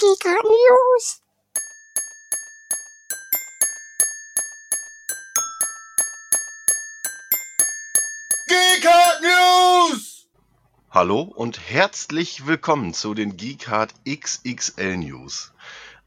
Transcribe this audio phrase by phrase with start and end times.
[0.00, 1.22] Giga News.
[8.48, 10.26] Geekart News!
[10.88, 15.52] Hallo und herzlich willkommen zu den Geekhard XXL News.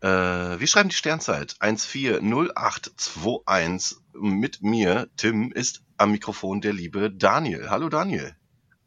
[0.02, 4.00] Äh, wir schreiben die Sternzeit 140821.
[4.14, 7.70] Mit mir, Tim, ist am Mikrofon der liebe Daniel.
[7.70, 8.36] Hallo Daniel.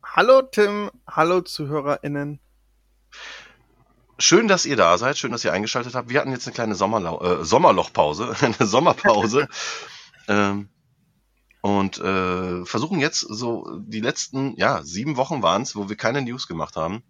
[0.03, 2.41] Hallo Tim, hallo ZuhörerInnen.
[4.19, 6.09] Schön, dass ihr da seid, schön, dass ihr eingeschaltet habt.
[6.09, 9.49] Wir hatten jetzt eine kleine Sommerlau äh, Sommerlochpause, eine Sommerpause.
[10.29, 10.69] ähm,
[11.61, 16.23] und äh, versuchen jetzt so die letzten, ja, sieben Wochen waren es, wo wir keine
[16.23, 17.03] News gemacht haben,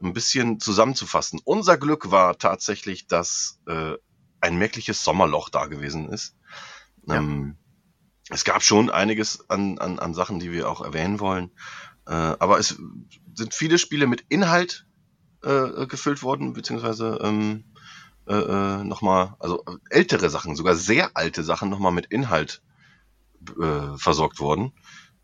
[0.00, 1.40] ein bisschen zusammenzufassen.
[1.44, 3.94] Unser Glück war tatsächlich, dass äh,
[4.40, 6.36] ein merkliches Sommerloch da gewesen ist.
[7.06, 7.16] Ja.
[7.16, 7.56] Ähm,
[8.30, 11.50] es gab schon einiges an, an, an Sachen, die wir auch erwähnen wollen.
[12.06, 12.80] Äh, aber es
[13.34, 14.86] sind viele Spiele mit Inhalt
[15.42, 17.64] äh, gefüllt worden, beziehungsweise ähm,
[18.26, 22.62] äh, äh, nochmal, also ältere Sachen, sogar sehr alte Sachen nochmal mit Inhalt
[23.58, 24.72] äh, versorgt worden.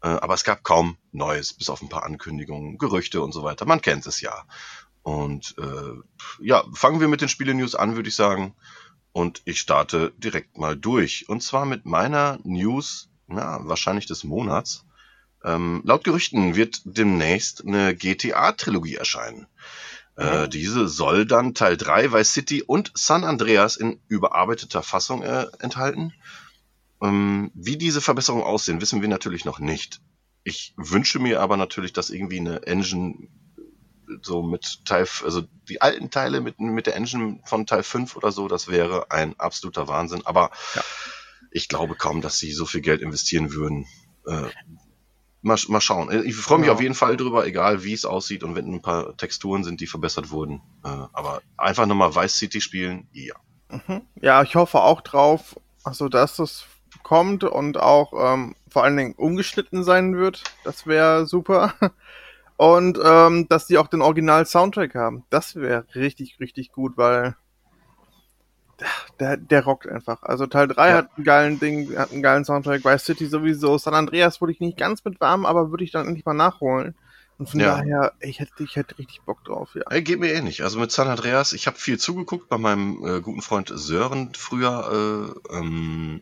[0.03, 3.67] Äh, aber es gab kaum Neues, bis auf ein paar Ankündigungen, Gerüchte und so weiter.
[3.67, 4.45] Man kennt es ja.
[5.03, 8.55] Und äh, ja, fangen wir mit den Spiele-News an, würde ich sagen.
[9.13, 11.29] Und ich starte direkt mal durch.
[11.29, 14.87] Und zwar mit meiner News, na, wahrscheinlich des Monats.
[15.45, 19.47] Ähm, laut Gerüchten wird demnächst eine GTA-Trilogie erscheinen.
[20.17, 25.47] Äh, diese soll dann Teil 3 Vice City und San Andreas in überarbeiteter Fassung äh,
[25.59, 26.13] enthalten.
[27.03, 30.01] Ähm, wie diese Verbesserungen aussehen, wissen wir natürlich noch nicht.
[30.45, 33.29] Ich wünsche mir aber natürlich, dass irgendwie eine Engine
[34.23, 38.31] so mit Teil, also die alten Teile mit, mit der Engine von Teil 5 oder
[38.31, 40.23] so, das wäre ein absoluter Wahnsinn.
[40.25, 40.83] Aber Ja.
[41.51, 43.87] ich glaube kaum, dass sie so viel Geld investieren würden.
[44.27, 44.49] Äh,
[45.45, 46.11] mal, mal schauen.
[46.25, 46.75] Ich freue mich Genau.
[46.75, 49.87] auf jeden Fall drüber, egal wie es aussieht und wenn ein paar Texturen sind, die
[49.87, 50.61] verbessert wurden.
[50.85, 53.35] Äh, aber einfach nochmal Vice City spielen, ja.
[53.71, 54.03] Mhm.
[54.21, 56.65] Ja, ich hoffe auch drauf, also dass das
[57.03, 60.43] kommt und auch ähm, vor allen Dingen umgeschnitten sein wird.
[60.65, 61.75] Das wäre super.
[62.57, 65.25] Und ähm, dass die auch den Original-Soundtrack haben.
[65.29, 67.35] Das wäre richtig, richtig gut, weil
[69.21, 70.23] der, der rockt einfach.
[70.23, 70.97] Also Teil 3 Ja.
[70.99, 73.79] hat einen geilen Ding, hat einen geilen Soundtrack, Vice City sowieso.
[73.79, 76.95] San Andreas würde ich nicht ganz mit warm, aber würde ich dann endlich mal nachholen.
[77.37, 77.77] Und von Ja.
[77.77, 79.83] daher, ich hätte, ich hätte richtig Bock drauf, ja.
[79.91, 80.63] Ey, geht mir ähnlich.
[80.63, 85.35] Also mit San Andreas, ich habe viel zugeguckt bei meinem äh, guten Freund Sören früher.
[85.51, 86.21] Äh, ähm,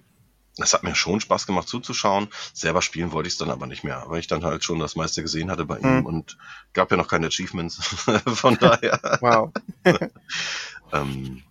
[0.59, 2.29] das hat mir schon Spaß gemacht zuzuschauen.
[2.53, 4.97] Selber spielen wollte ich es dann aber nicht mehr, weil ich dann halt schon das
[4.97, 6.07] meiste gesehen hatte bei ihm Hm.
[6.07, 6.37] und
[6.75, 7.77] gab ja noch keine Achievements.
[8.27, 9.19] Von daher.
[9.21, 9.51] Wow.
[10.93, 11.43] Ähm,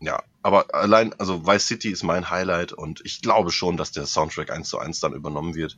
[0.00, 4.06] ja, aber allein, also Vice City ist mein Highlight und ich glaube schon, dass der
[4.06, 5.76] Soundtrack eins zu eins dann übernommen wird.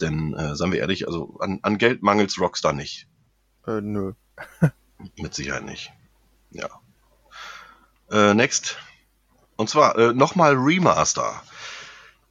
[0.00, 3.08] Denn, äh, seien wir ehrlich, also an, an Geld mangelt's Rockstar nicht.
[3.66, 4.12] Äh, nö.
[5.16, 5.92] Mit Sicherheit nicht.
[6.50, 6.68] Ja.
[8.10, 8.78] Äh, next.
[9.56, 11.42] Und zwar äh, nochmal Remaster.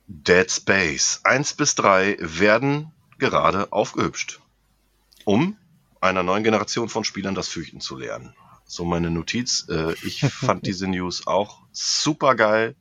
[0.07, 4.39] Dead Space 1 bis 3 werden gerade aufgehübscht,
[5.25, 5.57] um
[5.99, 8.33] einer neuen Generation von Spielern das Fürchten zu lernen.
[8.65, 9.67] So meine Notiz.
[9.69, 12.75] Äh, ich fand diese News auch super geil.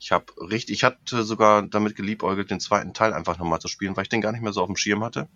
[0.00, 3.96] Ich habe richtig, ich hatte sogar damit geliebäugelt, den zweiten Teil einfach nochmal zu spielen,
[3.96, 5.28] weil ich den gar nicht mehr so auf dem Schirm hatte.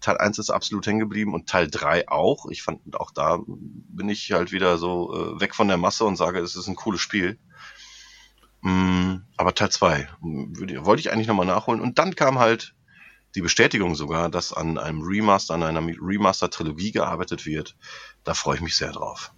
[0.00, 2.46] Teil 1 ist absolut hängen geblieben und Teil 3 auch.
[2.50, 6.16] Ich fand auch da bin ich halt wieder so äh, weg von der Masse und
[6.16, 7.38] sage, es ist ein cooles Spiel.
[8.60, 11.80] Mm, aber Teil 2 würde- wollte ich eigentlich nochmal nachholen.
[11.80, 12.74] Und dann kam halt
[13.34, 17.76] die Bestätigung sogar, dass an einem Remaster, an einer Remaster-Trilogie gearbeitet wird.
[18.24, 19.32] Da freue ich mich sehr drauf.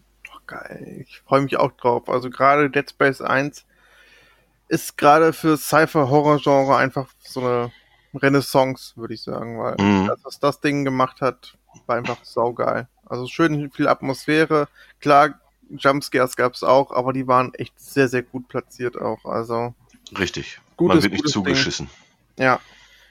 [0.48, 1.04] Geil.
[1.06, 2.08] Ich freue mich auch drauf.
[2.08, 3.64] Also gerade Dead Space 1
[4.68, 7.72] ist gerade für Cypher-Horror-Genre einfach so eine
[8.14, 10.06] Renaissance, würde ich sagen, weil Mhm.
[10.08, 11.56] das, was das Ding gemacht hat,
[11.86, 12.88] war einfach saugeil.
[13.06, 14.68] Also schön viel Atmosphäre.
[15.00, 15.38] Klar,
[15.70, 19.24] Jumpscares gab es auch, aber die waren echt sehr, sehr gut platziert auch.
[19.24, 19.74] Also
[20.18, 20.60] Richtig.
[20.76, 21.44] Gutes, Man wird nicht gutes Ding.
[21.44, 21.90] zugeschissen.
[22.38, 22.58] ja.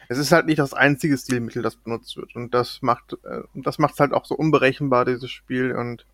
[0.09, 2.33] Es ist halt nicht das einzige Stilmittel, das benutzt wird.
[2.33, 5.75] Und das macht, äh, das macht es halt auch so unberechenbar, dieses Spiel.
[5.75, 6.05] Und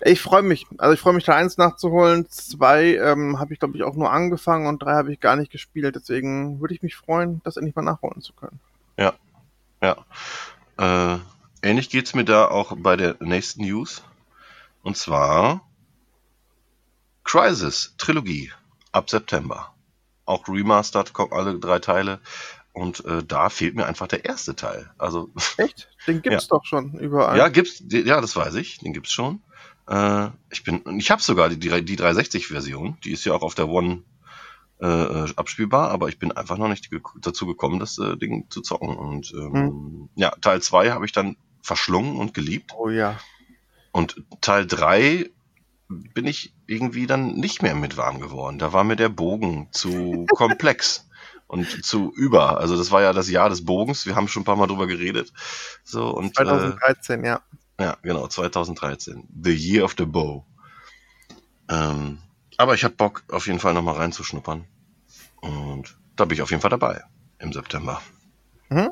[0.00, 0.66] ich freue mich.
[0.78, 2.28] Also ich freue mich, Teil 1 nachzuholen.
[2.28, 5.52] Zwei ähm, habe ich, glaube ich, auch nur angefangen und drei habe ich gar nicht
[5.52, 5.96] gespielt.
[5.96, 8.60] Deswegen würde ich mich freuen, das endlich mal nachholen zu können.
[9.80, 9.96] Ja.
[10.78, 11.18] Äh,
[11.62, 14.02] ähnlich geht's mir da auch bei der nächsten News.
[14.82, 15.62] Und zwar
[17.24, 18.52] Crisis Trilogie
[18.92, 19.74] ab September.
[20.24, 22.20] Auch remastered, kommen alle drei Teile.
[22.72, 24.90] Und äh, da fehlt mir einfach der erste Teil.
[24.98, 25.88] Also, Echt?
[26.06, 27.36] Den gibt's doch schon überall.
[27.36, 29.42] ja, gibt's, ja, das weiß ich, den gibt's schon.
[29.88, 33.54] Äh, ich bin, ich habe sogar die, die, die 360-Version, die ist ja auch auf
[33.54, 34.02] der One
[34.80, 38.48] äh, äh, abspielbar, aber ich bin einfach noch nicht ge dazu gekommen, das äh, Ding
[38.50, 38.96] zu zocken.
[38.96, 42.72] Und ähm, ja, Teil 2 habe ich dann verschlungen und geliebt.
[42.76, 43.18] Oh ja.
[43.90, 45.30] Und Teil 3
[45.88, 48.58] bin ich irgendwie dann nicht mehr mit warm geworden.
[48.58, 51.08] Da war mir der Bogen zu komplex
[51.46, 52.60] und zu über.
[52.60, 54.06] Also das war ja das Jahr des Bogens.
[54.06, 55.32] Wir haben schon ein paar Mal drüber geredet.
[55.82, 57.42] So und 2013, äh, ja.
[57.78, 59.28] Ja, genau, 2013.
[59.42, 60.44] The Year of the Bow.
[61.68, 62.18] Ähm,
[62.56, 64.64] aber ich habe Bock, auf jeden Fall nochmal reinzuschnuppern.
[65.40, 67.04] Und da bin ich auf jeden Fall dabei
[67.38, 68.02] im September.
[68.68, 68.90] Mhm.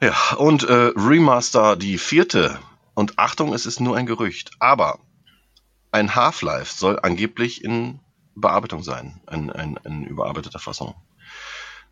[0.00, 2.58] Ja, und äh, Remaster die vierte.
[2.94, 4.50] Und Achtung, es ist nur ein Gerücht.
[4.58, 4.98] Aber
[5.90, 8.00] ein Half-Life soll angeblich in
[8.34, 9.22] Bearbeitung sein.
[9.26, 10.94] Ein, ein, ein überarbeiteter Fassung.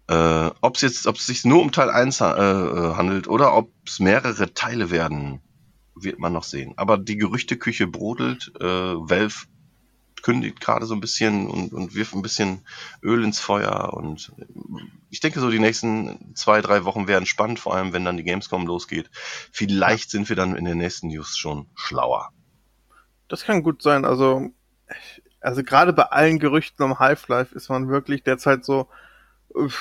[0.08, 3.54] Äh, ob es jetzt, ob es sich nur um Teil 1 äh, äh, handelt oder
[3.54, 5.40] ob es mehrere Teile werden,
[5.94, 6.74] wird man noch sehen.
[6.76, 8.52] Aber die Gerüchteküche brodelt.
[8.60, 9.46] Äh, Valve
[10.24, 12.66] kündigt gerade so ein bisschen und, und wirft ein bisschen
[13.02, 13.92] Öl ins Feuer.
[13.92, 14.32] Und
[15.10, 18.24] ich denke, so die nächsten zwei, drei Wochen werden spannend, vor allem wenn dann die
[18.24, 19.10] Gamescom losgeht.
[19.52, 22.30] Vielleicht sind wir dann in den nächsten News schon schlauer.
[23.28, 24.06] Das kann gut sein.
[24.06, 24.50] Also,
[25.40, 28.88] also gerade bei allen Gerüchten um Half-Life ist man wirklich derzeit so,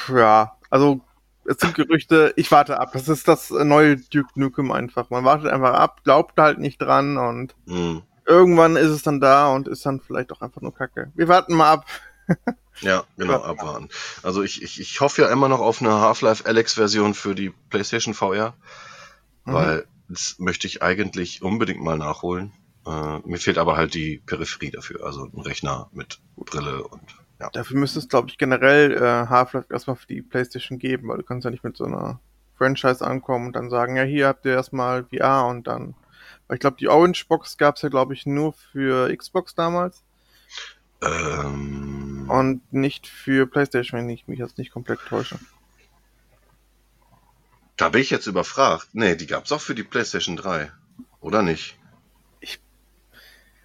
[0.09, 1.01] ja, also
[1.45, 2.91] es sind Gerüchte, ich warte ab.
[2.93, 5.09] Das ist das neue Duke Nukem einfach.
[5.09, 8.03] Man wartet einfach ab, glaubt halt nicht dran und mhm.
[8.25, 11.11] irgendwann ist es dann da und ist dann vielleicht auch einfach nur Kacke.
[11.15, 11.85] Wir warten mal ab.
[12.81, 13.89] ja, genau, abwarten.
[14.21, 18.13] Also ich, ich, ich hoffe ja immer noch auf eine Half-Life Alex-Version für die PlayStation
[18.13, 18.53] VR,
[19.45, 19.53] mhm.
[19.53, 22.53] weil das möchte ich eigentlich unbedingt mal nachholen.
[22.85, 27.01] Äh, mir fehlt aber halt die Peripherie dafür, also ein Rechner mit Brille und
[27.39, 27.49] ja.
[27.51, 31.23] Dafür müsste es, glaube ich, generell äh, Half-Life erstmal für die PlayStation geben, weil du
[31.23, 32.19] kannst ja nicht mit so einer
[32.57, 35.95] Franchise ankommen und dann sagen, ja, hier habt ihr erstmal VR und dann.
[36.47, 40.03] Weil ich glaube, die Orange Box gab es ja, glaube ich, nur für Xbox damals.
[41.01, 42.25] Ähm...
[42.29, 45.37] Und nicht für PlayStation, wenn ich mich jetzt nicht komplett täusche.
[47.75, 48.87] Da bin ich jetzt überfragt.
[48.93, 50.71] Nee, die gab es auch für die PlayStation 3.
[51.19, 51.77] Oder nicht?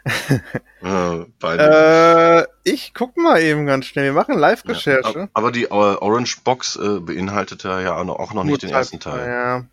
[0.82, 4.04] äh, ich guck mal eben ganz schnell.
[4.04, 5.18] Wir machen Live-Recherche.
[5.18, 8.78] Ja, aber die Orange Box äh, beinhaltete ja auch noch, auch noch nicht den Teil
[8.78, 9.28] ersten Teil.
[9.28, 9.64] Ja.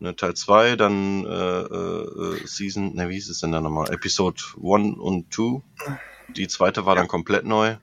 [0.00, 3.92] Ne, Teil 2, dann äh, äh, Season, ne, wie hieß es denn da nochmal?
[3.92, 5.62] Episode 1 und 2.
[6.36, 7.00] Die zweite war ja.
[7.00, 7.76] dann komplett neu.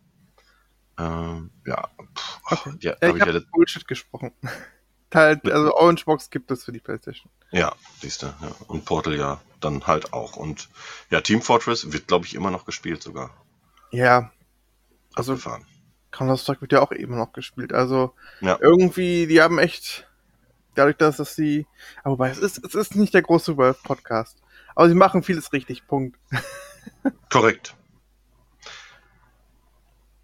[0.98, 2.74] Ähm, ja, pff, okay.
[2.82, 4.32] ja, ja, ich habe hab Bullshit gesprochen.
[5.10, 7.30] Teil, also Orange Box gibt es für die PlayStation.
[7.52, 8.28] Ja, siehst du.
[8.28, 8.52] Ja.
[8.68, 10.36] Und Portal ja dann halt auch.
[10.38, 10.70] Und
[11.10, 13.32] ja, Team Fortress wird, glaube ich, immer noch gespielt sogar.
[13.92, 14.32] Ja.
[15.16, 15.38] Also
[16.12, 17.74] Counter-Strike wird ja auch immer noch gespielt.
[17.74, 18.58] Also ja.
[18.62, 20.08] irgendwie, die haben echt,
[20.76, 21.66] dadurch, dass das sie,
[22.04, 24.38] aber wobei, es ist, es ist nicht der große World-Podcast.
[24.76, 26.18] Aber sie machen vieles richtig, Punkt.
[27.30, 27.76] Korrekt.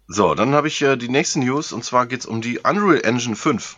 [0.06, 3.00] So, dann habe ich äh, die nächste News und zwar geht es um die Unreal
[3.04, 3.76] Engine 5.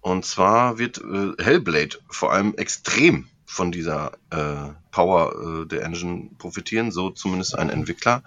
[0.00, 6.30] Und zwar wird äh, Hellblade vor allem extrem von dieser äh, Power äh, der Engine
[6.38, 8.22] profitieren, so zumindest ein Entwickler.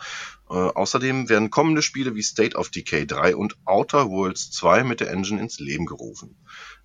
[0.50, 5.02] Äh, außerdem werden kommende Spiele wie State of Decay 3 und Outer Worlds 2 mit
[5.02, 6.38] der Engine ins Leben gerufen.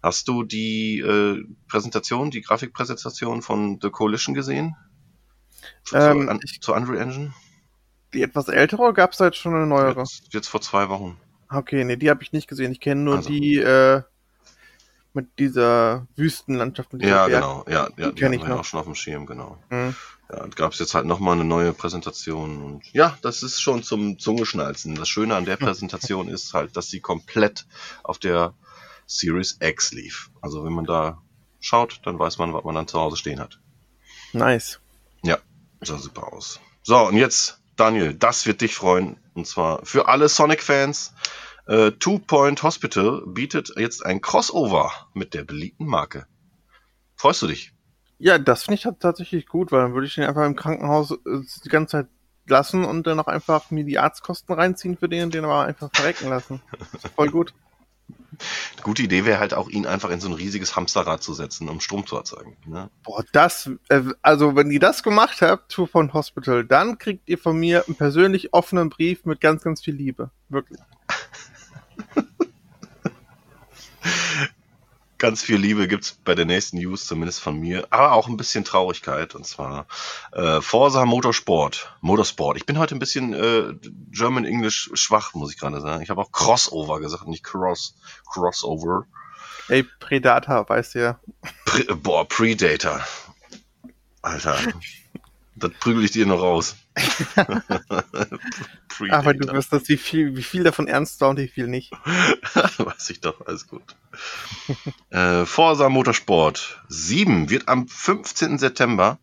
[0.02, 4.74] Hast du die äh, Präsentation, die Grafikpräsentation von The Coalition gesehen?
[5.94, 7.32] Ähm, zur, ich, zur Unreal Engine?
[8.12, 10.00] Die etwas ältere gab es jetzt schon eine neuere?
[10.00, 11.16] Jetzt, jetzt vor zwei Wochen.
[11.48, 12.72] Okay, nee, die habe ich nicht gesehen.
[12.72, 13.30] Ich kenne nur also.
[13.30, 14.02] die äh,
[15.14, 16.92] mit dieser Wüstenlandschaft.
[16.92, 17.64] Mit ja, genau.
[17.68, 18.60] Ja, ja die, die kenne ich noch.
[18.60, 19.58] auch schon auf dem Schirm, genau.
[19.70, 19.94] Mhm.
[20.30, 22.62] Ja, gab es jetzt halt nochmal eine neue Präsentation.
[22.62, 24.94] Und ja, das ist schon zum Zungeschnalzen.
[24.94, 27.66] Das Schöne an der Präsentation ist halt, dass sie komplett
[28.02, 28.54] auf der
[29.06, 30.30] Series X lief.
[30.40, 31.20] Also wenn man da
[31.60, 33.58] schaut, dann weiß man, was man dann zu Hause stehen hat.
[34.32, 34.80] Nice.
[35.22, 35.38] Ja,
[35.80, 36.60] sah super aus.
[36.82, 39.18] So, und jetzt, Daniel, das wird dich freuen.
[39.34, 41.14] Und zwar für alle Sonic-Fans.
[41.66, 46.26] Äh, Two Point Hospital bietet jetzt ein Crossover mit der beliebten Marke.
[47.16, 47.72] Freust du dich?
[48.18, 51.40] Ja, das finde ich tatsächlich gut, weil dann würde ich den einfach im Krankenhaus äh,
[51.64, 52.06] die ganze Zeit
[52.46, 55.90] lassen und dann auch einfach mir die Arztkosten reinziehen für den und den aber einfach
[55.92, 56.60] verrecken lassen.
[57.16, 57.54] Voll gut.
[58.82, 61.80] Gute Idee wäre halt auch, ihn einfach in so ein riesiges Hamsterrad zu setzen, um
[61.80, 62.56] Strom zu erzeugen.
[62.66, 62.90] Ne?
[63.04, 67.38] Boah, das, äh, also wenn ihr das gemacht habt, Two Point Hospital, dann kriegt ihr
[67.38, 70.30] von mir einen persönlich offenen Brief mit ganz, ganz viel Liebe.
[70.48, 70.80] Wirklich.
[75.18, 78.36] Ganz viel Liebe gibt es bei der nächsten News, zumindest von mir, aber auch ein
[78.36, 79.36] bisschen Traurigkeit.
[79.36, 79.86] Und zwar
[80.32, 81.94] äh, Forza Motorsport.
[82.00, 82.56] Motorsport.
[82.56, 83.74] Ich bin heute ein bisschen äh,
[84.10, 86.02] German English schwach, muss ich gerade sagen.
[86.02, 87.94] Ich habe auch Crossover gesagt, nicht Cross.
[88.32, 89.06] Crossover.
[89.68, 91.20] Ey, Predator, weißt du ja.
[91.66, 93.00] Pre boah, Predator.
[94.22, 94.58] Alter.
[95.54, 96.74] das prügel ich dir noch raus.
[99.10, 101.92] Aber du wirst das, wie viel, wie viel davon ernst war und wie viel nicht.
[102.78, 103.96] Weiß ich doch, alles gut.
[105.10, 108.58] äh, Forsa Motorsport 7 wird am 15.
[108.58, 109.18] September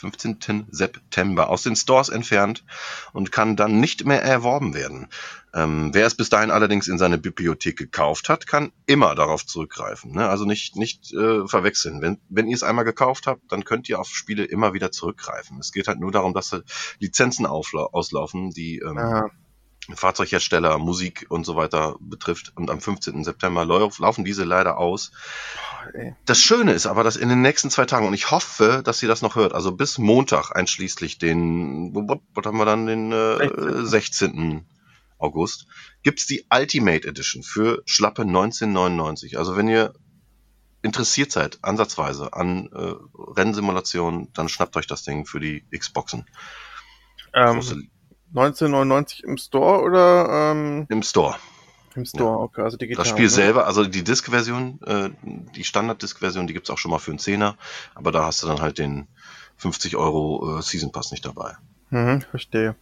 [0.00, 0.66] 15.
[0.70, 2.64] September aus den Stores entfernt
[3.12, 5.08] und kann dann nicht mehr erworben werden.
[5.52, 10.12] Ähm, wer es bis dahin allerdings in seine Bibliothek gekauft hat, kann immer darauf zurückgreifen.
[10.12, 10.28] Ne?
[10.28, 12.00] Also nicht, nicht äh, verwechseln.
[12.00, 15.58] Wenn, wenn ihr es einmal gekauft habt, dann könnt ihr auf Spiele immer wieder zurückgreifen.
[15.58, 16.56] Es geht halt nur darum, dass
[16.98, 19.30] Lizenzen auslaufen, die ähm,
[19.94, 22.52] Fahrzeughersteller, Musik und so weiter betrifft.
[22.54, 23.24] Und am 15.
[23.24, 25.12] September laufen diese leider aus.
[26.26, 29.06] Das Schöne ist aber, dass in den nächsten zwei Tagen, und ich hoffe, dass sie
[29.06, 34.66] das noch hört, also bis Montag einschließlich den, was haben wir dann, den äh, 16.
[35.18, 35.66] August,
[36.02, 39.38] gibt's die Ultimate Edition für schlappe 1999.
[39.38, 39.92] Also wenn ihr
[40.82, 46.26] interessiert seid, ansatzweise an äh, Rennsimulationen, dann schnappt euch das Ding für die Xboxen.
[47.34, 47.90] Ähm,
[48.30, 50.52] 1999 im Store oder?
[50.52, 51.36] Ähm, Im Store.
[51.96, 52.36] Im Store, ja.
[52.36, 53.02] okay, also digital.
[53.02, 53.30] Das Spiel ne?
[53.30, 57.56] selber, also die Disk-Version, äh, die Standard-Disk-Version, die gibt's auch schon mal für einen Zehner,
[57.94, 59.08] aber da hast du dann halt den
[59.56, 61.56] 50 Euro äh, Season Pass nicht dabei.
[61.90, 62.76] Mhm, verstehe.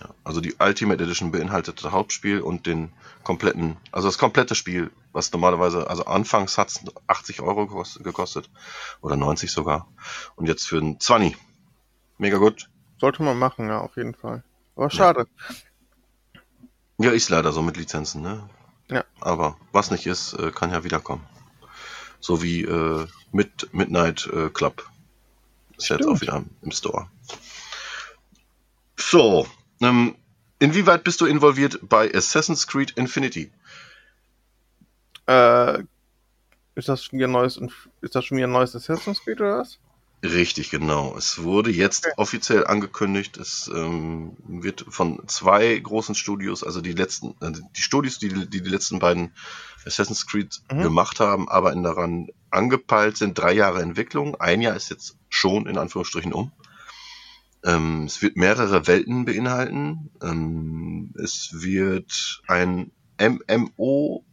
[0.00, 4.90] Ja, also die Ultimate Edition beinhaltet das Hauptspiel und den kompletten, also das komplette Spiel,
[5.12, 8.50] was normalerweise, also anfangs hat's 80 Euro gekostet
[9.02, 9.88] oder 90 sogar
[10.36, 11.36] und jetzt für ein 20.
[12.18, 12.68] Mega gut.
[13.00, 14.44] Sollte man machen, ja, auf jeden Fall.
[14.76, 15.26] Aber schade.
[16.98, 18.48] Ja, ja ist leider so mit Lizenzen, ne?
[18.90, 19.04] Ja.
[19.20, 21.26] Aber was nicht ist, äh, kann ja wiederkommen.
[22.20, 24.86] So wie äh, mit Midnight äh, Club.
[25.78, 26.00] Ist Stimmt.
[26.00, 27.08] jetzt auch wieder im Store.
[28.96, 29.46] So,
[29.80, 30.14] ähm,
[30.58, 33.50] inwieweit bist du involviert bei Assassin's Creed Infinity?
[35.26, 35.84] Äh,
[36.74, 37.58] ist das schon wieder ein neues,
[38.02, 39.78] ist das schon wieder ein neues Assassin's Creed oder was?
[40.22, 41.16] Richtig, genau.
[41.16, 42.14] Es wurde jetzt okay.
[42.18, 43.38] offiziell angekündigt.
[43.38, 48.62] Es ähm, wird von zwei großen Studios, also die letzten, also die Studios, die, die
[48.62, 49.32] die letzten beiden
[49.86, 50.82] Assassin's Creed mhm.
[50.82, 54.38] gemacht haben, aber in daran angepeilt sind drei Jahre Entwicklung.
[54.38, 56.52] Ein Jahr ist jetzt schon in Anführungsstrichen um.
[57.64, 60.10] Ähm, es wird mehrere Welten beinhalten.
[60.22, 64.24] Ähm, es wird ein MMO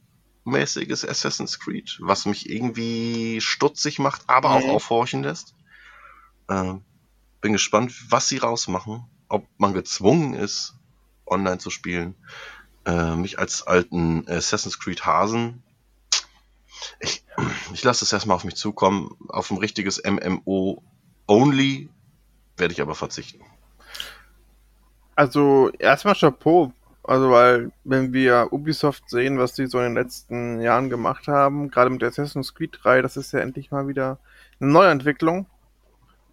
[0.43, 5.53] mäßiges Assassin's Creed, was mich irgendwie stutzig macht, aber auch aufhorchen lässt.
[6.47, 6.73] Äh,
[7.41, 9.05] bin gespannt, was sie rausmachen.
[9.29, 10.75] Ob man gezwungen ist,
[11.25, 12.15] online zu spielen.
[12.85, 15.63] Äh, mich als alten Assassin's Creed Hasen.
[16.99, 17.23] Ich,
[17.73, 19.15] ich lasse es erstmal auf mich zukommen.
[19.27, 20.81] Auf ein richtiges MMO
[21.27, 21.89] Only
[22.55, 23.43] werde ich aber verzichten.
[25.15, 26.71] Also erstmal Chapeau.
[27.03, 31.71] Also weil, wenn wir Ubisoft sehen, was die so in den letzten Jahren gemacht haben,
[31.71, 34.19] gerade mit der Assassin's Creed 3, das ist ja endlich mal wieder
[34.59, 35.45] eine Neuentwicklung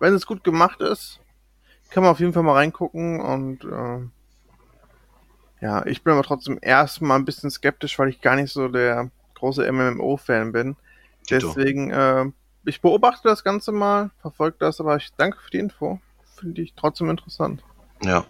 [0.05, 1.19] wenn es gut gemacht ist,
[1.89, 4.07] kann man auf jeden Fall mal reingucken und äh,
[5.65, 9.11] ja, ich bin aber trotzdem erstmal ein bisschen skeptisch, weil ich gar nicht so der
[9.33, 10.77] große MMO-Fan bin.
[11.31, 12.27] Deswegen, äh,
[12.67, 16.01] ich beobachte das Ganze mal, verfolge das, aber ich danke für die Info.
[16.39, 17.65] Finde ich trotzdem interessant.
[18.03, 18.27] Ja.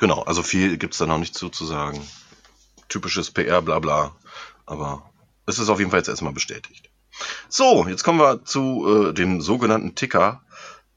[0.00, 2.00] Genau, also viel gibt es da noch nicht zu, zu sagen.
[2.88, 4.16] Typisches PR, bla bla.
[4.66, 5.08] Aber
[5.46, 6.89] es ist auf jeden Fall jetzt erstmal bestätigt.
[7.48, 10.42] So, jetzt kommen wir zu äh, dem sogenannten Ticker.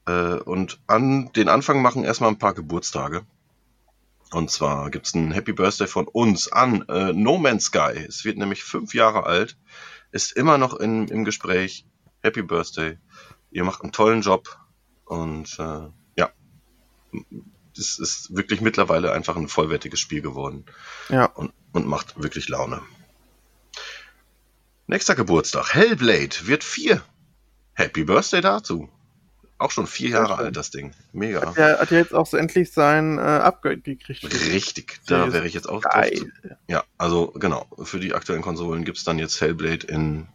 [0.06, 3.24] Äh, und an den Anfang machen erstmal ein paar Geburtstage.
[4.30, 8.04] Und zwar gibt es ein Happy Birthday von uns an äh, No Man's Sky.
[8.08, 9.56] Es wird nämlich fünf Jahre alt,
[10.12, 11.86] ist immer noch in, im Gespräch.
[12.22, 12.98] Happy Birthday.
[13.50, 14.58] Ihr macht einen tollen Job.
[15.04, 16.30] Und äh, ja,
[17.76, 20.64] es ist wirklich mittlerweile einfach ein vollwertiges Spiel geworden.
[21.08, 21.26] Ja.
[21.26, 22.80] Und, und macht wirklich Laune.
[24.86, 25.74] Nächster Geburtstag.
[25.74, 27.02] Hellblade wird vier.
[27.72, 28.88] Happy Birthday dazu.
[29.56, 30.92] Auch schon vier Jahre alt, das Ding.
[31.12, 31.40] Mega.
[31.46, 34.24] Hat er, hat er jetzt auch so endlich sein äh, Upgrade gekriegt?
[34.24, 36.18] Richtig, da wäre ich jetzt auch geil.
[36.42, 36.58] Drauf.
[36.68, 37.66] Ja, also genau.
[37.82, 40.26] Für die aktuellen Konsolen gibt es dann jetzt Hellblade in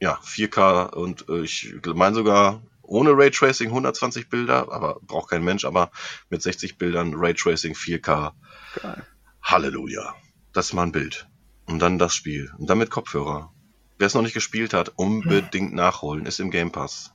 [0.00, 5.64] ja, 4K und äh, ich meine sogar ohne Raytracing 120 Bilder, aber braucht kein Mensch,
[5.64, 5.90] aber
[6.30, 8.32] mit 60 Bildern Raytracing 4K.
[8.80, 9.02] Geil.
[9.42, 10.14] Halleluja.
[10.52, 11.26] Das ist mal ein Bild.
[11.66, 12.52] Und dann das Spiel.
[12.58, 13.52] Und dann mit Kopfhörer.
[13.98, 16.26] Wer es noch nicht gespielt hat, unbedingt nachholen.
[16.26, 17.12] Ist im Game Pass.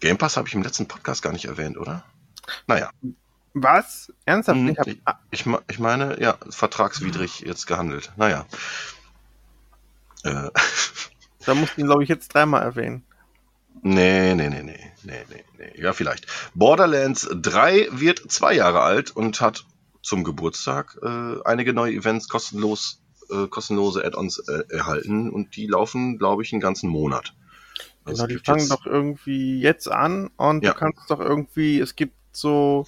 [0.00, 2.04] Game Pass habe ich im letzten Podcast gar nicht erwähnt, oder?
[2.66, 2.90] Naja.
[3.54, 4.12] Was?
[4.26, 4.58] Ernsthaft?
[4.58, 5.00] Hm, ich,
[5.30, 8.12] ich, ich, meine, ja, vertragswidrig jetzt gehandelt.
[8.16, 8.46] Naja.
[10.24, 10.50] Äh.
[11.46, 13.06] Da musst du ihn, glaube ich, jetzt dreimal erwähnen.
[13.80, 15.80] Nee, nee, nee, nee, nee, nee, nee.
[15.80, 16.26] Ja, vielleicht.
[16.54, 19.64] Borderlands 3 wird zwei Jahre alt und hat
[20.08, 26.16] zum Geburtstag äh, einige neue Events kostenlos, äh, kostenlose Add-ons äh, erhalten und die laufen,
[26.16, 27.34] glaube ich, einen ganzen Monat.
[28.06, 28.70] Also genau, die fangen jetzt...
[28.70, 30.72] doch irgendwie jetzt an und ja.
[30.72, 32.86] du kannst doch irgendwie, es gibt so,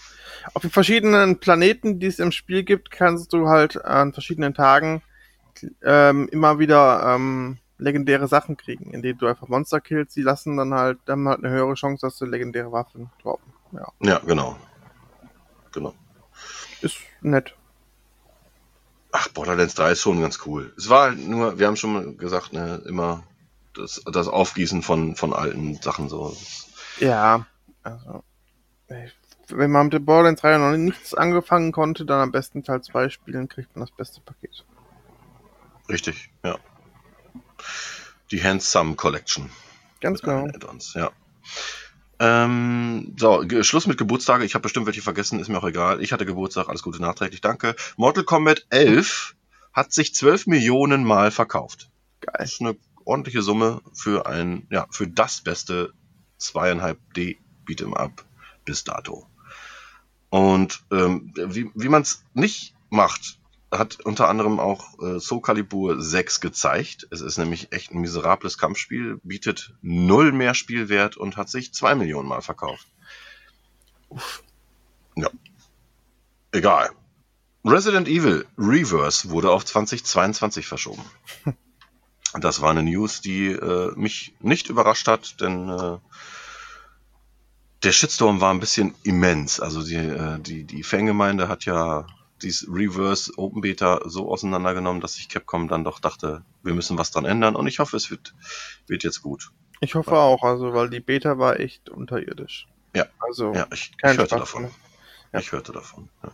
[0.55, 5.03] auf den verschiedenen Planeten, die es im Spiel gibt, kannst du halt an verschiedenen Tagen
[5.85, 10.73] ähm, immer wieder ähm, legendäre Sachen kriegen, indem du einfach Monster killst, die lassen dann
[10.73, 13.53] halt, dann halt eine höhere Chance, dass du legendäre Waffen droppen.
[13.73, 13.89] Ja.
[14.01, 14.57] Ja, genau.
[15.73, 15.95] Genau.
[16.81, 17.55] Ist nett.
[19.13, 20.73] Ach, Borderlands 3 ist schon ganz cool.
[20.79, 23.25] Es war halt nur, wir haben schon mal gesagt, ne, immer
[23.75, 26.37] das, das Aufgießen von, von alten Sachen so.
[26.99, 27.47] Ja,
[27.83, 28.23] also
[29.49, 33.09] wenn man mit der Borderlands 3 noch nichts angefangen konnte, dann am besten Teil 2
[33.09, 34.65] spielen, kriegt man das beste Paket.
[35.89, 36.57] Richtig, ja.
[38.31, 39.51] Die Handsome Collection.
[40.01, 40.49] Ganz genau.
[40.95, 41.11] Ja.
[42.21, 44.45] Ähm, so, Schluss mit Geburtstage.
[44.45, 46.03] Ich habe bestimmt welche vergessen, ist mir auch egal.
[46.03, 47.75] Ich hatte Geburtstag, alles Gute nachträglich, danke.
[47.97, 49.35] Mortal Kombat 11
[49.73, 51.91] hat sich 12 Millionen Mal verkauft.
[52.21, 52.35] Geil.
[52.39, 55.95] Das ist eine ordentliche Summe für ein, ja, für das beste
[56.39, 58.25] 2,5D Beat'em Up
[58.67, 59.27] bis dato.
[60.29, 63.40] Und ähm, wie, wie man es nicht macht,
[63.71, 67.07] hat unter anderem auch äh, Soul Calibur 6 gezeigt.
[67.11, 71.95] Es ist nämlich echt ein miserables Kampfspiel, bietet null mehr Spielwert und hat sich 2
[71.95, 72.87] Millionen Mal verkauft.
[75.15, 75.31] Ja.
[76.53, 76.91] Egal.
[77.65, 81.05] Resident Evil Reverse wurde auf 2022 verschoben.
[82.39, 85.99] Das war eine News, die äh, mich nicht überrascht hat, denn äh,
[87.83, 89.59] der Shitstorm war ein bisschen immens.
[89.59, 92.07] Also die, äh, die, die Fangemeinde hat ja
[92.43, 97.11] dieses Reverse Open Beta so auseinandergenommen, dass sich Capcom dann doch dachte, wir müssen was
[97.11, 98.35] dran ändern und ich hoffe, es wird,
[98.87, 99.51] wird jetzt gut.
[99.81, 102.69] Ich hoffe auch, also weil die Beta war echt unterirdisch.
[102.95, 103.07] Ja.
[103.19, 104.71] Also Ja, ich, ich hörte Spaß davon.
[105.33, 105.41] Ja.
[105.41, 106.09] Ich hörte davon.
[106.23, 106.33] Ja.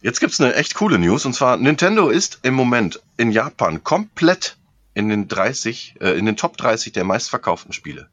[0.00, 4.56] Jetzt gibt's eine echt coole News und zwar Nintendo ist im Moment in Japan komplett
[4.94, 8.08] in den 30, äh, in den Top 30 der meistverkauften Spiele.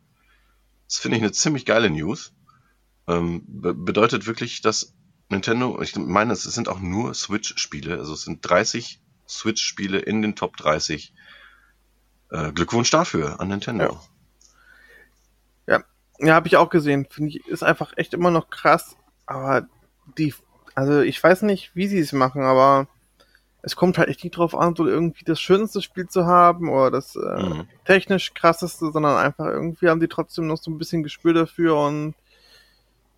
[0.88, 2.34] Das finde ich eine ziemlich geile News.
[3.08, 4.94] Ähm, be bedeutet wirklich, dass
[5.30, 10.36] Nintendo, ich meine, es sind auch nur Switch-Spiele, also es sind 30 Switch-Spiele in den
[10.36, 11.14] Top 30.
[12.32, 14.00] Äh, Glückwunsch dafür an Nintendo.
[15.68, 15.84] Ja.
[16.20, 17.06] Ja, habe ich auch gesehen.
[17.10, 18.96] Finde ich, ist einfach echt immer noch krass.
[19.26, 19.68] Aber
[20.18, 20.34] die,
[20.74, 22.88] also ich weiß nicht, wie sie es machen, aber
[23.62, 26.92] es kommt halt echt nicht drauf an, so irgendwie das schönste Spiel zu haben oder
[26.92, 27.68] das äh, Mhm.
[27.84, 32.16] technisch krasseste, sondern einfach irgendwie haben die trotzdem noch so ein bisschen Gespür dafür und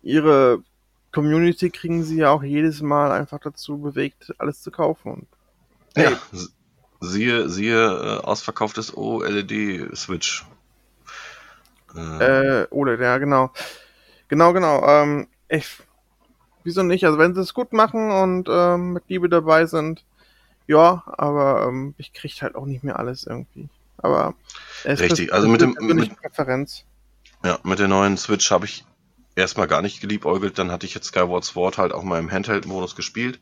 [0.02, 0.62] ihre
[1.12, 5.12] Community kriegen sie ja auch jedes Mal einfach dazu bewegt, alles zu kaufen.
[5.12, 5.26] Und
[5.94, 6.12] Hey.
[6.12, 6.20] Ja,
[7.00, 10.44] siehe, siehe äh, ausverkauftes OLED-Switch.
[11.94, 13.50] Äh, Äh, oder, ja, genau.
[14.28, 14.86] Genau, genau.
[14.86, 15.78] Ähm, ich,
[16.64, 17.04] wieso nicht?
[17.04, 20.04] Also wenn sie es gut machen und ähm, mit Liebe dabei sind,
[20.66, 23.68] ja, aber ähm, ich krieg halt auch nicht mehr alles irgendwie.
[23.96, 24.34] Aber
[24.84, 26.84] es Richtig, ist also mit dem- persönliche mit- Präferenz.
[27.42, 28.84] ja, mit der neuen Switch habe ich
[29.38, 30.58] erstmal gar nicht geliebäugelt.
[30.58, 33.40] Dann hatte ich jetzt Skyward Sword halt auch mal im Handheld-Modus gespielt.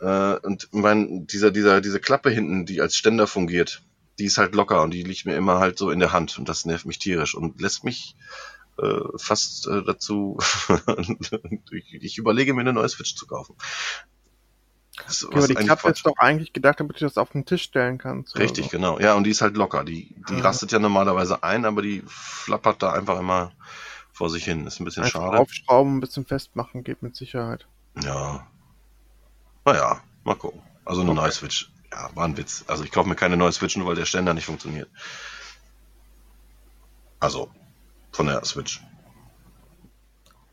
[0.00, 3.82] Äh, und mein, dieser, dieser, diese Klappe hinten, die als Ständer fungiert,
[4.18, 6.48] die ist halt locker und die liegt mir immer halt so in der Hand und
[6.48, 8.16] das nervt mich tierisch und lässt mich
[8.78, 10.38] äh, fast äh, dazu,
[11.70, 13.56] ich, ich überlege mir eine neue Switch zu kaufen.
[15.06, 17.44] Das Ja, was aber die Klappe ist doch eigentlich gedacht, damit du das auf den
[17.44, 18.36] Tisch stellen kannst.
[18.38, 18.70] Richtig, so.
[18.70, 18.98] genau.
[19.00, 19.84] Ja, und die ist halt locker.
[19.84, 20.40] Die, die Mhm.
[20.40, 23.52] rastet ja normalerweise ein, aber die flappert da einfach immer
[24.14, 24.66] vor sich hin.
[24.66, 25.38] Ist ein bisschen Einfach schade.
[25.38, 27.66] aufschrauben, ein bisschen festmachen, geht mit Sicherheit.
[28.02, 28.46] Ja.
[29.66, 30.62] Naja, mal gucken.
[30.86, 31.20] Also eine Okay.
[31.20, 31.70] neue Switch.
[31.92, 32.64] Ja, war ein Witz.
[32.68, 34.88] Also ich kaufe mir keine neue Switch, nur weil der Ständer nicht funktioniert.
[37.20, 37.50] Also,
[38.12, 38.80] von der Switch.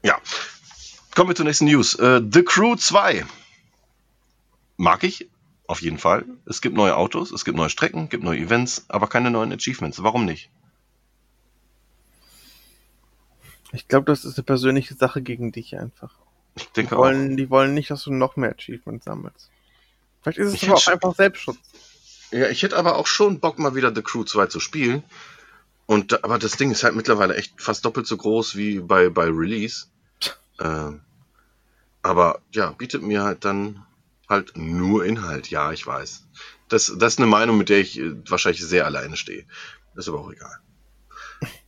[0.04, 0.20] Ja.
[1.16, 1.96] Kommen wir zur nächsten News.
[1.96, 3.26] Äh, The Crew 2.
[4.78, 5.30] Mag ich,
[5.68, 6.26] auf jeden Fall.
[6.46, 10.02] Es gibt neue Autos, es gibt neue Strecken, gibt neue Events, aber keine neuen Achievements.
[10.02, 10.50] Warum nicht?
[13.74, 16.14] Ich glaube, das ist eine persönliche Sache gegen dich einfach.
[16.56, 17.00] Ich Die denke auch.
[17.00, 19.50] wollen, die wollen nicht, dass du noch mehr Achievements sammelst.
[20.22, 21.58] Vielleicht ist es Ich aber auch einfach Selbstschutz.
[22.32, 25.04] Ja, ich hätte aber auch schon Bock, mal wieder The Crew 2 zu spielen.
[25.86, 29.26] Und, aber das Ding ist halt mittlerweile echt fast doppelt so groß wie bei, bei
[29.26, 29.88] Release.
[30.60, 31.02] Ähm,
[32.02, 33.86] aber ja, bietet mir halt dann
[34.30, 35.50] halt nur Inhalt.
[35.50, 36.26] Ja, ich weiß.
[36.70, 39.46] Das, das ist eine Meinung, mit der ich äh, wahrscheinlich sehr alleine stehe.
[39.94, 40.60] Das ist aber auch egal.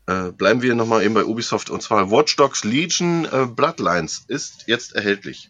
[0.05, 4.67] Äh, bleiben wir nochmal eben bei Ubisoft und zwar Watch Dogs Legion äh, Bloodlines ist
[4.67, 5.49] jetzt erhältlich.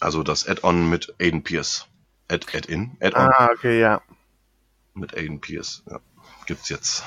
[0.00, 1.86] Also das Add-on mit Aiden Pierce.
[2.28, 2.96] Add, Add-in?
[3.00, 4.02] Add-on Ah, okay, ja.
[4.94, 5.82] mit Aiden Pierce.
[5.88, 6.00] Ja,
[6.46, 7.04] gibt's jetzt.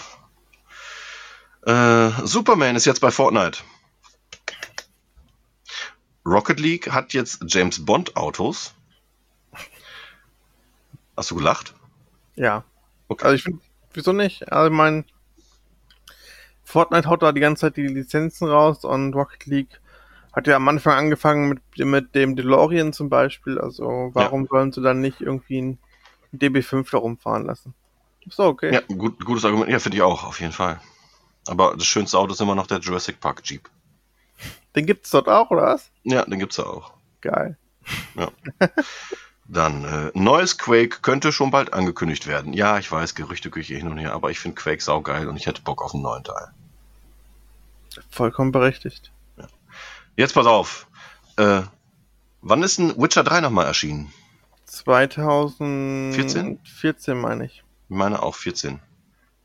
[1.65, 3.59] Äh, Superman ist jetzt bei Fortnite.
[6.25, 8.73] Rocket League hat jetzt James Bond Autos.
[11.17, 11.73] Hast du gelacht?
[12.35, 12.63] Ja.
[13.09, 13.25] Okay.
[13.25, 13.59] Also ich finde,
[13.93, 14.51] wieso nicht?
[14.51, 15.05] Also ich mein,
[16.73, 19.79] Fortnite haut da die ganze Zeit die Lizenzen raus und Rocket League
[20.33, 23.59] hat ja am Anfang angefangen mit, mit dem DeLorean zum Beispiel.
[23.59, 25.77] Also warum sollen sie dann nicht irgendwie ein
[26.33, 27.75] DB5 da rumfahren lassen?
[28.27, 28.73] So, okay.
[28.73, 29.69] Ja, gut, gutes Argument.
[29.69, 30.81] Ja, finde ich auch, auf jeden Fall.
[31.45, 33.69] Aber das schönste Auto ist immer noch der Jurassic Park Jeep.
[34.75, 35.91] Den gibt's dort auch, oder was?
[36.01, 36.93] Ja, den gibt's ja auch.
[37.21, 37.55] Geil.
[39.47, 42.53] Dann, äh, neues Quake könnte schon bald angekündigt werden.
[42.53, 45.61] Ja, ich weiß, Gerüchteküche hin und her, aber ich finde Quake saugeil und ich hätte
[45.61, 46.47] Bock auf einen neuen Teil.
[48.09, 49.11] Vollkommen berechtigt.
[50.15, 50.87] Jetzt pass auf.
[51.37, 51.61] Äh,
[52.41, 54.13] wann ist ein Witcher 3 nochmal erschienen?
[54.65, 57.63] 2014 14 meine ich.
[57.89, 58.79] Ich meine auch 14.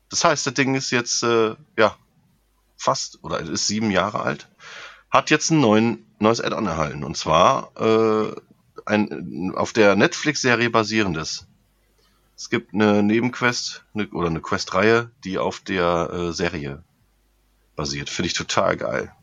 [0.09, 1.95] Das heißt, das Ding ist jetzt, äh, ja,
[2.77, 4.47] fast, oder es ist sieben Jahre alt.
[5.11, 7.03] Hat jetzt ein neuen, neues Add-on erhalten.
[7.03, 8.35] Und zwar äh,
[8.85, 11.47] ein auf der Netflix-Serie basierendes.
[12.35, 16.83] Es gibt eine Nebenquest eine, oder eine Questreihe, die auf der äh, Serie
[17.79, 18.09] basiert.
[18.09, 19.13] Finde ich total geil.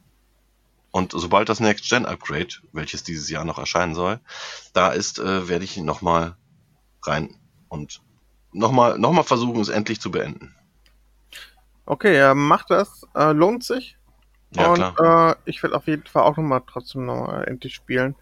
[0.90, 4.18] Und sobald das Next-Gen-Upgrade, welches dieses Jahr noch erscheinen soll,
[4.72, 6.36] da ist, äh, werde ich nochmal
[7.02, 7.36] rein
[7.68, 8.00] und
[8.52, 10.54] nochmal noch mal versuchen, es endlich zu beenden.
[11.84, 13.06] Okay, ja, macht das.
[13.14, 13.98] Äh, lohnt sich.
[14.54, 15.32] Ja, und klar.
[15.32, 18.16] Äh, ich werde auf jeden Fall auch nochmal trotzdem nochmal endlich spielen.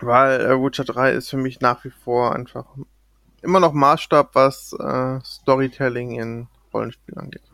[0.00, 2.64] Weil äh, Witcher 3 ist für mich nach wie vor einfach
[3.42, 7.49] immer noch Maßstab, was äh, Storytelling in Rollenspielen angeht.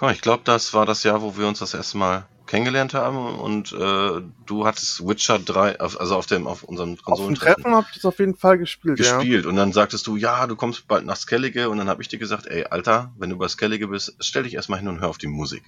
[0.00, 3.38] Mal, ich glaube, das war das Jahr, wo wir uns das erste Mal kennengelernt haben
[3.38, 7.62] und äh, du hattest Witcher 3, auf, also auf dem auf unserem Auf dem Konsolentreffen
[7.62, 9.16] Treffen habe ich das auf jeden Fall gespielt, ja.
[9.16, 12.08] gespielt und dann sagtest du, ja, du kommst bald nach Skellige und dann habe ich
[12.08, 15.08] dir gesagt, ey, Alter, wenn du bei Skellige bist, stell dich erstmal hin und hör
[15.08, 15.64] auf die Musik.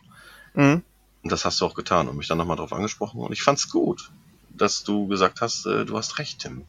[0.54, 0.82] Mhm.
[1.22, 3.70] Und das hast du auch getan und mich dann nochmal drauf angesprochen und ich fand's
[3.70, 4.10] gut,
[4.50, 6.66] dass du gesagt hast, äh, du hast recht, Tim.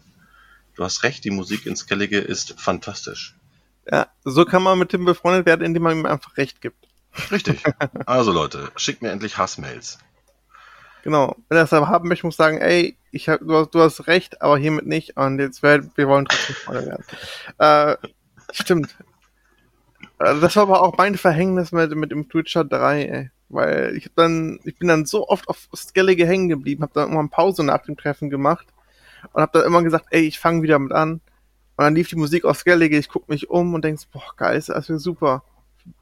[0.76, 3.36] Du hast recht, die Musik in Skellige ist fantastisch.
[3.92, 4.08] ja.
[4.24, 6.87] So kann man mit Tim befreundet werden, indem man ihm einfach recht gibt.
[7.32, 7.64] Richtig.
[8.06, 9.98] Also Leute, schickt mir endlich Hassmails.
[11.04, 11.36] Genau.
[11.50, 13.80] Wenn er es aber haben möchte, muss ich sagen, ey, ich hab, du, hast, du
[13.82, 15.18] hast recht, aber hiermit nicht.
[15.18, 17.06] Und jetzt werden wir wollen trotzdem Freunde werden.
[17.58, 18.08] Äh,
[18.52, 18.96] stimmt.
[20.20, 23.32] Äh, Das war aber auch mein Verhängnis mit, mit dem Twitcher 3, ey.
[23.50, 27.04] Weil ich hab dann, ich bin dann so oft auf Skellige hängen geblieben, hab dann
[27.04, 28.68] irgendwann Pause nach dem Treffen gemacht
[29.32, 31.22] und hab dann immer gesagt, ey, ich fange wieder mit an.
[31.78, 34.34] Und dann lief die Musik auf Skellige, ich guck mich um und denk, so, boah,
[34.36, 35.44] geil, ist das super.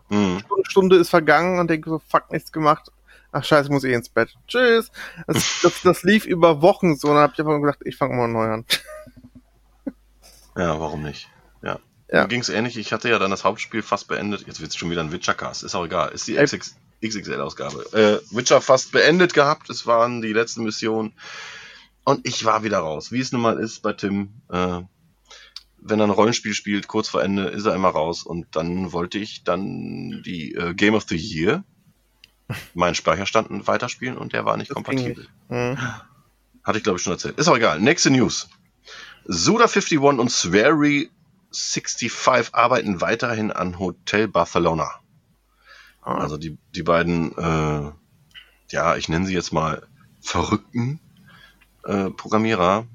[0.10, 0.39] Hm.
[0.39, 2.91] Stunde, Stunde ist vergangen und denke so, fuck, nichts gemacht.
[3.32, 4.34] Ach scheiße, ich muss eh ins Bett.
[4.48, 4.91] Tschüss.
[5.28, 8.15] Das, das, das lief über Wochen so und dann hab ich einfach gedacht, ich fange
[8.15, 8.65] mal neu an.
[10.58, 11.30] Ja, warum nicht?
[11.62, 11.80] Ja.
[12.10, 12.22] Ja.
[12.22, 12.78] Mir ging's ähnlich.
[12.78, 14.48] Ich hatte ja dann das Hauptspiel fast beendet.
[14.48, 15.63] Jetzt wird's schon wieder ein Witcher-Cast.
[15.63, 16.13] Ist auch egal.
[16.13, 16.36] Ist die.
[16.36, 17.86] XX XXL-Ausgabe.
[17.91, 19.70] Äh, Witcher fast beendet gehabt.
[19.70, 21.13] Es waren die letzten Missionen.
[22.06, 23.12] Und ich war wieder raus.
[23.12, 24.30] Wie es nun mal ist bei Tim.
[24.50, 24.82] Äh,
[25.88, 28.24] wenn er ein Rollenspiel spielt, kurz vor Ende, ist er immer raus.
[28.24, 31.63] Und dann wollte ich dann die äh, Game of the Year,
[32.74, 35.28] meinen Speicherstand weiterspielen und der war nicht Das kompatibel.
[35.50, 35.78] Hm.
[36.63, 37.38] Hatte ich glaube ich schon erzählt.
[37.38, 37.80] Ist auch egal.
[37.80, 38.50] Nächste News.
[39.28, 44.89] Suda51 und Swery65 arbeiten weiterhin an Hotel Barcelona.
[46.02, 47.91] Ah, Also die, die beiden, äh,
[48.69, 49.88] ja, ich nenne sie jetzt mal
[50.21, 51.00] verrückten
[51.84, 52.86] äh, Programmierer.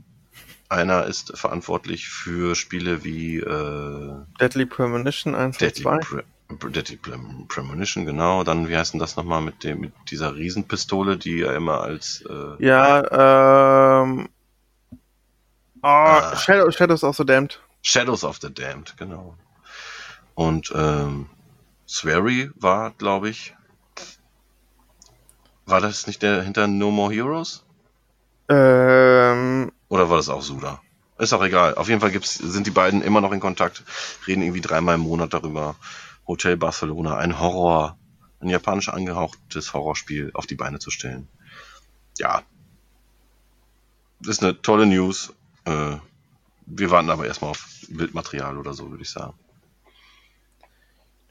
[0.70, 5.98] Einer ist verantwortlich für Spiele wie äh, Deadly Premonition 1 und Deadly, 2.
[5.98, 8.44] Pre Deadly Prem Premonition, genau.
[8.44, 12.24] Dann, wie heißt denn das nochmal mit, dem, mit dieser Riesenpistole, die er immer als
[12.28, 14.28] äh, Ja, ähm.
[15.82, 16.36] Oh, Ah.
[16.36, 17.58] Shadow, Shadows of the Damned.
[17.82, 19.34] Shadows of the Damned, genau.
[20.34, 21.26] Und ähm,
[21.88, 23.56] Swery war, glaube ich,
[25.66, 27.64] war das nicht der hinter No More Heroes?
[28.48, 30.80] Ähm, Oder war das auch Suda?
[31.18, 31.74] Ist auch egal.
[31.74, 33.84] Auf jeden Fall gibt's, sind die beiden immer noch in Kontakt,
[34.26, 35.74] reden irgendwie dreimal im Monat darüber.
[36.26, 37.98] Hotel Barcelona, ein Horror,
[38.38, 41.28] ein japanisch angehauchtes Horrorspiel auf die Beine zu stellen.
[42.18, 42.42] Ja.
[44.20, 45.34] Das ist eine tolle News.
[45.64, 45.96] Äh,
[46.66, 49.34] wir warten aber erstmal auf Bildmaterial oder so, würde ich sagen.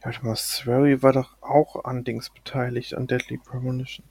[0.01, 4.05] warte mal, Swery war doch auch an Dings beteiligt, an Deadly Premonition.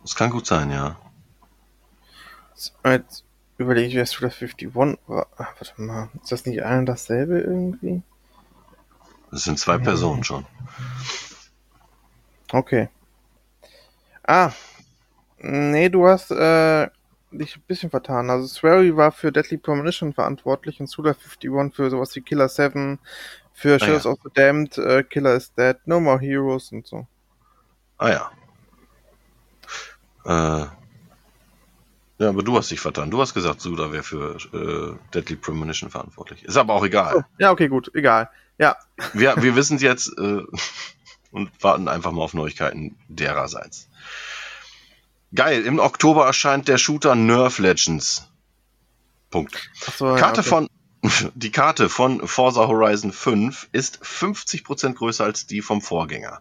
[0.00, 0.96] Das kann gut sein, ja.
[2.82, 3.24] Jetzt
[3.58, 4.96] überlege ich, wer Suda 51 war.
[5.36, 8.02] Ach, warte mal, ist das nicht ein und dasselbe irgendwie?
[9.30, 10.46] Das sind zwei Personen schon.
[12.52, 12.88] Okay.
[14.26, 14.52] Ah.
[15.38, 16.88] Nee, du hast äh,
[17.30, 18.30] dich ein bisschen vertan.
[18.30, 22.98] Also Swery war für Deadly Premonition verantwortlich und Suda 51 für sowas wie Killer 7,
[23.52, 24.10] für Shadows ja.
[24.10, 27.06] of the Damned, äh, Killer is Dead, No More Heroes und so.
[27.98, 28.30] Ah
[30.24, 30.64] ja.
[30.64, 30.66] Äh,
[32.18, 33.10] ja, aber du hast dich vertan.
[33.10, 36.44] Du hast gesagt, Suda wäre für äh, Deadly Premonition verantwortlich.
[36.44, 37.16] Ist aber auch egal.
[37.18, 38.30] Oh, ja, okay, gut, egal.
[38.58, 38.76] Ja,
[39.12, 40.42] Wir, wir wissen es jetzt äh,
[41.32, 43.88] und warten einfach mal auf Neuigkeiten dererseits.
[45.34, 48.28] Geil, im Oktober erscheint der Shooter Nerf Legends.
[49.30, 49.68] Punkt.
[49.88, 50.48] achso, Karte ja, okay.
[50.48, 50.68] von
[51.34, 56.40] Die Karte von Forza Horizon 5 ist 50% größer als die vom Vorgänger.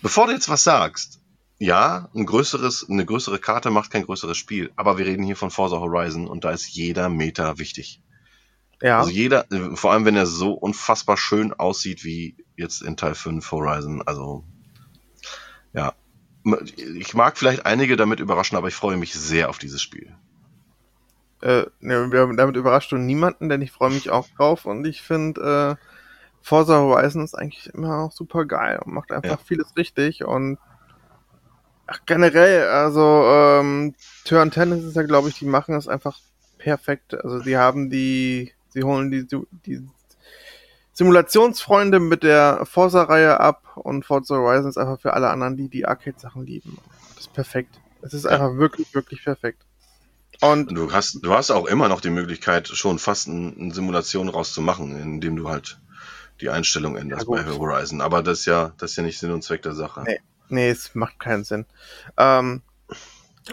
[0.00, 1.20] Bevor du jetzt was sagst,
[1.64, 5.50] ja, ein größeres, eine größere Karte macht kein größeres Spiel, aber wir reden hier von
[5.50, 8.02] Forza Horizon und da ist jeder Meter wichtig.
[8.82, 8.98] Ja.
[8.98, 13.14] Also jeder, äh, vor allem wenn er so unfassbar schön aussieht wie jetzt in Teil
[13.14, 14.44] 5 Horizon, also
[15.72, 15.94] ja.
[16.98, 20.14] Ich mag vielleicht einige damit überraschen, aber ich freue mich sehr auf dieses Spiel.
[21.40, 25.78] Äh, ne, damit überrascht du niemanden, denn ich freue mich auch drauf und ich finde,
[25.80, 25.84] äh,
[26.42, 29.44] Forza Horizon ist eigentlich immer auch super geil und macht einfach Ja.
[29.46, 30.58] vieles richtig und
[31.94, 36.18] ach, generell, also ähm, Turn Tennis ist ja, glaube ich, die machen es einfach
[36.58, 37.14] perfekt.
[37.14, 39.26] Also die haben die, sie holen die,
[39.66, 39.86] die
[40.92, 45.86] Simulationsfreunde mit der Forza-Reihe ab und Forza Horizon ist einfach für alle anderen, die die
[45.86, 46.78] Arcade-Sachen lieben.
[47.14, 47.80] Das ist perfekt.
[48.02, 48.30] Es ist Ja.
[48.30, 49.62] einfach wirklich, wirklich perfekt.
[50.40, 54.28] Und Du hast, du hast auch immer noch die Möglichkeit, schon fast ein- eine Simulation
[54.28, 55.78] rauszumachen, indem du halt
[56.40, 57.44] die Einstellung änderst Ja, bei.
[57.46, 58.00] Horizon.
[58.00, 60.02] Aber das ist ja, das ist ja nicht Sinn und Zweck der Sache.
[60.06, 60.20] Nee.
[60.48, 61.66] Nee, es macht keinen Sinn.
[62.16, 62.62] Ähm,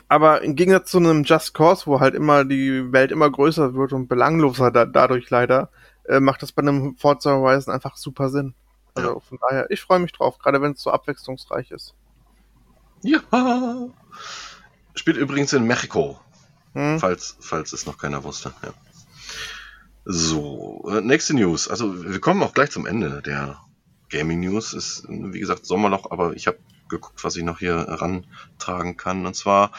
[0.08, 3.93] aber im Gegensatz zu einem Just Cause, wo halt immer die Welt immer größer wird
[3.93, 5.69] und belangloser da, dadurch leider,
[6.06, 8.54] äh, macht das bei einem Forza Horizon einfach super Sinn.
[8.93, 9.19] Also Ja.
[9.19, 11.93] von daher, ich freue mich drauf, gerade wenn es so abwechslungsreich ist.
[13.04, 13.19] Ja.
[14.95, 16.19] Spielt übrigens in Mexiko,
[16.73, 16.99] Hm?
[16.99, 18.54] falls, falls es noch keiner wusste.
[18.63, 18.69] Ja.
[20.06, 21.67] So, äh, nächste News.
[21.67, 23.60] Also wir kommen auch gleich zum Ende der
[24.10, 24.73] Gaming News.
[24.73, 26.58] Ist, wie gesagt, Sommerloch, aber ich habe
[26.91, 29.25] geguckt, was ich noch hier rantragen kann.
[29.25, 29.71] Und zwar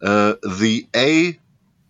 [0.00, 0.88] äh, The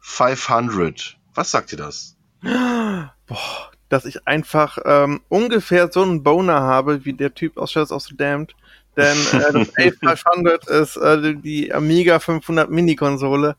[0.02, 1.14] A500.
[1.34, 2.16] Was sagt ihr das?
[2.40, 7.92] Boah, dass ich einfach ähm, ungefähr so einen Boner habe wie der Typ aus Shadows
[7.92, 8.54] of the Damned.
[8.96, 13.56] Denn äh, das A500 ist äh, die Amiga 500 Mini-Konsole.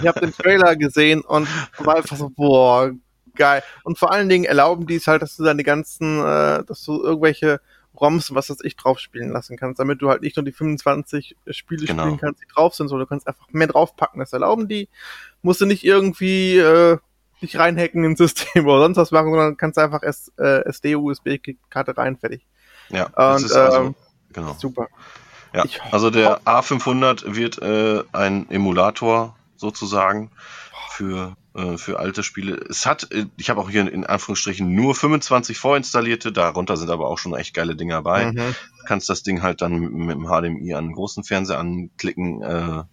[0.00, 2.92] Ich habe den Trailer gesehen und war einfach so, boah,
[3.34, 3.62] geil.
[3.84, 7.02] Und vor allen Dingen erlauben die es halt, dass du deine ganzen, äh, dass du
[7.02, 7.60] irgendwelche
[8.00, 11.36] ROMs, was weiß ich, drauf spielen lassen kannst, damit du halt nicht nur die 25
[11.50, 12.04] Spiele Genau.
[12.04, 14.20] spielen kannst, die drauf sind, sondern du kannst einfach mehr draufpacken.
[14.20, 14.88] Das erlauben die.
[15.42, 16.98] Musst du nicht irgendwie äh,
[17.42, 22.16] dich reinhacken ins System oder sonst was machen, sondern kannst einfach S, äh, SD-USB-Karte rein,
[22.16, 22.46] fertig.
[22.90, 23.94] Ja, das Und, ist also, ähm,
[24.32, 24.54] genau.
[24.58, 24.88] Super.
[25.54, 30.30] Ja, Ich also der A500 wird äh, ein Emulator sozusagen
[30.90, 31.36] für,
[31.76, 32.54] für alte Spiele.
[32.68, 37.08] Es hat, äh, ich habe auch hier in Anführungsstrichen nur 25 vorinstallierte, darunter sind aber
[37.08, 38.32] auch schon echt geile Dinge dabei.
[38.32, 38.36] Mhm.
[38.36, 42.42] Du kannst das Ding halt dann mit, mit dem HDMI an einen großen Fernseher anklicken.
[42.42, 42.84] Äh,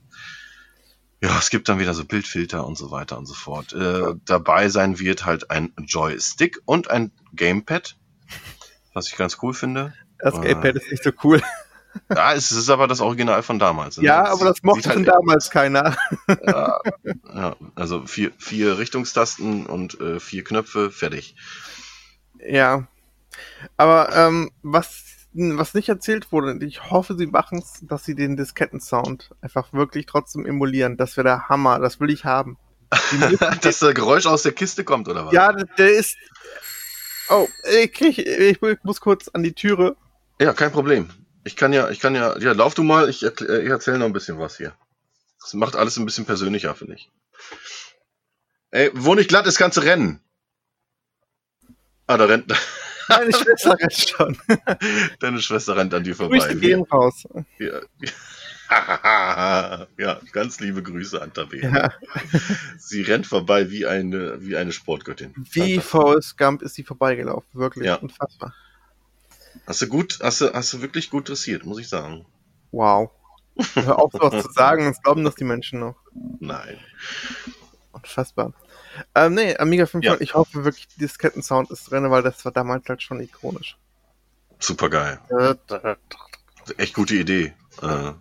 [1.22, 3.74] ja, es gibt dann wieder so Bildfilter und so weiter und so fort.
[3.74, 7.98] Äh, dabei sein wird halt ein Joystick und ein Gamepad,
[8.94, 9.94] was ich ganz cool finde.
[10.20, 11.42] Das Äh, Gamepad ist nicht so cool.
[12.14, 13.98] Ja, es ist aber das Original von damals.
[13.98, 15.96] Ja, Es aber das mochte halt damals keiner.
[16.46, 16.80] Ja,
[17.34, 21.36] ja, also vier, vier Richtungstasten und äh, vier Knöpfe, fertig.
[22.48, 22.88] Ja.
[23.78, 25.04] Aber ähm, was,
[25.34, 29.74] was nicht erzählt wurde, und ich hoffe, sie machen es, dass sie den Disketten-Sound einfach
[29.74, 30.98] wirklich trotzdem emulieren.
[30.98, 31.80] Das wäre der Hammer.
[31.80, 32.58] Das will ich haben.
[33.62, 35.34] Dass der Geräusch aus der Kiste kommt, oder was?
[35.34, 36.16] ja, der ist.
[37.30, 37.48] Oh,
[37.82, 39.98] ich, krieg, ich muss kurz an die Türe.
[40.40, 41.10] Ja, kein Problem.
[41.46, 44.00] Ich kann ja, ich kann ja, ja, lauf du mal, ich, erkl- äh, ich erzähle
[44.00, 44.74] noch ein bisschen was hier.
[45.40, 47.10] Das macht alles ein bisschen persönlicher, finde ich.
[48.72, 50.20] Ey, wo nicht glatt ist, kannst du rennen.
[52.08, 52.48] Ah, da rennt,
[53.08, 54.38] Meine Schwester rennt schon.
[55.20, 56.40] deine Schwester rennt an dir vorbei.
[56.40, 57.24] Grüße gehen raus.
[57.60, 57.80] Ja.
[59.98, 61.70] ja, ganz liebe Grüße an Tabea.
[61.70, 61.94] Ja.
[62.80, 65.36] Sie rennt vorbei wie eine, wie eine Sportgöttin.
[65.52, 65.80] Wie.
[65.80, 67.48] Forrest Gump ist sie vorbeigelaufen.
[67.54, 67.96] Wirklich Ja.
[67.98, 68.56] unfassbar.
[69.68, 72.26] Hast du gut, hast du, hast du wirklich gut dressiert, muss ich sagen.
[72.72, 73.12] Wow.
[73.74, 75.96] Hör auf, sowas zu sagen, sonst glauben das die Menschen noch.
[76.40, 76.78] Nein.
[77.94, 78.54] Unfassbar.
[79.14, 80.24] Ähm, nee, Amiga 500, Ja.
[80.24, 83.78] ich hoffe wirklich, Diskettensound ist drin, weil das war damals halt schon ikonisch.
[84.60, 85.20] Super geil.
[86.78, 87.54] Echt gute Idee.
[87.82, 88.14] Äh,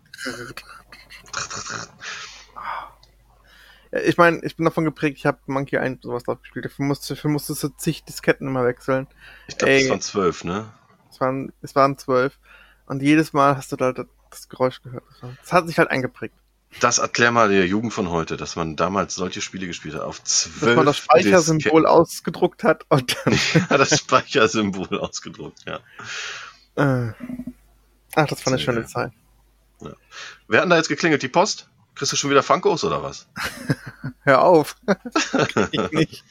[4.05, 6.65] ich meine, ich bin davon geprägt, ich habe Monkey 1 und sowas drauf gespielt.
[6.65, 9.07] Dafür musste, dafür musstest du zig Disketten immer wechseln.
[9.47, 10.73] ich glaube, das waren zwölf, ne?
[11.15, 12.39] Es waren, es waren zwölf.
[12.87, 15.05] Und jedes Mal hast du da das, Geräusch gehört.
[15.43, 16.35] Das hat sich halt eingeprägt.
[16.81, 20.03] Das erklär mal der Jugend von heute, dass man damals solche Spiele gespielt hat.
[20.03, 20.61] Auf zwölf.
[20.61, 23.39] Dass man das Speichersymbol ausgedruckt hat und dann.
[23.71, 25.79] Ja, das Speichersymbol ausgedruckt, ja.
[26.75, 27.13] Äh.
[28.17, 28.85] Ach, das war eine schöne.
[28.87, 29.13] Zeit.
[30.49, 31.23] Wer hat da jetzt geklingelt?
[31.23, 31.69] Die Post?
[31.95, 33.29] Kriegst du schon wieder Funkos oder was?
[34.25, 34.77] Hör auf.
[35.71, 36.25] ich nicht.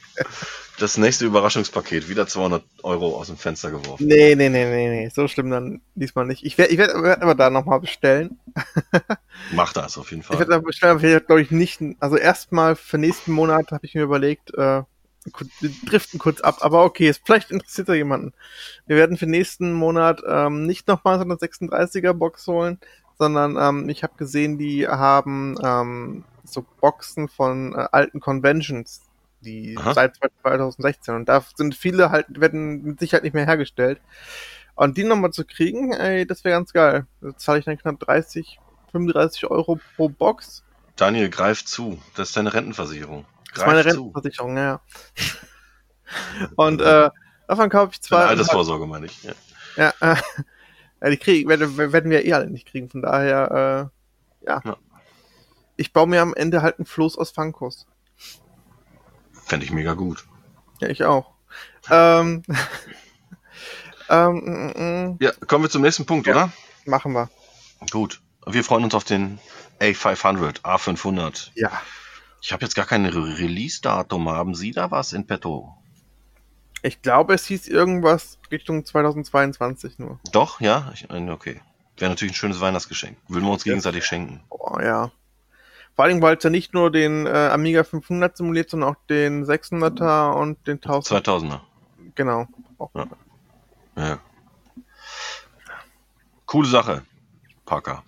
[0.78, 2.08] Das nächste Überraschungspaket.
[2.08, 4.06] Wieder 200 Euro aus dem Fenster geworfen.
[4.06, 5.08] Nee, nee, nee, nee, nee.
[5.14, 6.44] So schlimm dann diesmal nicht.
[6.44, 8.38] Ich werde ich werd, werd aber da nochmal bestellen.
[9.52, 10.38] Mach das auf jeden Ich Fall.
[10.38, 11.80] werde da bestellen, aber ich glaube ich nicht.
[12.00, 14.82] Also erstmal für nächsten Monat habe ich mir überlegt, äh,
[15.60, 18.34] Wir driften kurz ab, aber okay, es vielleicht interessiert ja jemanden.
[18.86, 22.78] Wir werden für nächsten Monat ähm, nicht nochmal so eine 36er Box holen,
[23.18, 29.02] sondern ähm, ich habe gesehen, die haben ähm, so Boxen von äh, alten Conventions,
[29.40, 29.94] die Aha.
[29.94, 34.00] seit 2016 und da sind viele halt werden mit Sicherheit nicht mehr hergestellt.
[34.76, 37.06] Und die nochmal zu kriegen, ey, das wäre ganz geil.
[37.20, 38.58] Da zahle ich dann knapp 30,
[38.90, 40.64] 35 Euro pro Box.
[40.96, 42.00] Daniel, greif zu.
[42.16, 43.24] Das ist deine Rentenversicherung.
[43.50, 44.00] Das ist meine Greif zu.
[44.00, 44.80] Rentenversicherung, ja.
[46.56, 47.10] Und äh,
[47.46, 48.24] davon kaufe ich zwei.
[48.24, 49.22] Altersvorsorge, meine ich.
[49.22, 49.32] Ja.
[49.76, 50.16] Ja, äh,
[51.04, 52.88] ja die kriegen, werden, werden wir eh alle nicht kriegen.
[52.88, 53.90] Von daher,
[54.42, 54.60] äh, ja.
[54.64, 54.76] Ja.
[55.76, 57.86] Ich baue mir am Ende halt einen Floß aus Funkos.
[59.32, 60.24] Fände ich mega gut.
[60.80, 61.32] Ja, ich auch.
[61.90, 62.42] Ähm,
[64.08, 66.32] ähm, mm, mm, Ja, kommen wir zum nächsten Punkt, Ja.
[66.34, 66.52] oder?
[66.86, 67.28] machen wir.
[67.90, 68.20] Gut.
[68.46, 69.38] Wir freuen uns auf den
[69.80, 71.50] A500, A500.
[71.54, 71.70] Ja.
[72.42, 74.28] Ich habe jetzt gar kein Re Release-Datum.
[74.28, 75.74] Haben Sie da was in petto?
[76.84, 80.20] Ich glaube, es hieß irgendwas Richtung 2022 nur.
[80.32, 80.90] Doch, ja?
[80.92, 81.62] Ich, okay.
[81.96, 83.16] Wäre natürlich ein schönes Weihnachtsgeschenk.
[83.26, 83.72] Würden wir uns Ja.
[83.72, 84.42] gegenseitig schenken.
[84.50, 85.10] Oh, ja.
[85.96, 89.46] Vor allem, weil es ja nicht nur den äh, Amiga 500 simuliert, sondern auch den
[89.46, 91.26] 600er und den 1000.
[91.26, 91.60] 2000er.
[92.16, 92.46] Genau.
[92.76, 92.90] Auch.
[92.94, 93.06] Ja.
[93.96, 94.18] Ja.
[96.44, 97.02] Coole Sache,
[97.64, 98.02] Parker.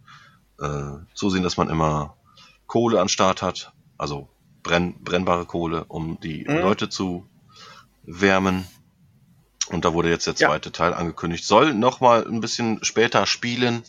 [0.60, 2.16] Äh, so sehen, dass man immer
[2.68, 3.72] Kohle an Start hat.
[3.98, 4.28] Also
[4.62, 6.60] brenn, brennbare Kohle, um die Mhm.
[6.60, 7.28] Leute zu
[8.04, 8.68] wärmen.
[9.66, 10.46] Und da wurde jetzt der Ja.
[10.46, 11.44] zweite Teil angekündigt.
[11.44, 13.82] Soll noch mal ein bisschen später spielen.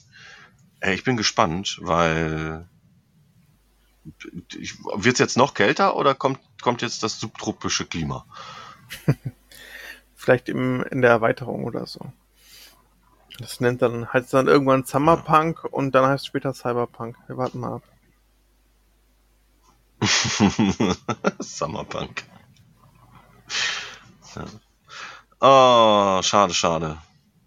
[0.79, 2.67] Ey, ich bin gespannt, weil
[4.03, 8.25] wird es jetzt noch kälter oder kommt, kommt jetzt das subtropische Klima?
[10.15, 12.11] Vielleicht im, in der Erweiterung oder so.
[13.39, 17.17] Das nennt dann, heißt dann irgendwann Summerpunk und dann heißt es später Cyberpunk.
[17.27, 17.83] Wir warten mal ab.
[21.39, 22.23] Summerpunk.
[24.35, 24.45] Ja.
[25.39, 26.97] Oh, schade, schade.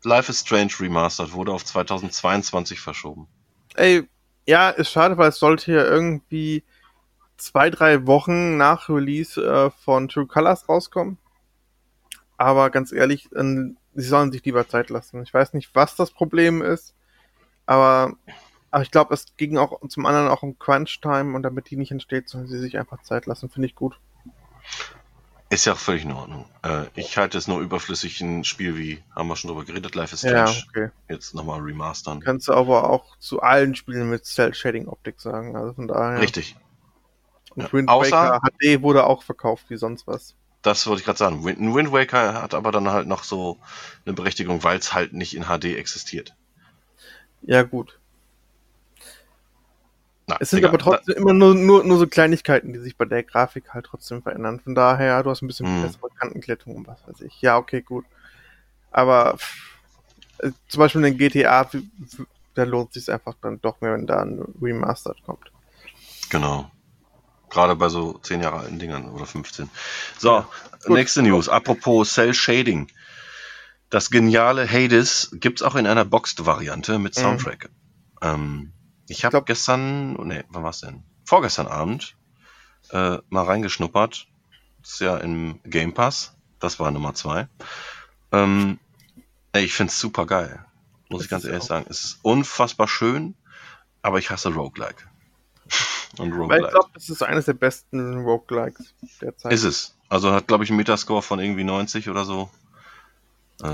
[0.02, 3.28] Life is Strange Remastered wurde auf 2022 verschoben.
[3.74, 4.08] Ey,
[4.46, 6.64] ja, ist schade, weil es sollte ja irgendwie
[7.36, 11.18] zwei, drei Wochen nach Release äh, von True Colors rauskommen.
[12.36, 15.22] Aber ganz ehrlich, ähm, sie sollen sich lieber Zeit lassen.
[15.22, 16.94] Ich weiß nicht, was das Problem ist,
[17.66, 18.14] aber,
[18.70, 21.92] aber ich glaube, es ging auch zum anderen auch um Crunch-Time und damit die nicht
[21.92, 23.50] entsteht, sollen sie sich einfach Zeit lassen.
[23.50, 23.98] Finde ich gut.
[25.54, 26.46] Ist ja auch völlig in Ordnung.
[26.62, 30.12] Äh, ich halte es nur überflüssig, ein Spiel wie, haben wir schon drüber geredet, Life
[30.12, 30.90] is Ja, Strange, okay.
[31.08, 32.18] jetzt nochmal remastern.
[32.20, 35.56] Kannst du aber auch zu allen Spielen mit Cell-Shading-Optik sagen.
[35.56, 36.20] Also von daher.
[36.20, 36.56] Richtig.
[37.54, 37.72] Und Ja.
[37.72, 40.34] Wind Außer- Waker HD wurde auch verkauft wie sonst was.
[40.62, 41.44] Das wollte ich gerade sagen.
[41.44, 43.60] Wind, Wind Waker hat aber dann halt noch so
[44.04, 46.34] eine Berechtigung, weil es halt nicht in HD existiert.
[47.42, 48.00] Ja, gut.
[50.26, 50.70] Na, Es sind egal.
[50.70, 54.22] aber trotzdem immer nur, nur, nur so Kleinigkeiten, die sich bei der Grafik halt trotzdem
[54.22, 54.60] verändern.
[54.60, 55.82] Von daher, du hast ein bisschen Hm.
[55.82, 57.40] bessere Kantenglättung und was weiß ich.
[57.42, 58.04] Ja, okay, gut.
[58.90, 59.36] Aber
[60.38, 61.68] äh, zum Beispiel in den GTA,
[62.54, 65.50] da lohnt sich einfach dann doch mehr, wenn da ein Remastered kommt.
[66.30, 66.70] Genau.
[67.50, 69.68] Gerade bei so 10 Jahre alten Dingern oder 15.
[70.18, 70.48] So, Ja,
[70.88, 71.48] nächste News.
[71.48, 72.88] Apropos Cell Shading.
[73.90, 77.20] Das geniale Hades gibt's auch in einer Boxed-Variante mit Mhm.
[77.20, 77.68] Soundtrack.
[78.22, 78.72] Ähm,
[79.08, 81.02] ich habe gestern, nee, wann war's denn?
[81.24, 82.16] Vorgestern Abend
[82.90, 84.26] äh, mal reingeschnuppert.
[84.82, 86.34] Das ist ja im Game Pass.
[86.60, 87.48] Das war Nummer zwei.
[88.32, 88.78] Ähm,
[89.52, 90.64] ey, ich find's super geil.
[91.08, 91.86] Muss Das ich ganz ehrlich auch- sagen.
[91.88, 93.34] Es ist unfassbar schön,
[94.02, 95.04] aber ich hasse Roguelike.
[96.18, 96.68] Und Weil ich Roguelike.
[96.70, 99.52] glaube, das ist eines der besten Roguelikes derzeit.
[99.52, 99.96] Ist es.
[100.08, 102.50] Also hat, glaube ich, einen Metascore von irgendwie 90 oder so.
[103.62, 103.66] Äh,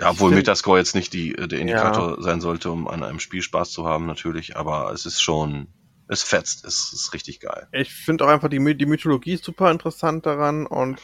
[0.00, 3.20] ja, obwohl find- Metascore jetzt nicht die, äh, der Indikator sein sollte, um an einem
[3.20, 5.68] Spiel Spaß zu haben, natürlich, aber es ist schon,
[6.08, 7.66] es fetzt, es ist richtig geil.
[7.72, 11.00] Ich finde auch einfach die, die Mythologie super interessant daran und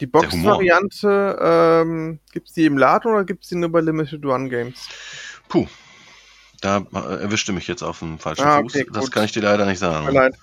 [0.00, 0.06] die.
[0.06, 4.88] Box-Variante, ähm, gibt's die im Laden oder gibt's die nur bei Limited One Games?
[5.48, 5.66] Puh.
[6.60, 8.74] Da äh, erwischte mich jetzt auf dem falschen Ah, Fuß.
[8.74, 9.12] okay, das gut.
[9.12, 10.12] kann ich dir leider nicht sagen.
[10.12, 10.34] leid.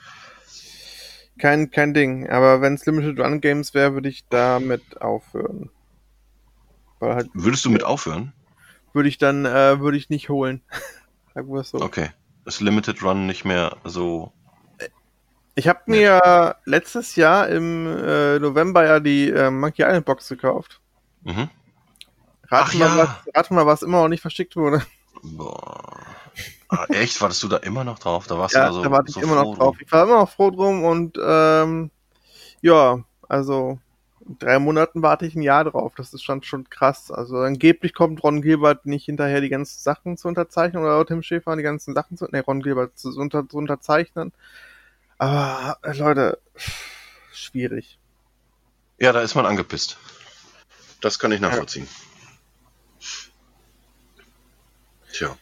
[1.38, 2.30] Kein, kein Ding.
[2.30, 5.70] Aber wenn es Limited One Games wäre, würde ich damit aufhören.
[7.02, 8.34] Halt Würdest du mit aufhören?
[8.94, 10.62] würde ich dann, äh, würde ich nicht holen.
[11.34, 11.80] Sagen wir so.
[11.80, 12.12] Okay.
[12.46, 14.32] Ist Limited Run nicht mehr so.
[15.56, 20.82] Ich habe mir letztes Jahr im äh, November ja die äh, Monkey Island Box gekauft.
[21.24, 21.50] Mhm.
[22.50, 22.98] Rat Ach mal, ja.
[22.98, 24.86] was, rat mal, was immer noch nicht verschickt wurde.
[25.24, 26.06] Boah.
[26.70, 27.20] Ah, echt?
[27.22, 28.28] Wartest du da immer noch drauf?
[28.28, 28.84] Da warst Ja, du da so.
[28.84, 29.78] da warte ich so immer froh noch drauf.
[29.82, 31.92] Ich war immer noch froh drum und ähm,
[32.62, 33.80] ja, also
[34.28, 35.94] In drei Monaten warte ich ein Jahr drauf.
[35.96, 37.12] Das ist schon, schon krass.
[37.12, 41.56] Also angeblich kommt Ron Gilbert nicht hinterher, die ganzen Sachen zu unterzeichnen oder Tim Schäfer
[41.56, 44.32] die ganzen Sachen zu, ne, Ron Gilbert zu, unter, zu unterzeichnen.
[45.18, 46.40] Aber Leute,
[47.32, 48.00] schwierig.
[49.00, 49.98] Ja, da ist man angepisst.
[51.02, 51.88] Das kann ich nachvollziehen.
[55.14, 55.38] Tja.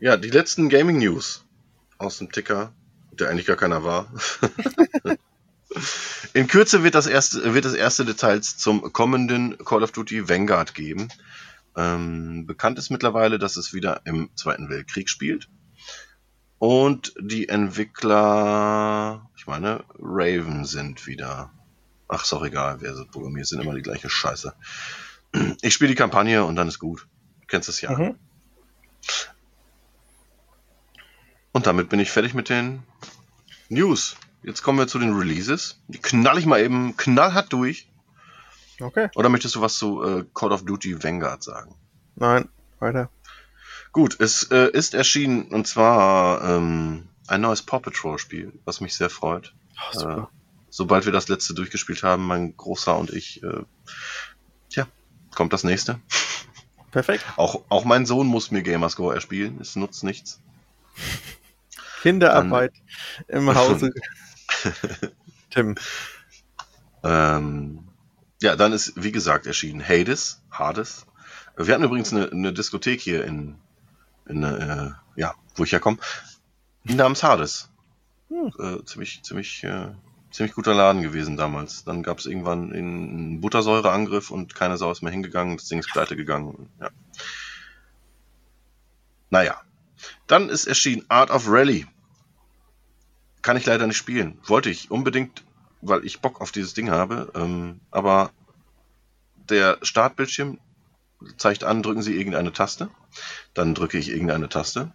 [0.00, 1.44] Ja, die letzten Gaming News
[1.98, 2.72] aus dem Ticker,
[3.12, 4.12] der eigentlich gar keiner war.
[6.32, 10.74] In Kürze wird das erste, wird das erste Details zum kommenden Call of Duty Vanguard
[10.74, 11.08] geben.
[11.76, 15.48] Ähm, bekannt ist mittlerweile, dass es wieder im Zweiten Weltkrieg spielt.
[16.58, 21.52] Und die Entwickler, ich meine, Raven sind wieder.
[22.08, 24.54] Ach, ist auch egal, wer sie programmiert, sind immer die gleiche Scheiße.
[25.60, 27.06] Ich spiele die Kampagne und dann ist gut.
[27.42, 27.96] Du kennst es ja.
[27.96, 28.16] Mhm.
[31.52, 32.82] Und damit bin ich fertig mit den
[33.68, 34.16] News.
[34.42, 35.80] Jetzt kommen wir zu den Releases.
[35.88, 37.88] Die knall ich mal eben knallhart durch.
[38.80, 39.08] Okay.
[39.16, 41.74] Oder möchtest du was zu äh, Call of Duty Vanguard sagen?
[42.14, 43.10] Nein, weiter.
[43.92, 48.94] Gut, es äh, ist erschienen und zwar ähm, ein neues Paw Patrol Spiel, was mich
[48.94, 49.54] sehr freut.
[49.94, 50.22] Oh, äh,
[50.70, 53.62] sobald wir das letzte durchgespielt haben, mein Großer und ich, äh,
[54.70, 54.86] tja,
[55.34, 56.00] kommt das nächste.
[56.90, 57.24] Perfekt.
[57.36, 60.40] Auch, auch mein Sohn muss mir Gamerscore erspielen, es nutzt nichts.
[62.02, 62.72] Kinderarbeit
[63.26, 63.92] Dann, im Hause.
[65.50, 65.76] Tim.
[67.02, 67.88] Ähm,
[68.40, 71.06] ja, dann ist, wie gesagt, erschienen Hades, Hades.
[71.56, 73.56] Wir hatten übrigens eine, eine Diskothek hier in,
[74.26, 75.98] in äh, ja, wo ich herkomme,
[76.84, 77.70] namens Hades.
[78.28, 78.52] Hm.
[78.58, 79.88] Äh, ziemlich, ziemlich, äh,
[80.30, 81.84] ziemlich guter Laden gewesen damals.
[81.84, 85.90] Dann gab es irgendwann einen Buttersäureangriff und keine Sau ist mehr hingegangen, das Ding ist
[85.90, 86.68] pleite gegangen.
[86.80, 86.90] Ja.
[89.30, 89.60] Naja.
[90.28, 91.86] Dann ist erschienen Art of Rally.
[93.42, 94.38] Kann ich leider nicht spielen.
[94.46, 95.44] Wollte ich unbedingt,
[95.80, 97.32] weil ich Bock auf dieses Ding habe.
[97.34, 98.32] Ähm, aber
[99.48, 100.58] der Startbildschirm
[101.36, 102.90] zeigt an, drücken Sie irgendeine Taste.
[103.54, 104.92] Dann drücke ich irgendeine Taste.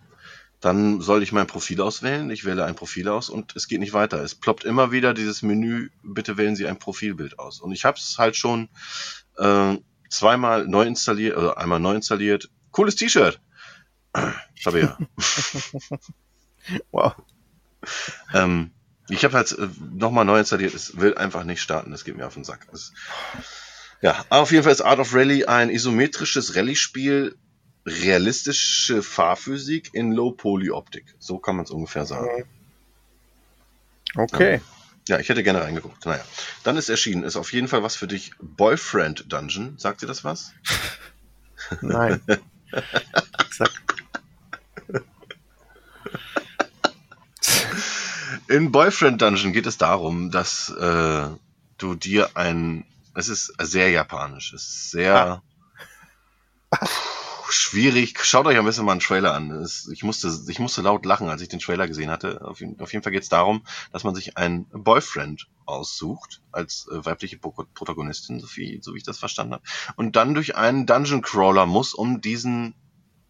[0.59, 2.29] Dann soll ich mein Profil auswählen.
[2.29, 4.23] Ich wähle ein Profil aus und es geht nicht weiter.
[4.23, 7.59] Es ploppt immer wieder dieses Menü, bitte wählen Sie ein Profilbild aus.
[7.59, 8.69] Und ich habe es halt schon
[9.37, 9.77] äh,
[10.09, 12.49] zweimal neu installiert, also einmal neu installiert.
[12.71, 13.41] Cooles T-Shirt.
[14.63, 14.97] Tabea.
[16.91, 17.13] wow.
[18.34, 18.71] Ähm,
[19.09, 20.73] ich habe halt äh, nochmal neu installiert.
[20.73, 21.91] Es will einfach nicht starten.
[21.91, 22.67] Das geht mir auf den Sack.
[22.71, 22.93] Es,
[24.01, 27.36] ja, auf jeden Fall ist Art of Rally ein isometrisches Rallye-Spiel.
[27.86, 31.15] Realistische Fahrphysik in Low-Poly-Optik.
[31.19, 32.45] So kann man es ungefähr sagen.
[34.15, 34.61] Okay.
[35.09, 36.05] Ja, ich hätte gerne reingeguckt.
[36.05, 36.23] Naja.
[36.63, 38.31] Dann ist erschienen, ist auf jeden Fall was für dich.
[38.39, 39.77] Boyfriend Dungeon.
[39.77, 40.53] Sagt dir das was?
[41.81, 42.21] Nein.
[43.39, 43.84] Exakt.
[48.47, 51.29] In Boyfriend Dungeon geht es darum, dass äh,
[51.77, 52.85] du dir ein.
[53.15, 54.53] Es ist sehr japanisch.
[54.53, 55.41] Es ist sehr
[56.71, 56.87] ah.
[57.49, 58.19] schwierig.
[58.23, 59.51] Schaut euch ein bisschen mal einen Trailer an.
[59.51, 62.41] Es, ich, musste, ich musste laut lachen, als ich den Trailer gesehen hatte.
[62.41, 67.05] Auf, auf jeden Fall geht es darum, dass man sich einen Boyfriend aussucht als äh,
[67.05, 69.63] weibliche Protagonistin, so wie, so wie ich das verstanden habe.
[69.95, 72.73] Und dann durch einen Dungeon Crawler muss, um diesen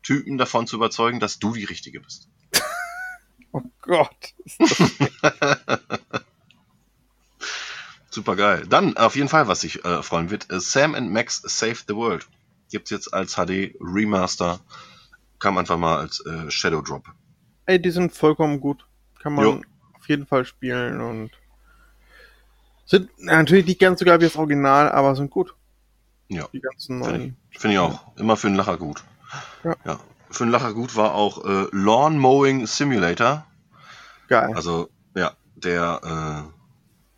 [0.01, 2.29] Typen davon zu überzeugen, dass du die Richtige bist.
[3.55, 4.33] Oh Gott.
[8.23, 8.63] Super geil.
[8.69, 11.95] Dann auf jeden Fall, was sich äh, freuen wird, äh, Sam and Max Save the
[11.95, 12.25] World.
[12.71, 14.61] Gibt's jetzt als HD Remaster.
[15.39, 17.03] Kam einfach mal als äh, Shadow Drop.
[17.65, 18.85] Ey, die sind vollkommen gut.
[19.21, 19.61] Kann man jo.
[19.93, 21.31] auf jeden Fall spielen und
[22.85, 25.53] sind natürlich nicht ganz so geil wie das Original, aber sind gut.
[26.29, 26.47] Ja.
[26.53, 27.11] Die ganzen neuen.
[27.11, 28.17] Finde ich, find ich, auch.
[28.17, 29.03] Immer für einen Lacher gut.
[29.65, 29.75] Ja.
[29.83, 29.99] ja
[30.33, 33.45] für einen Lacher gut war auch äh, Lawn Mowing Simulator.
[34.27, 34.53] Geil.
[34.55, 35.99] Also, ja, der,
[36.49, 36.62] äh,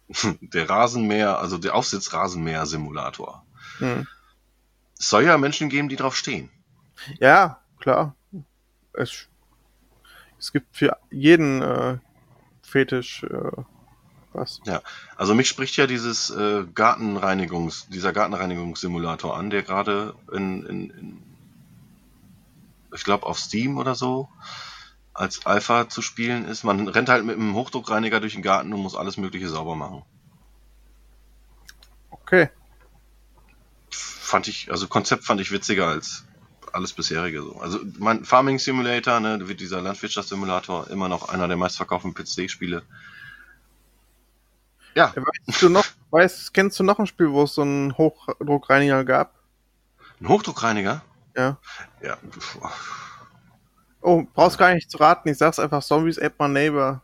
[0.42, 3.44] der Rasenmäher, also der Aufsitzrasenmäher-Simulator.
[3.80, 4.08] Hm.
[4.98, 6.50] Es soll ja Menschen geben, die drauf stehen.
[7.20, 8.16] Ja, klar.
[8.94, 9.28] Es,
[10.40, 11.98] es gibt für jeden äh,
[12.62, 13.64] Fetisch äh,
[14.32, 14.62] was.
[14.66, 14.82] Ja,
[15.16, 21.24] also mich spricht ja dieses äh, Gartenreinigungs, dieser Gartenreinigungssimulator an, der gerade in, in, in
[22.94, 24.30] ich glaube, auf Steam oder so
[25.16, 26.64] als Alpha zu spielen ist.
[26.64, 30.04] Man rennt halt mit einem Hochdruckreiniger durch den Garten und muss alles Mögliche sauber machen.
[32.12, 32.50] Okay.
[33.90, 36.26] Fand ich, also Konzept fand ich witziger als
[36.74, 37.58] alles bisherige so.
[37.62, 42.84] Also mein Farming Simulator, ne, wie dieser Landwirtschaftssimulator, immer noch einer der meistverkauften PC-Spiele.
[44.96, 45.14] Ja.
[45.16, 49.34] Weißt du noch, weißt, kennst du noch ein Spiel, wo es so einen Hochdruckreiniger gab?
[50.20, 51.02] Ein Hochdruckreiniger?
[51.38, 51.58] Ja.
[52.02, 52.18] Ja.
[54.06, 55.30] Oh, brauchst gar nicht zu raten.
[55.30, 57.02] Ich sag's einfach Zombies Ate My Neighbor.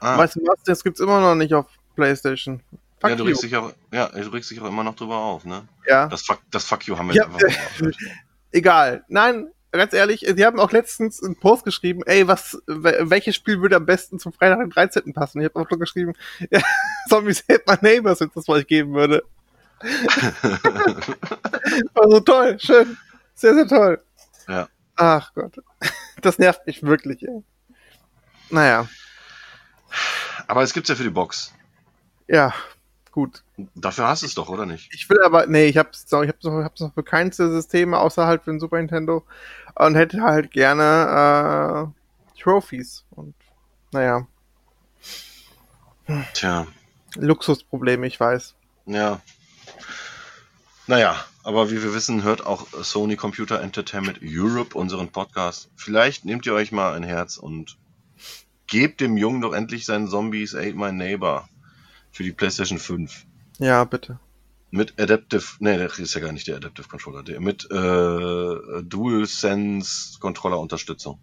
[0.00, 0.18] Ah.
[0.18, 0.60] Weißt du was?
[0.64, 2.60] Das gibt's immer noch nicht auf PlayStation.
[3.00, 5.44] Fuck ja, du regst dich auch, ja, du regst dich auch immer noch drüber auf,
[5.44, 5.62] ne?
[5.86, 6.08] Ja.
[6.08, 7.38] Das Fuck, das Fuck you haben wir Ja, einfach.
[8.52, 9.04] Egal.
[9.08, 13.60] Nein, ganz ehrlich, sie haben auch letztens einen Post geschrieben, ey, was, wel- welches Spiel
[13.60, 15.12] würde am besten zum Freitag den 13.
[15.12, 15.40] passen?
[15.40, 16.14] Ich habe auch nur geschrieben,
[16.50, 16.60] ja,
[17.08, 19.22] Zombies Hate My Neighbors, wenn das mal geben würde.
[21.94, 22.96] War so toll, schön.
[23.34, 24.00] Sehr, sehr toll.
[24.48, 24.68] Ja.
[24.96, 25.54] Ach Gott.
[26.22, 27.42] Das nervt mich wirklich, ey.
[28.50, 28.88] Naja,
[30.46, 31.52] Aber es gibt's ja für die Box.
[32.28, 32.52] ja,
[33.10, 33.42] gut.
[33.74, 34.88] Dafür hast du es doch, oder nicht?
[34.94, 37.36] Ich will aber, nee, ich hab's noch, ich hab's noch, ich hab's noch für keins
[37.36, 39.24] der Systeme außer halt für den Super Nintendo
[39.74, 41.92] und hätte halt gerne
[42.36, 43.34] äh, Trophies und
[43.92, 44.26] naja,
[46.34, 46.66] Tja,
[47.16, 48.54] Luxusprobleme, ich weiß.
[48.86, 49.20] ja.
[50.88, 55.70] Naja, aber wie wir wissen, hört auch Sony Computer Entertainment Europe unseren Podcast.
[55.74, 57.78] Vielleicht nehmt ihr euch mal ein Herz und
[58.66, 61.48] gebt dem Jungen doch endlich seinen Zombies Ate My Neighbor
[62.10, 63.26] für die PlayStation 5.
[63.58, 64.18] Ja, bitte.
[64.70, 70.18] Mit Adaptive, nee, das ist ja gar nicht der Adaptive Controller, der mit äh, DualSense
[70.18, 71.20] Controller Unterstützung.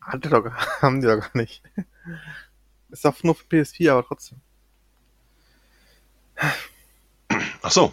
[0.00, 0.50] Hat die doch,
[0.80, 1.62] haben die doch gar nicht.
[2.88, 4.40] Ist doch nur für PS4, aber trotzdem.
[7.62, 7.92] Ach so.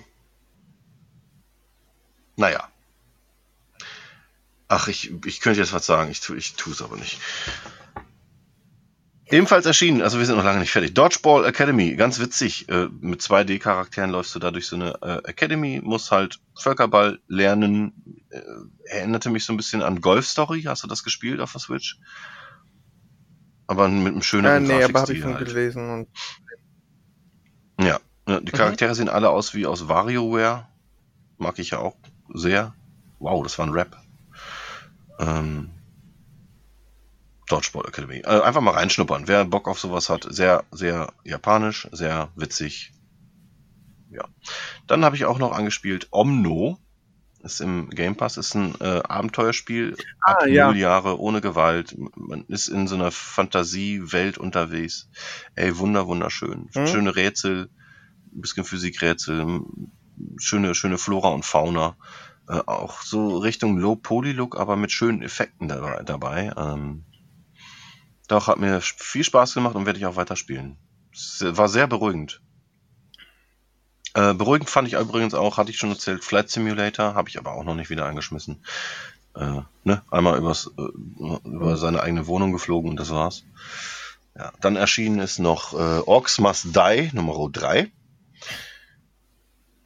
[2.35, 2.67] Naja.
[4.67, 7.19] Ach, ich, ich könnte jetzt was sagen, ich, tu, ich tue es aber nicht.
[9.29, 10.93] Ebenfalls erschienen, also wir sind noch lange nicht fertig.
[10.93, 12.69] Dodgeball Academy, ganz witzig.
[12.69, 17.93] Äh, mit 2D-Charakteren läufst du da durch so eine äh, Academy, musst halt Völkerball lernen.
[18.29, 18.41] Äh,
[18.85, 20.63] erinnerte mich so ein bisschen an Golf Story.
[20.63, 21.97] Hast du das gespielt auf der Switch?
[23.67, 25.47] Aber mit einem Äh, schöneren nee, aber habe ich schon halt.
[25.47, 26.09] gelesen und
[27.79, 30.67] Ja, ja, die Charaktere sehen alle aus wie aus WarioWare.
[31.37, 31.95] Mag ich ja auch
[32.33, 32.73] sehr.
[33.19, 33.97] Wow, das war ein Rap.
[35.19, 35.69] Ähm,
[37.47, 38.19] Dodgeball Academy.
[38.19, 39.27] Äh, einfach mal reinschnuppern.
[39.27, 42.91] Wer Bock auf sowas hat, sehr, sehr japanisch, sehr witzig.
[44.09, 44.25] Ja.
[44.87, 46.77] Dann habe ich auch noch angespielt Omno.
[47.41, 50.67] Ist im Game Pass, ist ein äh, Abenteuerspiel ab Ah, ja.
[50.67, 51.93] null Jahre ohne Gewalt.
[52.15, 55.09] Man ist in so einer Fantasiewelt unterwegs.
[55.55, 56.69] Ey, wunder, wunderschön.
[56.73, 56.87] Mhm.
[56.87, 57.69] Schöne Rätsel,
[58.33, 59.59] ein bisschen Physikrätsel,
[60.37, 61.95] schöne, schöne Flora und Fauna.
[62.47, 66.03] Äh, auch so Richtung Low-Poly-Look, aber mit schönen Effekten dabei.
[66.03, 66.51] dabei.
[66.57, 67.05] Ähm,
[68.27, 70.77] doch, hat mir viel Spaß gemacht und werde ich auch weiterspielen.
[71.13, 72.41] Es war sehr beruhigend.
[74.13, 77.53] Äh, beruhigend fand ich übrigens auch, hatte ich schon erzählt, Flight Simulator, habe ich aber
[77.53, 78.63] auch noch nicht wieder angeschmissen.
[79.35, 80.01] Äh, ne?
[80.11, 83.43] Einmal übers, äh, über seine eigene Wohnung geflogen und das war's.
[84.35, 87.91] Ja, dann erschienen ist noch äh, Orcs Must Die Nummer 3.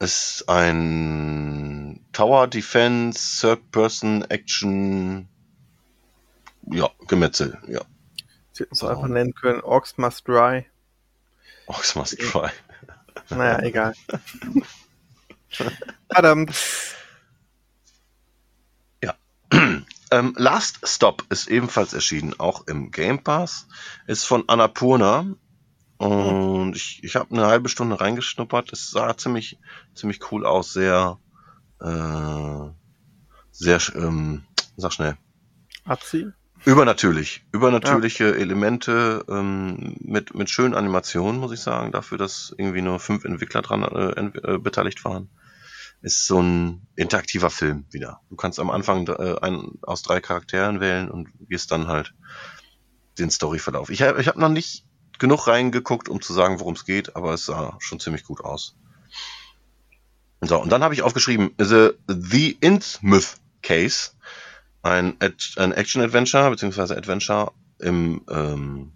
[0.00, 5.28] Ist ein Tower Defense, Third Person Action,
[6.70, 7.80] ja, Gemetzel, ja.
[8.52, 8.88] sie hätten es So.
[8.88, 10.66] einfach nennen können, Orcs Must Dry.
[11.66, 12.50] Orcs Must Try.
[13.30, 13.94] Naja, egal.
[16.10, 16.54] Verdammt.
[20.10, 23.66] Ähm, Last Stop ist ebenfalls erschienen, auch im Game Pass.
[24.06, 25.34] Ist von Annapurna.
[25.98, 28.72] Und ich, ich habe eine halbe Stunde reingeschnuppert.
[28.72, 29.58] Es sah ziemlich,
[29.94, 30.72] ziemlich cool aus.
[30.72, 31.18] Sehr,
[31.80, 32.70] äh,
[33.50, 34.44] sehr, ähm,
[34.76, 35.16] sag schnell.
[35.84, 36.34] Abziehen?
[36.64, 37.44] Übernatürlich.
[37.52, 43.24] Übernatürliche Elemente ähm, mit, mit schönen Animationen, muss ich sagen, dafür, dass irgendwie nur fünf
[43.24, 45.30] Entwickler dran äh, äh, beteiligt waren.
[46.00, 48.20] Ist so ein interaktiver Film wieder.
[48.28, 52.14] Du kannst am Anfang äh, einen aus drei Charakteren wählen und gehst dann halt
[53.18, 53.90] den Storyverlauf.
[53.90, 54.84] Ich habe ich hab noch nicht
[55.18, 58.76] genug reingeguckt, um zu sagen, worum es geht, aber es sah schon ziemlich gut aus.
[60.40, 64.10] So, und dann habe ich aufgeschrieben, The, The Innsmouth Case
[64.82, 65.16] ein,
[65.56, 68.92] ein Action-Adventure, beziehungsweise Adventure im ähm,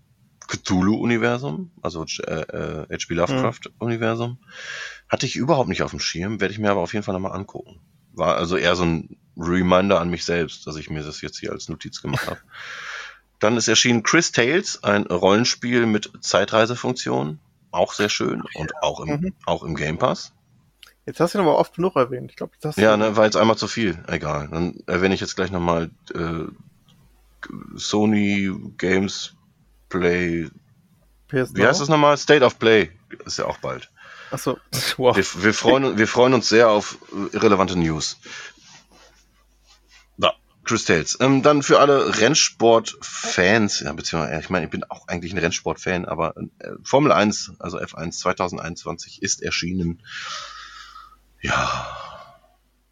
[0.47, 3.15] Cthulhu-Universum, also äh, äh, H.P.
[3.15, 4.39] Lovecraft-Universum.
[5.09, 7.33] Hatte ich überhaupt nicht auf dem Schirm, werde ich mir aber auf jeden Fall nochmal
[7.33, 7.81] angucken.
[8.13, 11.53] War also eher so ein Reminder an mich selbst, dass ich mir das jetzt hier
[11.53, 12.41] als Notiz gemacht habe.
[13.43, 17.41] Dann ist erschienen Chris Tales, ein Rollenspiel mit Zeitreisefunktion.
[17.73, 19.35] Auch sehr schön und auch im, Mhm.
[19.47, 20.33] auch im Game Pass.
[21.07, 22.31] Jetzt hast du ihn aber oft genug erwähnt.
[22.31, 23.99] Ich glaube, das Ja, ne, war jetzt einmal zu viel.
[24.07, 24.49] Egal.
[24.49, 26.45] Dann erwähne ich jetzt gleich nochmal äh,
[27.75, 29.35] Sony Games
[29.89, 30.49] Play.
[31.29, 32.17] PS Wie heißt das nochmal?
[32.19, 32.91] State of Play.
[33.25, 33.91] Ist ja auch bald.
[34.31, 34.57] Achso,
[34.97, 35.17] wow.
[35.17, 36.97] Wir, wir, freuen, wir freuen uns sehr auf
[37.33, 38.19] irrelevante News.
[40.65, 41.19] Chris Tales.
[41.21, 46.05] Ähm, dann für alle Rennsport-Fans, ja, beziehungsweise, ich meine, ich bin auch eigentlich ein Rennsport-Fan,
[46.05, 50.03] aber äh, Formel 1, also F1 2021 ist erschienen.
[51.41, 51.99] Ja.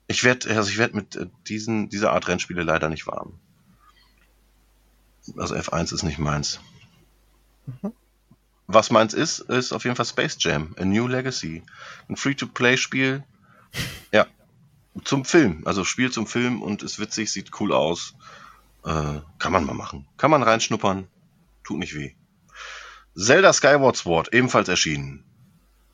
[0.09, 3.39] Ich werde, also ich werde mit äh, diesen, dieser Art Rennspiele leider nicht warm.
[5.37, 6.61] Also F1 ist nicht meins.
[7.66, 7.93] Mhm.
[8.66, 11.62] was meins ist, ist auf jeden Fall Space Jam, A New Legacy.
[12.09, 13.23] Ein Free-to-Play-Spiel.
[14.12, 14.27] Ja.
[15.05, 15.62] Zum Film.
[15.66, 18.14] Also Spiel zum Film und ist witzig, sieht cool aus.
[18.84, 20.07] Äh, kann man mal machen.
[20.16, 21.07] Kann man reinschnuppern.
[21.64, 22.14] Tut nicht weh.
[23.14, 25.24] Zelda Skyward Sword, ebenfalls erschienen.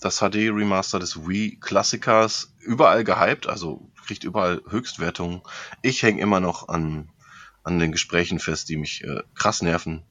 [0.00, 2.54] Das HD-Remaster des Wii-Klassikers.
[2.60, 5.42] Überall gehypt, also kriegt überall Höchstwertungen.
[5.82, 7.10] Ich hänge immer noch an,
[7.64, 10.04] an den Gesprächen fest, die mich äh, krass nerven.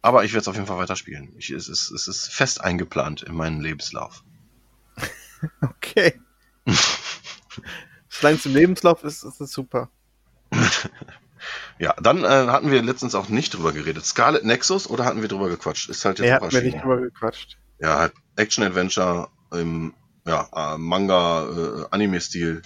[0.00, 1.34] Aber ich werde es auf jeden Fall weiterspielen.
[1.38, 4.24] Ich, es, ist, es ist fest eingeplant in meinen Lebenslauf.
[5.60, 6.18] Okay.
[8.32, 9.90] Es im Lebenslauf ist, ist es super.
[11.78, 14.04] Ja, dann äh, hatten wir letztens auch nicht drüber geredet.
[14.06, 15.90] Scarlet Nexus oder hatten wir drüber gequatscht?
[15.90, 16.82] Ist halt jetzt Er auch mir nicht erschienen.
[16.82, 17.58] drüber gequatscht.
[17.80, 19.92] Ja, halt Action-Adventure im
[20.26, 22.60] ja, äh, Manga, äh.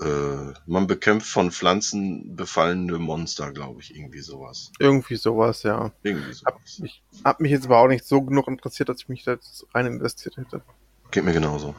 [0.00, 3.94] Äh, man bekämpft von Pflanzen befallene Monster, glaube ich.
[3.94, 4.72] Irgendwie sowas.
[4.78, 5.92] Irgendwie sowas, ja.
[6.02, 6.80] Irgendwie Hab, sowas.
[6.84, 9.66] ich hab mich jetzt aber auch nicht so genug interessiert, dass ich mich da jetzt
[9.72, 10.62] rein investiert hätte.
[11.10, 11.74] Geht mir genauso.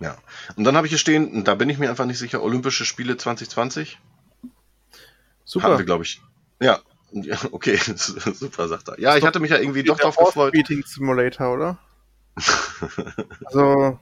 [0.00, 0.16] Ja.
[0.56, 2.84] Und dann habe ich hier stehen, und da bin ich mir einfach nicht sicher, Olympische
[2.84, 3.98] Spiele 2020.
[4.42, 4.52] Hatten
[5.44, 5.78] Super.
[5.78, 6.20] wir, glaube ich.
[6.60, 6.80] Ja.
[7.12, 9.00] Ja, okay, super, sagt er.
[9.00, 10.52] Ja, ich hatte mich ja irgendwie doch Der drauf gefreut.
[10.54, 11.78] Meeting Simulator, oder?
[13.46, 13.98] Also,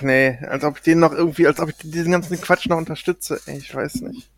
[0.00, 3.38] nee, als ob ich den noch irgendwie, als ob ich diesen ganzen Quatsch noch unterstütze.
[3.46, 4.30] Ey, ich weiß nicht.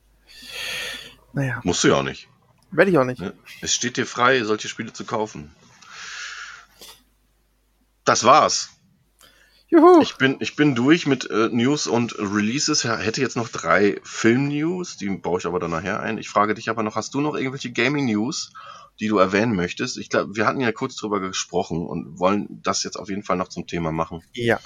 [1.32, 2.28] Naja, Musst du ja auch nicht.
[2.72, 3.20] werde ich auch nicht.
[3.20, 3.34] Ne?
[3.61, 5.55] Es steht dir frei, solche Spiele zu kaufen.
[8.05, 8.70] Das war's.
[9.70, 10.00] Juhu!
[10.00, 12.84] Ich bin, ich bin durch mit äh, News und Releases.
[12.84, 16.16] Hätte jetzt noch drei Film-News, die baue ich aber dann nachher ein.
[16.18, 18.52] Ich frage dich aber noch, hast du noch irgendwelche Gaming-News,
[18.98, 19.98] die du erwähnen möchtest?
[19.98, 23.36] Ich glaube, wir hatten ja kurz drüber gesprochen und wollen das jetzt auf jeden Fall
[23.36, 24.22] noch zum Thema machen.
[24.32, 24.58] ja.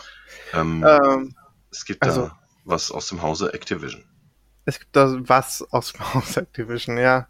[0.55, 1.35] Ähm, Ähm,
[1.71, 4.05] es gibt also- da was aus dem Hause Activision.
[4.67, 7.27] es gibt da was aus dem Haus Activision, ja.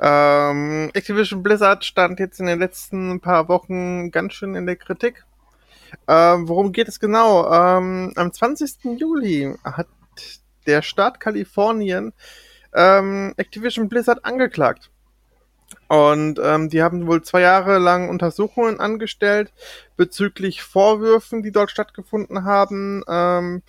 [0.00, 5.24] Ähm, Activision Blizzard stand jetzt in den letzten paar Wochen ganz schön in der Kritik.
[6.08, 7.50] Ähm, worum geht es genau?
[7.50, 8.98] Ähm, am 20.
[8.98, 9.88] Juli hat
[10.66, 12.12] der Staat Kalifornien
[12.74, 14.90] ähm, Activision Blizzard angeklagt.
[15.88, 19.52] Und ähm, die haben wohl zwei Jahre lang Untersuchungen angestellt
[19.96, 23.02] bezüglich Vorwürfen, die dort stattgefunden haben.
[23.08, 23.62] Ähm,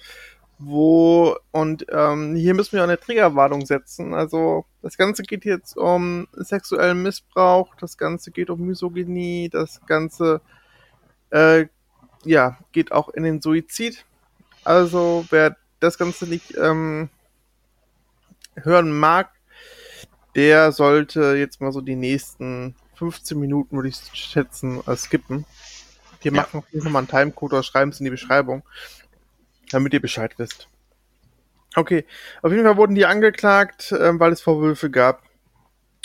[0.59, 4.13] wo, und ähm, hier müssen wir eine Triggerwarnung setzen.
[4.13, 10.41] Also das Ganze geht jetzt um sexuellen Missbrauch, das Ganze geht um Misogynie, das Ganze
[11.31, 11.65] äh,
[12.25, 14.05] ja, geht auch in den Suizid.
[14.63, 17.09] Also wer das Ganze nicht ähm,
[18.55, 19.31] hören mag,
[20.35, 25.45] der sollte jetzt mal so die nächsten 15 Minuten, würde ich schätzen, äh, skippen.
[26.21, 26.41] Wir Ja.
[26.43, 28.63] machen auf jeden Fall mal einen Timecode oder schreiben es in die Beschreibung,
[29.71, 30.69] damit ihr Bescheid wisst.
[31.75, 32.05] Okay,
[32.43, 35.23] auf jeden Fall wurden die angeklagt, ähm, weil es Vorwürfe gab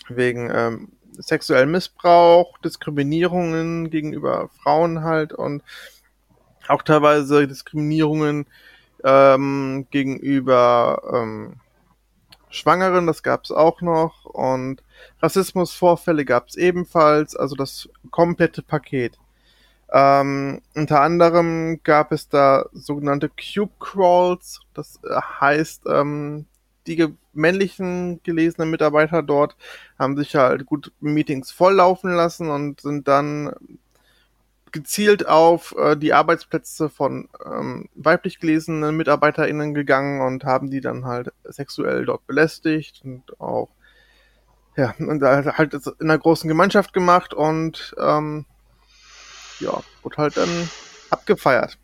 [0.08, 5.62] wegen ähm, sexuellem Missbrauch, Diskriminierungen gegenüber Frauen halt und
[6.68, 8.46] auch teilweise Diskriminierungen
[9.04, 11.54] ähm, gegenüber ähm,
[12.50, 14.82] Schwangeren, das gab es auch noch und
[15.20, 19.18] Rassismusvorfälle gab es ebenfalls, also das komplette Paket.
[19.90, 26.46] Ähm, unter anderem gab es da sogenannte Cube Crawls, das äh, heißt, ähm,
[26.86, 29.56] die ge männlichen gelesenen Mitarbeiter dort
[29.98, 33.54] haben sich halt gut Meetings volllaufen lassen und sind dann
[34.72, 41.04] gezielt auf äh, die Arbeitsplätze von ähm, weiblich gelesenen MitarbeiterInnen gegangen und haben die dann
[41.04, 43.68] halt sexuell dort belästigt und auch
[44.76, 48.46] ja, und halt in einer großen Gemeinschaft gemacht und ähm,
[49.58, 50.70] ja, wurde halt dann
[51.10, 51.78] abgefeiert.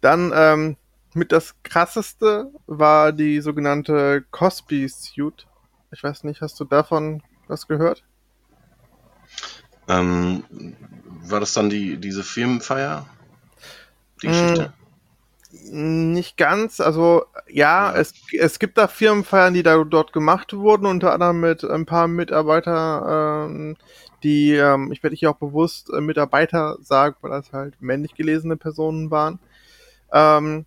[0.00, 0.76] Dann ähm,
[1.14, 5.46] mit das krasseste war die sogenannte Cosby Suit.
[5.90, 8.02] Ich weiß nicht, hast du davon was gehört?
[9.98, 10.44] Ähm,
[11.24, 13.06] war das dann die, diese Firmenfeier?
[14.22, 14.72] Die Geschichte?
[15.70, 18.00] Nicht ganz, also ja, Ja.
[18.00, 22.08] Es, es gibt da Firmenfeiern, die da dort gemacht wurden, unter anderem mit ein paar
[22.08, 23.76] Mitarbeiter, ähm,
[24.22, 28.56] die, ähm, ich werde hier auch bewusst äh, Mitarbeiter sagen, weil das halt männlich gelesene
[28.56, 29.38] Personen waren,
[30.12, 30.64] ähm,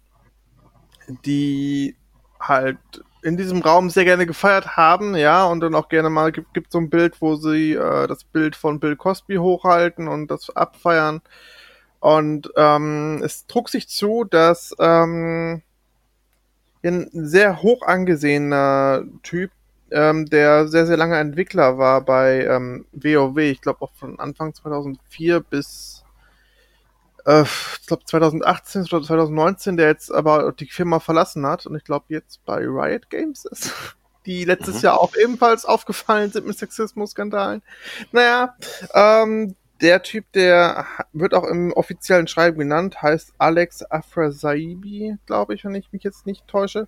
[1.25, 1.95] die
[2.39, 2.77] halt
[3.25, 6.71] in diesem Raum sehr gerne gefeiert haben, ja, und dann auch gerne mal gibt, gibt
[6.71, 11.21] so ein Bild, wo sie äh, das Bild von Bill Cosby hochhalten und das abfeiern.
[11.99, 15.63] Und ähm, es trug sich zu, dass ähm,
[16.83, 19.49] ein sehr hoch angesehener Typ,
[19.89, 24.53] ähm, der sehr, sehr lange Entwickler war bei ähm, WoW, ich glaube auch von Anfang
[24.53, 25.94] 2004 bis
[27.25, 31.83] äh, ich glaube 2018 oder 2019, der jetzt aber die Firma verlassen hat und ich
[31.83, 33.73] glaube jetzt bei Riot Games ist,
[34.25, 34.81] die letztes Mhm.
[34.81, 37.61] Jahr auch ebenfalls aufgefallen sind mit Sexismus-Skandalen.
[38.11, 38.55] Naja,
[38.93, 45.65] ähm, der Typ, der wird auch im offiziellen Schreiben genannt, heißt Alex Afrasaibi, glaube ich,
[45.65, 46.87] wenn ich mich jetzt nicht täusche.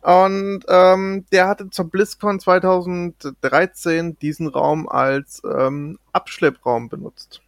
[0.00, 7.42] Und ähm, der hatte zur BlizzCon 2013 diesen Raum als ähm, Abschleppraum benutzt.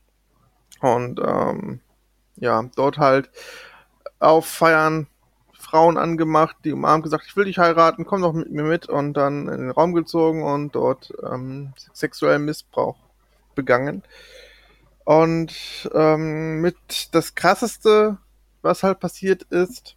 [0.80, 1.80] Und ähm,
[2.40, 3.30] ja, dort halt
[4.18, 5.06] auf Feiern
[5.52, 9.14] Frauen angemacht, die umarmt gesagt, ich will dich heiraten, komm doch mit mir mit und
[9.14, 12.96] dann in den Raum gezogen und dort ähm, sexuellen Missbrauch
[13.54, 14.02] begangen.
[15.04, 18.18] Und ähm, mit das krasseste,
[18.62, 19.96] was halt passiert ist,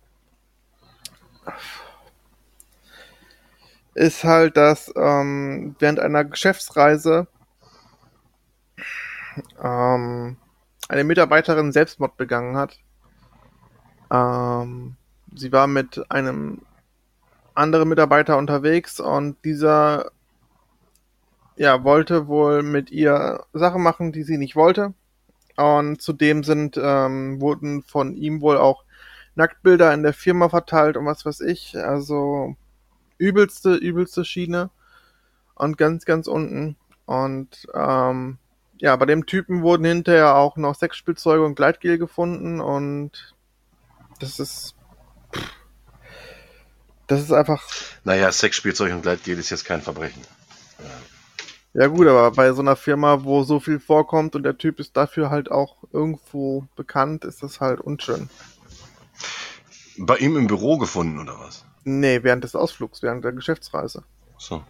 [3.96, 7.28] ist halt, dass ähm, während einer Geschäftsreise
[9.64, 10.38] ähm,
[10.90, 12.80] eine Mitarbeiterin Selbstmord begangen hat.
[14.12, 14.96] Ähm,
[15.36, 16.62] sie war mit einem
[17.56, 20.12] anderen Mitarbeiter unterwegs und dieser
[21.56, 24.94] ja, wollte wohl mit ihr Sachen machen, die sie nicht wollte.
[25.56, 28.84] Und zudem sind, ähm, wurden von ihm wohl auch
[29.36, 31.78] Nacktbilder in der Firma verteilt und was weiß ich.
[31.78, 32.56] Also
[33.18, 34.72] übelste, übelste Schiene.
[35.56, 36.76] Und ganz, ganz unten.
[37.06, 38.40] Und ähm,
[38.80, 43.34] ja, bei dem Typen wurden hinterher auch noch Sexspielzeuge und Gleitgel gefunden und
[44.20, 44.76] das ist.
[47.08, 47.64] Das ist einfach.
[48.04, 50.22] Naja, Sexspielzeug und Gleitgel ist jetzt kein Verbrechen.
[51.74, 54.96] Ja gut, aber bei so einer Firma, wo so viel vorkommt und der Typ ist
[54.96, 58.30] dafür halt auch irgendwo bekannt, ist das halt unschön.
[59.98, 61.66] Bei ihm im Büro gefunden oder was?
[61.84, 64.04] Nee, während des Ausflugs, während der Geschäftsreise.
[64.38, 64.64] So.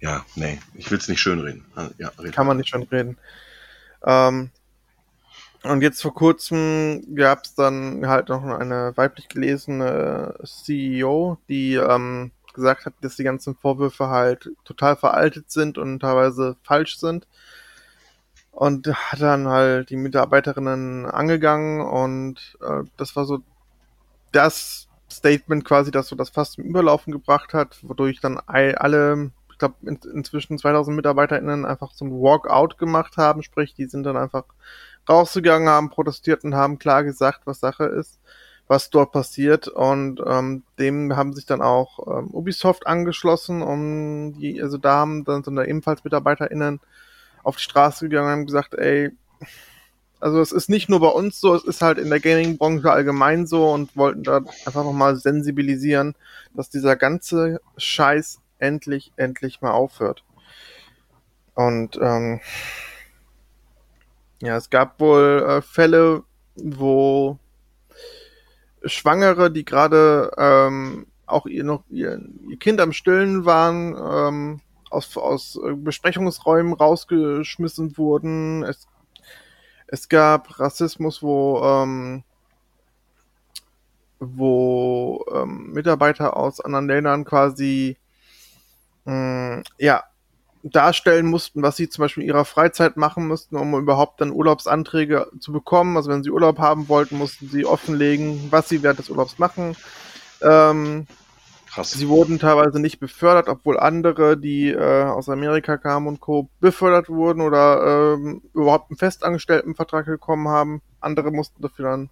[0.00, 1.64] Ja, nee, ich will es nicht schönreden.
[1.98, 2.32] Ja, reden.
[2.32, 3.18] Kann man nicht schön reden.
[4.04, 4.50] Ähm,
[5.62, 12.30] und jetzt vor kurzem gab es dann halt noch eine weiblich gelesene CEO, die ähm,
[12.54, 17.26] gesagt hat, dass die ganzen Vorwürfe halt total veraltet sind und teilweise falsch sind.
[18.52, 23.42] Und hat dann halt die Mitarbeiterinnen angegangen und äh, das war so
[24.32, 29.30] das Statement quasi, das so das fast zum Überlaufen gebracht hat, wodurch dann alle
[29.60, 34.16] glaube, in, inzwischen 2000 MitarbeiterInnen einfach so ein Walkout gemacht haben, sprich, die sind dann
[34.16, 34.44] einfach
[35.08, 38.18] rausgegangen, haben protestiert und haben klar gesagt, was Sache ist,
[38.66, 39.68] was dort passiert.
[39.68, 45.24] Und ähm, dem haben sich dann auch ähm, Ubisoft angeschlossen, um die, also da haben
[45.24, 46.80] dann so eine ebenfalls MitarbeiterInnen
[47.42, 49.10] auf die Straße gegangen und haben gesagt, ey,
[50.20, 53.46] also es ist nicht nur bei uns so, es ist halt in der Gaming-Branche allgemein
[53.46, 54.36] so und wollten da
[54.66, 56.14] einfach nochmal sensibilisieren,
[56.54, 60.24] dass dieser ganze Scheiß endlich, endlich mal aufhört.
[61.54, 62.40] Und ähm,
[64.40, 66.22] ja, es gab wohl äh, Fälle,
[66.56, 67.38] wo
[68.84, 75.16] Schwangere, die gerade ähm, auch ihr noch ihr, ihr Kind am Stillen waren, ähm, aus,
[75.16, 78.62] aus Besprechungsräumen rausgeschmissen wurden.
[78.64, 78.88] Es,
[79.86, 82.24] es gab Rassismus, wo ähm,
[84.20, 87.96] wo ähm, Mitarbeiter aus anderen Ländern quasi
[89.10, 90.04] mh, mm, ja,
[90.62, 95.28] darstellen mussten, was sie zum Beispiel in ihrer Freizeit machen mussten, um überhaupt dann Urlaubsanträge
[95.40, 95.96] zu bekommen.
[95.96, 99.74] Also wenn sie Urlaub haben wollten, mussten sie offenlegen, was sie während des Urlaubs machen.
[100.42, 101.06] Ähm,
[101.66, 101.92] Krass.
[101.92, 106.50] Sie wurden teilweise nicht befördert, obwohl andere, die äh, aus Amerika kamen und Co.
[106.58, 110.82] befördert wurden oder ähm, überhaupt einen Festangestelltenvertrag bekommen haben.
[111.00, 112.10] Andere mussten dafür dann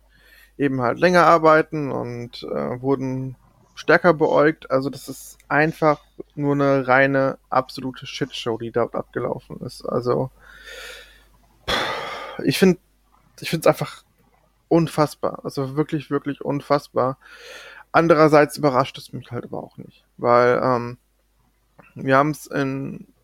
[0.59, 3.35] eben halt länger arbeiten und äh, wurden
[3.79, 4.71] stärker beäugt.
[4.73, 6.01] Also das ist einfach
[6.35, 9.83] nur eine reine, absolute Shitshow, die dort abgelaufen ist.
[9.83, 10.31] Also
[12.43, 12.79] ich finde,
[13.41, 14.03] ich finde es einfach
[14.67, 15.45] unfassbar.
[15.45, 17.19] Also wirklich, wirklich unfassbar.
[17.93, 20.99] Andererseits überrascht es mich halt aber auch nicht, weil ähm,
[21.95, 22.51] wir haben es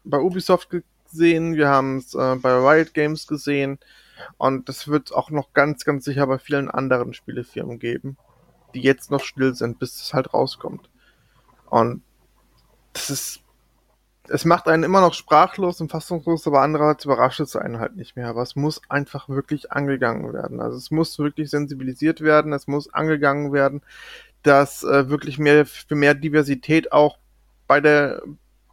[0.05, 3.79] bei Ubisoft gesehen, wir haben es äh, bei Riot Games gesehen
[4.39, 8.17] und das wird auch noch ganz, ganz sicher bei vielen anderen Spielefirmen geben
[8.75, 10.91] die jetzt noch still sind, bis es halt rauskommt.
[11.71, 12.03] Und
[12.93, 13.41] das ist,
[14.29, 18.17] es macht einen immer noch sprachlos und fassungslos, aber andererseits überrascht es einen halt nicht
[18.17, 18.29] mehr.
[18.29, 20.61] Aber es muss einfach wirklich angegangen werden.
[20.61, 23.83] Also es muss wirklich sensibilisiert werden, es muss angegangen werden,
[24.43, 27.19] dass äh, wirklich mehr für mehr Diversität auch
[27.67, 28.23] bei der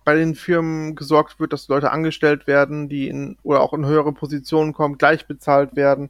[0.04, 4.14] bei den Firmen gesorgt wird, dass Leute angestellt werden, die in oder auch in höhere
[4.14, 6.10] Positionen kommen, gleich bezahlt werden.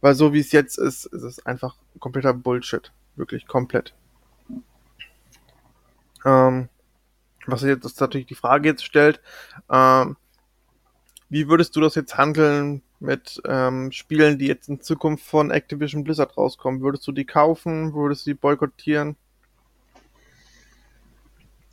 [0.00, 2.92] Weil so wie es jetzt ist, ist es einfach kompletter Bullshit.
[3.18, 3.94] Wirklich komplett.
[6.24, 6.68] Ähm,
[7.46, 9.20] was jetzt ist natürlich die Frage jetzt stellt,
[9.70, 10.16] ähm,
[11.28, 16.04] wie würdest du das jetzt handeln mit ähm, Spielen, die jetzt in Zukunft von Activision
[16.04, 16.80] Blizzard rauskommen?
[16.80, 17.92] Würdest du die kaufen?
[17.92, 19.16] Würdest du die boykottieren?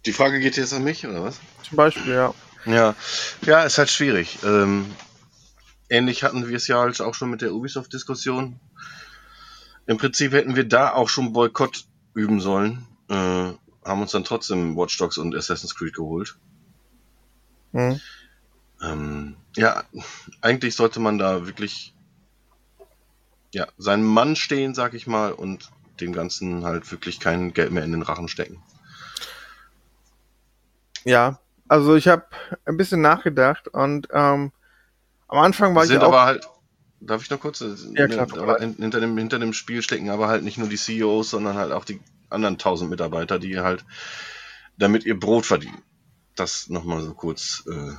[0.06, 1.40] Die Frage geht jetzt an mich, oder was?
[1.64, 2.34] Zum Beispiel, ja.
[2.66, 2.96] Ja,
[3.42, 4.40] ja, ist halt schwierig.
[4.44, 4.92] Ähm,
[5.90, 8.60] ähnlich hatten wir es ja halt auch schon mit der Ubisoft-Diskussion.
[9.88, 12.88] Im Prinzip hätten wir da auch schon Boykott üben sollen.
[13.10, 16.38] Äh, haben uns dann trotzdem Watch Dogs und Assassin's Creed geholt.
[17.72, 18.00] Mhm.
[18.82, 19.84] Ähm, ja,
[20.42, 21.94] eigentlich sollte man da wirklich
[23.54, 25.72] ja, seinen Mann stehen, sag ich mal, und
[26.02, 28.62] dem Ganzen halt wirklich kein Geld mehr in den Rachen stecken.
[31.06, 32.26] Ja, also ich habe
[32.66, 34.52] ein bisschen nachgedacht und ähm,
[35.28, 36.08] am Anfang war sind ich auch...
[36.08, 36.50] aber halt,
[37.06, 37.64] darf ich noch kurz?
[37.94, 40.78] Ja, klar, aber in, hinter, dem, hinter dem Spiel stecken aber halt nicht nur die
[40.78, 42.00] CEOs, sondern halt auch die
[42.30, 43.86] anderen tausend Mitarbeiter, die halt
[44.78, 45.82] damit ihr Brot verdienen.
[46.36, 47.94] Das nochmal so kurz äh,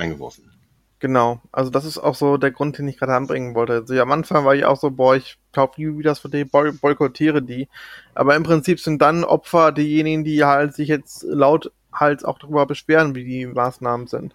[0.00, 0.50] eingeworfen.
[0.98, 3.72] Genau, also das ist auch so der Grund, den ich gerade anbringen wollte.
[3.72, 6.30] Also ja, am Anfang war ich auch so, boah, ich kaufe nie wieder das von
[6.30, 7.68] denen, boy boykottiere die.
[8.14, 12.66] Aber im Prinzip sind dann Opfer diejenigen, die halt sich jetzt laut halt auch darüber
[12.66, 14.34] beschweren, wie die Maßnahmen sind.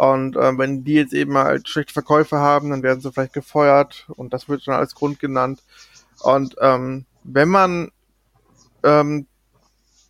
[0.00, 4.06] Und äh, wenn die jetzt eben halt schlechte Verkäufe haben, dann werden sie vielleicht gefeuert
[4.16, 5.62] und das wird schon als Grund genannt.
[6.20, 7.92] Und ähm, wenn man
[8.82, 9.26] ähm,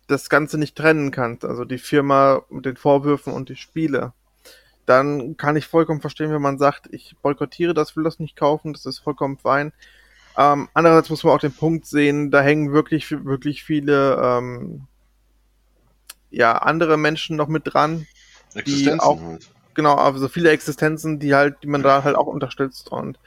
[0.07, 4.13] das Ganze nicht trennen kann, also die Firma mit den Vorwürfen und die Spiele,
[4.85, 8.71] dann kann ich vollkommen verstehen, wenn man sagt, ich boykottiere das, will das nicht kaufen,
[8.71, 9.73] das ist vollkommen fein.
[10.37, 14.87] Ähm, andererseits muss man auch den Punkt sehen, da hängen wirklich, wirklich viele ähm,
[16.29, 18.07] ja, andere Menschen noch mit dran.
[18.55, 19.51] Existenzen auch- halt.
[19.73, 23.19] Genau, also viele Existenzen, die halt, die man da halt auch unterstützt und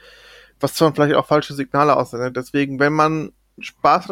[0.59, 2.35] was zwar vielleicht auch falsche Signale aussendet.
[2.35, 4.09] Deswegen, wenn man Spaß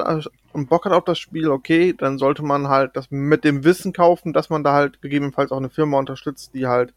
[0.54, 3.94] und Bock hat auf das Spiel, okay, dann sollte man halt das mit dem Wissen
[3.94, 6.94] kaufen, dass man da halt gegebenenfalls auch eine Firma unterstützt, die halt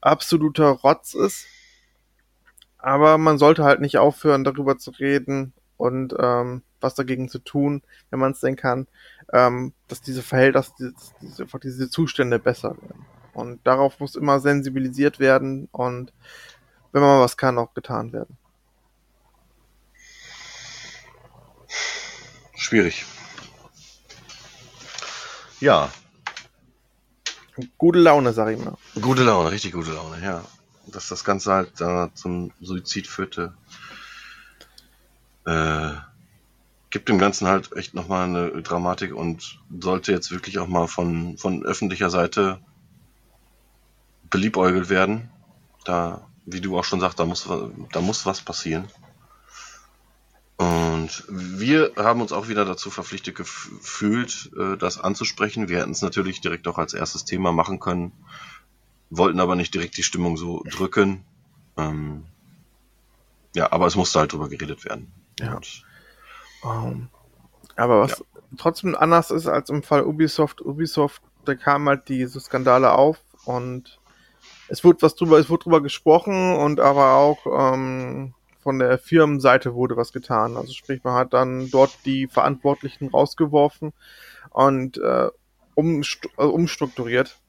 [0.00, 1.46] absoluter Rotz ist.
[2.78, 7.82] Aber man sollte halt nicht aufhören, darüber zu reden und ähm, was dagegen zu tun,
[8.08, 8.86] wenn man es denn kann,
[9.32, 13.04] ähm, dass diese Verhältnisse, dass diese, diese Zustände besser werden.
[13.32, 16.12] Und darauf muss immer sensibilisiert werden und
[16.92, 18.36] wenn man was kann, auch getan werden.
[22.56, 23.04] Schwierig.
[25.60, 25.90] Ja,
[27.78, 28.76] Gute Laune, sag ich mal.
[29.00, 30.44] gute Laune, richtig gute Laune, ja.
[30.86, 33.54] Dass das Ganze halt äh, zum Suizid führte,
[35.46, 35.90] äh,
[36.90, 41.36] gibt dem Ganzen halt echt nochmal eine Dramatik und sollte jetzt wirklich auch mal von,
[41.38, 42.60] von öffentlicher Seite
[44.30, 45.30] beliebäugelt werden.
[45.84, 47.48] Da, wie du auch schon sagst, da muss,
[47.92, 48.88] da muss was passieren.
[50.56, 55.68] Und wir haben uns auch wieder dazu verpflichtet gef- gefühlt, äh, das anzusprechen.
[55.68, 58.12] Wir hätten es natürlich direkt auch als erstes Thema machen können,
[59.08, 61.24] wollten aber nicht direkt die Stimmung so drücken.
[61.78, 62.24] Ähm,
[63.54, 65.10] ja, aber es musste halt drüber geredet werden.
[65.38, 65.54] Ja.
[65.54, 65.84] Und,
[66.62, 67.08] Ähm,
[67.76, 68.22] aber was
[68.58, 73.98] trotzdem anders ist als im Fall Ubisoft, Ubisoft, da kamen halt diese Skandale auf und
[74.70, 79.74] es wurde was drüber, es wurde drüber gesprochen und aber auch ähm, von der Firmenseite
[79.74, 80.56] wurde was getan.
[80.56, 83.92] Also sprich, man hat dann dort die Verantwortlichen rausgeworfen
[84.50, 85.28] und äh,
[85.74, 87.40] umst äh, umstrukturiert.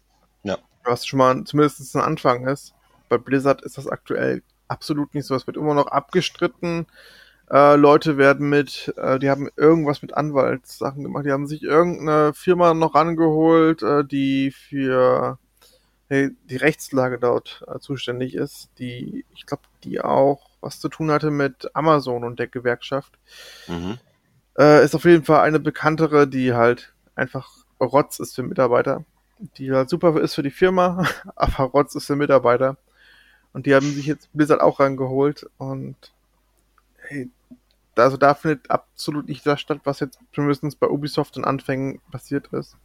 [0.43, 0.57] Ja.
[0.84, 2.74] Was schon mal zumindest ein Anfang ist.
[3.07, 5.36] Bei Blizzard ist das aktuell absolut nicht so.
[5.36, 6.88] Es wird immer noch abgestritten.
[7.51, 11.26] Äh, Leute werden mit, äh, die haben irgendwas mit Anwaltssachen gemacht.
[11.26, 15.38] Die haben sich irgendeine Firma noch rangeholt, äh, die für
[16.12, 21.32] die Rechtslage dort äh, zuständig ist, die, ich glaube, die auch was zu tun hatte
[21.32, 23.18] mit Amazon und der Gewerkschaft.
[23.68, 23.97] mhm.
[24.57, 27.49] Äh, ist auf jeden Fall eine bekanntere, die halt einfach
[27.80, 29.05] Rotz ist für Mitarbeiter.
[29.57, 32.78] Die halt super ist für die Firma, aber Rotz ist für Mitarbeiter.
[33.53, 35.95] Und die haben sich jetzt Blizzard auch rangeholt und
[36.97, 37.30] hey,
[37.95, 42.47] also da findet absolut nicht das statt, was jetzt zumindest bei Ubisoft in Anfängen passiert
[42.47, 42.76] ist.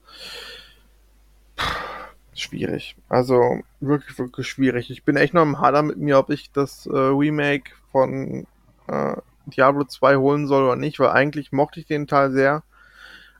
[2.36, 2.96] Schwierig.
[3.08, 4.90] Also wirklich, wirklich schwierig.
[4.90, 8.46] Ich bin echt noch im Hader mit mir, ob ich das äh, Remake von
[8.88, 9.16] äh,
[9.46, 12.62] Diablo 2 holen soll oder nicht, weil eigentlich mochte ich den Teil sehr.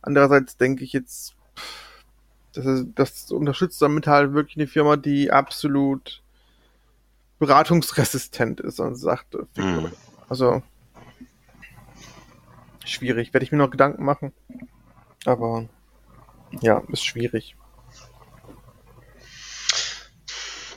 [0.01, 2.05] Andererseits denke ich jetzt, pff,
[2.55, 6.23] das, ist, das unterstützt damit halt wirklich eine Firma, die absolut
[7.39, 9.93] beratungsresistent ist und sagt, äh, fick Mhm.
[10.31, 10.63] also
[12.83, 14.33] schwierig, werde ich mir noch Gedanken machen.
[15.27, 15.67] Aber
[16.63, 17.57] ja, ist schwierig.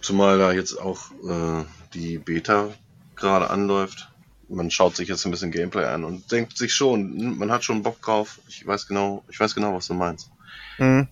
[0.10, 2.70] Zumal da jetzt auch äh, die Beta
[3.16, 4.10] gerade anläuft.
[4.48, 7.64] Man schaut sich jetzt ein bisschen Gameplay an und denkt sich schon, hm, man hat
[7.64, 8.40] schon Bock drauf.
[8.48, 10.32] Ich weiß genau, ich weiß genau, was du meinst.
[10.80, 11.10] Mhm.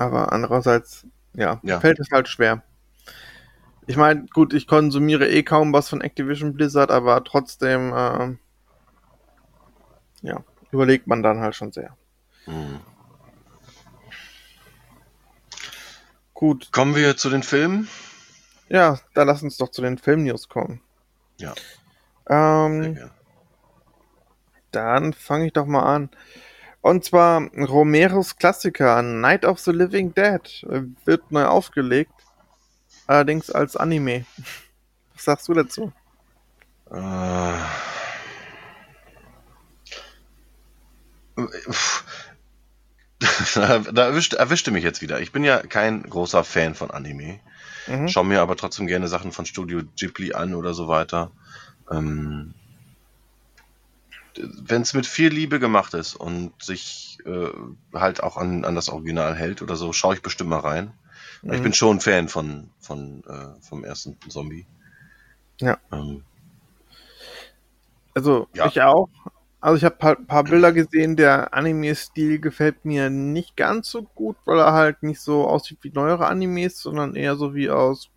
[0.00, 1.78] Aber andererseits, ja, Ja.
[1.78, 2.64] fällt es halt schwer.
[3.86, 8.38] Ich meine, gut, ich konsumiere eh kaum was von Activision Blizzard, aber trotzdem, ähm,
[10.22, 10.42] ja,
[10.72, 11.96] überlegt man dann halt schon sehr.
[12.46, 12.80] Hm.
[16.36, 17.88] Gut, Kommen wir zu den Filmen.
[18.68, 20.82] Ja, dann lass uns doch zu den Filmnews kommen.
[21.38, 21.54] Ja.
[22.28, 23.10] Ähm,
[24.70, 26.10] dann fange ich doch mal an.
[26.82, 30.66] Und zwar Romeros Klassiker Night of the Living Dead
[31.06, 32.12] wird neu aufgelegt.
[33.06, 34.26] Allerdings als Anime.
[35.14, 35.90] Was sagst du dazu?
[36.90, 37.54] Äh.
[43.54, 45.20] da da erwischte, mich jetzt wieder.
[45.20, 47.40] Ich bin ja kein großer Fan von Anime.
[47.88, 48.08] Mhm.
[48.08, 51.30] Schau mir aber trotzdem gerne Sachen von Studio Ghibli an oder so weiter.
[51.90, 52.54] Ähm,
[54.36, 57.48] Wenn es mit viel Liebe gemacht ist und sich äh,
[57.94, 60.92] halt auch an, an das Original hält oder so, schaue ich bestimmt mal rein.
[61.42, 61.62] Ich Mhm.
[61.62, 64.66] bin schon Fan von, von äh, vom ersten Zombie.
[65.60, 65.78] Ja.
[65.90, 66.22] Ähm,
[68.14, 68.66] Also, Ja.
[68.66, 69.08] ich auch.
[69.60, 71.16] Also, ich habe paar, paar Bilder gesehen.
[71.16, 75.90] Der Anime-Stil gefällt mir nicht ganz so gut, weil er halt nicht so aussieht wie
[75.90, 78.10] neuere Animes, sondern eher so wie aus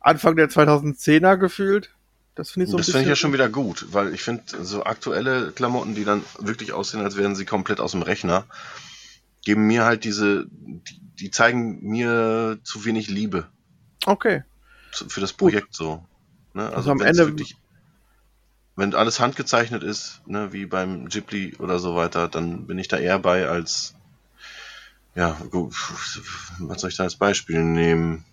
[0.00, 1.90] Anfang der 2010er gefühlt.
[2.34, 4.42] Das finde ich so ein das finde ich ja schon wieder gut, weil ich finde,
[4.62, 8.46] so aktuelle Klamotten, die dann wirklich aussehen, als wären sie komplett aus dem Rechner,
[9.44, 13.46] geben mir halt diese, die, die zeigen mir zu wenig Liebe
[14.06, 14.42] Okay.
[14.90, 15.38] für das Gut.
[15.38, 16.04] Projekt so.
[16.54, 16.62] Ne?
[16.64, 17.56] Also, Also am Ende- wirklich,
[18.76, 22.96] wenn alles handgezeichnet ist, ne, wie beim Ghibli oder so weiter, dann bin ich da
[22.96, 23.94] eher bei als,
[25.14, 25.74] ja, gut,
[26.58, 28.24] was soll ich da als Beispiel nehmen?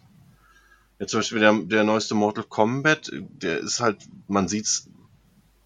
[0.99, 4.87] Jetzt zum Beispiel der, der neueste Mortal Kombat, der ist halt, man sieht's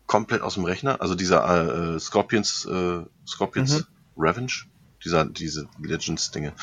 [0.06, 4.54] komplett aus dem Rechner, also dieser äh, Scorpions, äh, Scorpions Revenge,
[5.04, 6.54] dieser, diese Legends-Dinge.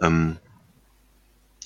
[0.00, 0.38] Ähm,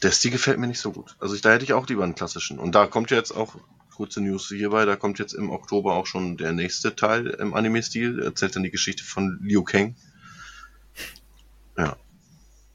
[0.03, 1.17] der Stil gefällt mir nicht so gut.
[1.19, 2.59] Also ich, da hätte ich auch lieber einen klassischen.
[2.59, 3.57] Und da kommt jetzt auch,
[3.99, 8.21] kurze News hierbei, da kommt jetzt im Oktober auch schon der nächste Teil im Anime-Stil,
[8.21, 9.97] erzählt dann die Geschichte von Liu Kang.
[11.77, 11.97] Ja.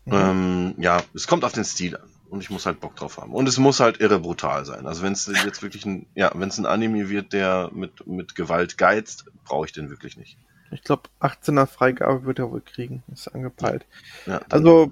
[0.04, 0.14] Mhm.
[0.14, 2.10] Ähm, ja, es kommt auf den Stil an.
[2.30, 3.34] Und ich muss halt Bock drauf haben.
[3.34, 4.86] Und es muss halt irre brutal sein.
[4.86, 8.36] Also wenn es jetzt wirklich ein, ja, wenn es ein Anime wird, der mit, mit
[8.36, 10.38] Gewalt geizt, brauche ich den wirklich nicht.
[10.72, 13.04] Ich glaube, 18er Freigabe wird er wohl kriegen.
[13.14, 13.86] Ist angepeilt.
[14.26, 14.92] Ja, Also,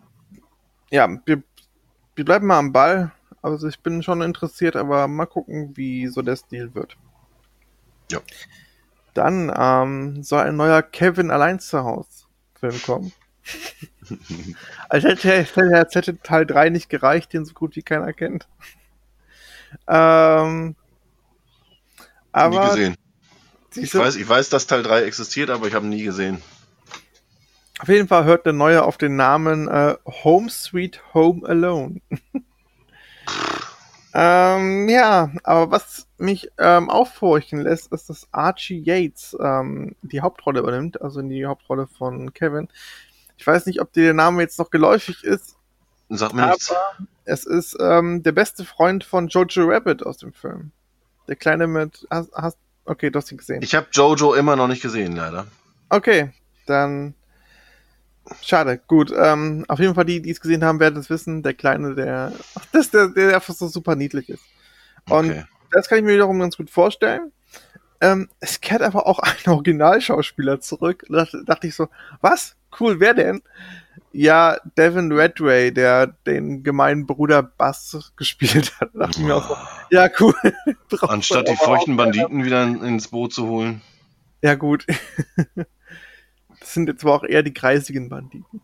[0.91, 1.43] ja, wir,
[2.15, 3.11] wir bleiben mal am Ball.
[3.41, 6.97] Also, ich bin schon interessiert, aber mal gucken, wie so der Stil wird.
[8.11, 8.19] Ja.
[9.13, 12.27] Dann ähm, soll ein neuer Kevin allein zu Haus
[12.59, 13.11] Film kommen.
[14.89, 18.47] Als hätte, als hätte Teil 3 nicht gereicht, den so gut wie keiner kennt.
[19.87, 20.75] Ähm, nie
[22.33, 22.95] aber gesehen.
[23.75, 26.41] Ich weiß, ich weiß, dass Teil 3 existiert, aber ich habe ihn nie gesehen.
[27.79, 32.01] auf jeden Fall hört der neue auf den Namen äh, Home Sweet Home Alone.
[34.13, 40.59] ähm, ja, aber was mich ähm, aufhorchen lässt, ist, dass Archie Yates ähm, die Hauptrolle
[40.59, 42.67] übernimmt, also die Hauptrolle von Kevin.
[43.37, 45.55] Ich weiß nicht, ob dir der Name jetzt noch geläufig ist.
[46.09, 46.73] Sag mir Aber nichts.
[47.23, 50.71] es ist ähm, der beste Freund von Jojo Rabbit aus dem Film.
[51.27, 52.05] Der Kleine mit.
[52.09, 53.61] Hast, hast, okay, du hast ihn gesehen.
[53.63, 55.47] Ich habe Jojo immer noch nicht gesehen, leider.
[55.89, 56.31] Okay,
[56.65, 57.15] dann.
[58.41, 59.11] Schade, gut.
[59.15, 61.43] Ähm, auf jeden Fall, die, die es gesehen haben, werden es wissen.
[61.43, 62.31] Der Kleine, der.
[62.57, 64.43] Ach, das, der, der einfach so super niedlich ist.
[65.09, 65.43] Und Okay.
[65.71, 67.31] das kann ich mir wiederum ganz gut vorstellen.
[67.99, 71.05] Ähm, es kehrt aber auch ein Originalschauspieler zurück.
[71.09, 71.87] Da dachte, ich so,
[72.21, 72.55] was?
[72.79, 73.41] Cool, wer denn?
[74.13, 78.89] Ja, Devin Redway, der den gemeinen Bruder Bass gespielt hat.
[78.93, 79.55] Da dachte ich mir auch so,
[79.89, 80.33] ja, cool.
[81.01, 83.81] Anstatt die feuchten Banditen wieder in- ins Boot zu holen.
[84.41, 84.85] Ja, gut.
[86.61, 88.61] Das sind jetzt aber auch eher die kreisigen Banditen.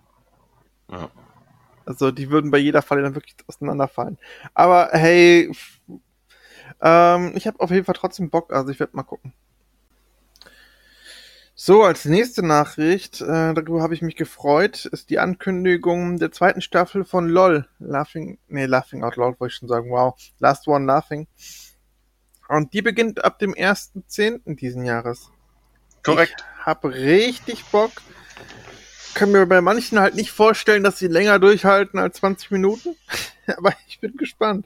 [0.89, 1.09] Ja.
[1.85, 4.17] Also die würden bei jeder Falle dann wirklich auseinanderfallen.
[4.53, 5.51] Aber hey,
[6.79, 9.33] ähm, ich habe auf jeden Fall trotzdem Bock, also ich werde mal gucken.
[11.55, 16.61] So, als nächste Nachricht, äh, darüber habe ich mich gefreut, ist die Ankündigung der zweiten
[16.61, 17.67] Staffel von LOL.
[17.79, 20.13] Laughing, nee, Laughing Out Loud wollte ich schon sagen, wow.
[20.37, 21.27] Last One Laughing.
[22.47, 24.55] Und die beginnt ab dem 1.10.
[24.55, 25.31] diesen Jahres.
[26.03, 26.43] Korrekt.
[26.59, 27.91] Ich hab richtig Bock.
[29.13, 32.95] Kann mir bei manchen halt nicht vorstellen, dass sie länger durchhalten als 20 Minuten.
[33.57, 34.65] Aber ich bin gespannt.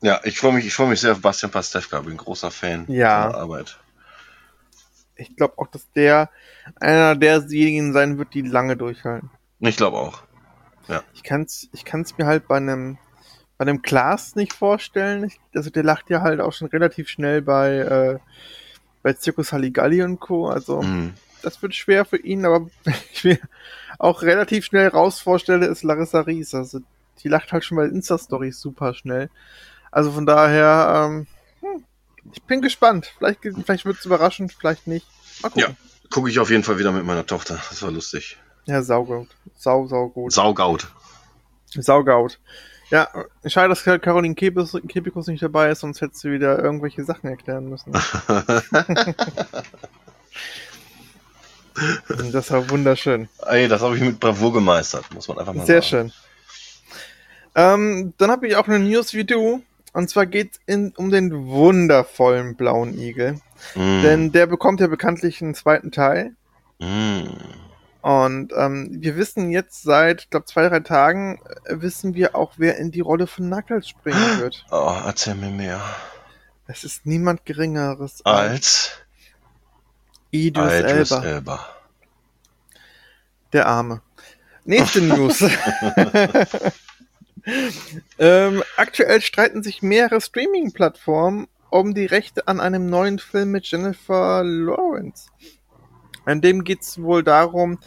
[0.00, 2.84] Ja, ich freue mich, ich freue mich sehr auf Bastian Pastewka, bin ein großer Fan
[2.88, 3.24] Ja.
[3.24, 3.78] seiner Arbeit.
[5.16, 6.30] Ich glaube auch, dass der
[6.76, 9.30] einer derjenigen sein wird, die lange durchhalten.
[9.58, 10.22] Ich glaube auch.
[11.12, 12.96] Ich kann's, ich kann's mir halt bei einem,
[13.58, 15.24] bei einem Klaas nicht vorstellen.
[15.24, 18.18] Ich, also der lacht ja halt auch schon relativ schnell bei, äh,
[19.02, 20.48] bei Zirkus Halligalli und Co.
[20.48, 21.14] Also Mhm.
[21.42, 22.68] das wird schwer für ihn, aber
[23.12, 23.38] ich mir
[23.98, 26.54] auch relativ schnell raus vorstelle, ist Larissa Ries.
[26.54, 26.80] Also
[27.22, 29.28] die lacht halt schon bei Insta-Stories super schnell.
[29.90, 31.26] Also von daher, ähm,
[31.60, 31.84] hm,
[32.32, 33.12] ich bin gespannt.
[33.18, 35.06] Vielleicht, vielleicht wird es überraschend, vielleicht nicht.
[35.42, 35.76] Mal gucken.
[36.10, 37.58] Gucke ich auf jeden Fall wieder mit meiner Tochter.
[37.68, 38.38] Das war lustig.
[38.66, 39.28] Ja, saugut.
[39.56, 40.32] Sau, sau gut.
[40.32, 40.88] Saugaut.
[41.74, 42.38] Saugaut.
[42.90, 43.08] Ja,
[43.44, 47.68] schade, dass Caroline Kebekus, Kebekus nicht dabei ist, sonst hättest du wieder irgendwelche Sachen erklären
[47.68, 47.92] müssen.
[52.32, 53.28] das war wunderschön.
[53.46, 56.10] Ey, das habe ich mit Bravour gemeistert, muss man einfach mal Sehr sagen.
[56.10, 56.12] schön.
[57.54, 59.62] Ähm, dann habe ich auch eine News wie du.
[59.92, 63.40] Und zwar geht es um den wundervollen blauen Igel.
[63.74, 64.02] Mm.
[64.02, 66.36] Denn der bekommt ja bekanntlich einen zweiten Teil.
[66.78, 67.26] Mm.
[68.00, 72.52] Und ähm, wir wissen jetzt seit, ich glaube, zwei, drei Tagen, äh, wissen wir auch,
[72.56, 74.64] wer in die Rolle von Knuckles springen wird.
[74.70, 75.80] Oh, erzähl mir mehr.
[76.66, 78.92] Es ist niemand Geringeres Als
[80.30, 81.66] Idris Idris Elba, Elba.
[83.52, 84.02] der Arme.
[84.64, 85.40] Nächste News.
[88.18, 94.42] ähm, aktuell streiten sich mehrere Streaming-Plattformen um die Rechte an einem neuen Film mit Jennifer
[94.44, 95.30] Lawrence.
[96.28, 97.78] In dem geht es wohl darum,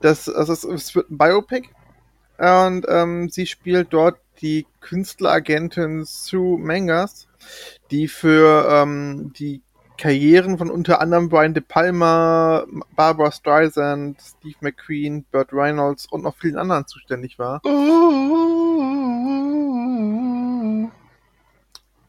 [0.00, 1.68] dass also es, wird ein Biopic
[2.38, 7.26] und ähm, sie spielt dort die Künstleragentin Sue Mangas,
[7.90, 9.62] die für ähm, die
[9.96, 16.36] Karrieren von unter anderem Brian De Palma, Barbara Streisand, Steve McQueen, Burt Reynolds und noch
[16.36, 17.60] vielen anderen zuständig war.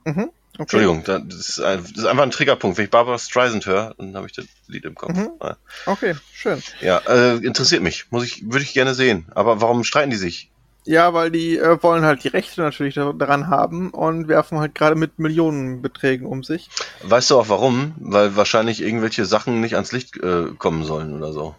[0.06, 0.30] Mhm.
[0.62, 0.64] Okay.
[0.78, 2.78] Entschuldigung, das ist, ein, das ist einfach ein Triggerpunkt.
[2.78, 5.16] Wenn ich Barbara Streisand höre, dann habe ich das Lied im Kopf.
[5.16, 5.30] Mhm.
[5.42, 5.56] Ja,
[5.86, 6.62] Okay, schön.
[6.82, 8.08] Ja, äh, interessiert mich.
[8.12, 9.26] Muss ich, würde ich gerne sehen.
[9.32, 10.52] Aber warum streiten die sich?
[10.84, 14.76] Ja, weil die äh, wollen halt die Rechte natürlich da- daran haben und werfen halt
[14.76, 16.70] gerade mit Millionenbeträgen um sich.
[17.04, 17.94] Weißt du auch warum?
[17.98, 21.56] Weil wahrscheinlich irgendwelche Sachen nicht ans Licht äh, kommen sollen oder so.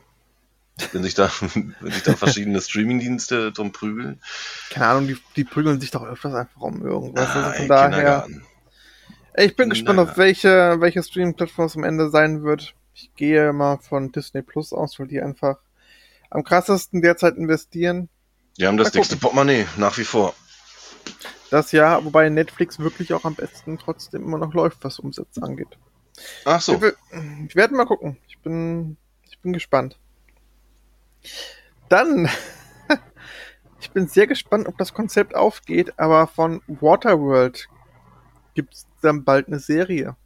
[0.92, 1.30] Wenn sich da,
[1.80, 4.20] wenn sich da verschiedene Streamingdienste drum prügeln.
[4.70, 7.30] Keine Ahnung, die, die prügeln sich doch öfters einfach um irgendwas.
[7.30, 8.26] Ah, also von daher.
[9.37, 12.74] Ich bin gespannt, Nein, auf welche, welche Streaming-Plattform es am Ende sein wird.
[12.95, 15.59] Ich gehe mal von Disney Plus aus, weil die einfach
[16.31, 18.09] am krassesten derzeit investieren.
[18.59, 19.37] Die haben das Mal dickste gucken.
[19.37, 20.35] Portemonnaie, nach wie vor.
[21.51, 25.78] Das Jahr, wobei Netflix wirklich auch am besten trotzdem immer noch läuft, was Umsätze angeht.
[26.45, 26.81] Ach so.
[26.81, 28.18] Wir, wir werden mal gucken.
[28.28, 28.97] Ich bin,
[29.28, 29.99] ich bin gespannt.
[31.89, 32.28] Dann,
[33.81, 37.68] ich bin sehr gespannt, ob das Konzept aufgeht, aber von Waterworld
[38.55, 40.16] gibt es dann bald eine Serie.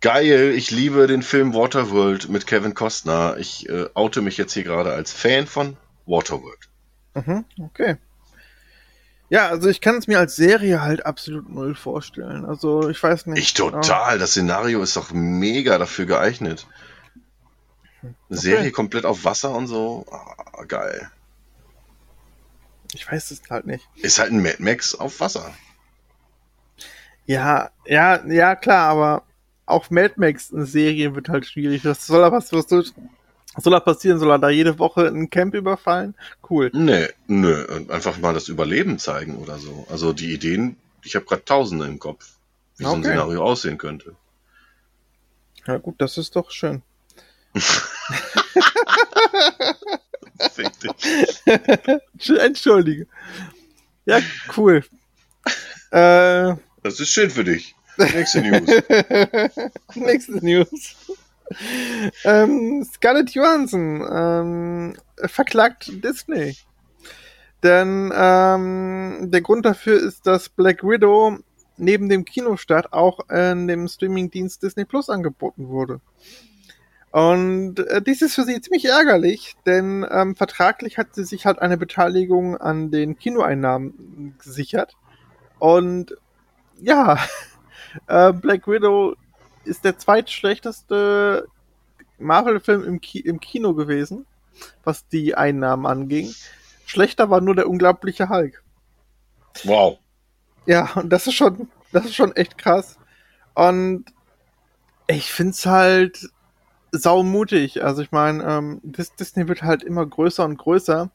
[0.00, 3.36] Geil, ich liebe den Film Waterworld mit Kevin Costner.
[3.38, 6.68] Ich äh, oute mich jetzt hier gerade als Fan von Waterworld.
[7.14, 7.96] Mhm, okay.
[9.28, 12.44] Ja, also ich kann es mir als Serie halt absolut null vorstellen.
[12.44, 13.42] Also ich weiß nicht.
[13.42, 14.18] Ich total.
[14.18, 16.66] Das Szenario ist doch mega dafür geeignet.
[18.02, 20.06] Eine Serie komplett auf Wasser und so.
[20.10, 21.10] Ah, geil.
[22.92, 23.88] Ich weiß es halt nicht.
[23.96, 25.52] Ist halt ein Mad Max auf Wasser.
[27.26, 29.22] Ja, ja, ja, klar, aber
[29.66, 31.84] auch Mad Max eine Serie wird halt schwierig.
[31.84, 32.84] Was soll da was, was soll,
[33.64, 34.18] da passieren?
[34.18, 36.14] Soll er da jede Woche ein Camp überfallen?
[36.48, 36.70] Cool.
[36.74, 37.66] Nee, nö.
[37.88, 39.86] Einfach mal das Überleben zeigen oder so.
[39.90, 42.36] Also die Ideen, ich habe gerade Tausende im Kopf,
[42.76, 43.08] wie so ein Okay.
[43.08, 44.14] Szenario aussehen könnte.
[45.66, 46.82] Ja gut, das ist doch schön.
[50.52, 52.38] Fick dich.
[52.38, 53.06] Entschuldige.
[54.04, 54.20] Ja,
[54.56, 54.84] cool.
[55.90, 56.54] äh,
[56.84, 57.74] Das ist schön für dich.
[57.96, 58.68] Nächste News.
[59.94, 60.96] Nächste News.
[62.24, 66.58] ähm, Scarlett Johansson ähm, verklagt Disney.
[67.62, 71.38] Denn ähm, der Grund dafür ist, dass Black Widow
[71.78, 76.02] neben dem Kinostart auch in dem Streamingdienst Disney Plus angeboten wurde.
[77.12, 81.60] Und äh, dies ist für sie ziemlich ärgerlich, denn ähm, vertraglich hat sie sich halt
[81.60, 84.92] eine Beteiligung an den Kinoeinnahmen gesichert.
[85.58, 86.14] Und
[86.80, 87.18] ja,
[88.06, 89.14] äh, Black Widow
[89.64, 91.46] ist der zweitschlechteste
[92.18, 94.26] Marvel-Film im, Ki im Kino gewesen,
[94.84, 96.34] was die Einnahmen anging.
[96.86, 98.62] Schlechter war nur der unglaubliche Hulk.
[99.64, 99.98] Wow.
[100.66, 102.98] Ja, und das ist schon, das ist schon echt krass.
[103.54, 104.04] Und
[105.06, 106.28] ich find's halt
[106.92, 107.82] saumutig.
[107.82, 111.10] Also ich meine, ähm, Dis Disney wird halt immer größer und größer.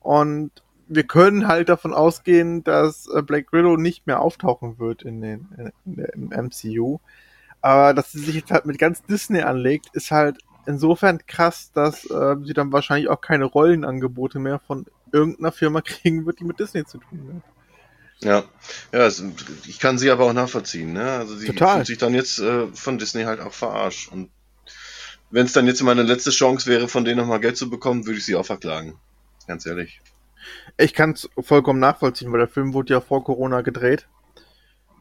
[0.00, 0.61] Und
[0.94, 5.48] wir können halt davon ausgehen, dass äh, Black Widow nicht mehr auftauchen wird in den,
[5.56, 6.98] in, in der, im MCU.
[7.60, 12.04] Aber dass sie sich jetzt halt mit ganz Disney anlegt, ist halt insofern krass, dass
[12.04, 16.58] äh, sie dann wahrscheinlich auch keine Rollenangebote mehr von irgendeiner Firma kriegen wird, die mit
[16.58, 17.52] Disney zu tun hat.
[18.24, 18.44] Ja,
[18.92, 19.22] ja es,
[19.66, 20.92] ich kann sie aber auch nachvollziehen.
[20.92, 21.10] Ne?
[21.10, 21.76] Also sie Total.
[21.76, 24.10] fühlt sich dann jetzt äh, von Disney halt auch verarscht.
[24.12, 24.30] Und
[25.30, 28.18] wenn es dann jetzt meine letzte Chance wäre, von denen nochmal Geld zu bekommen, würde
[28.18, 28.98] ich sie auch verklagen.
[29.48, 30.00] Ganz ehrlich.
[30.76, 34.08] Ich kann es vollkommen nachvollziehen, weil der Film wurde ja vor Corona gedreht.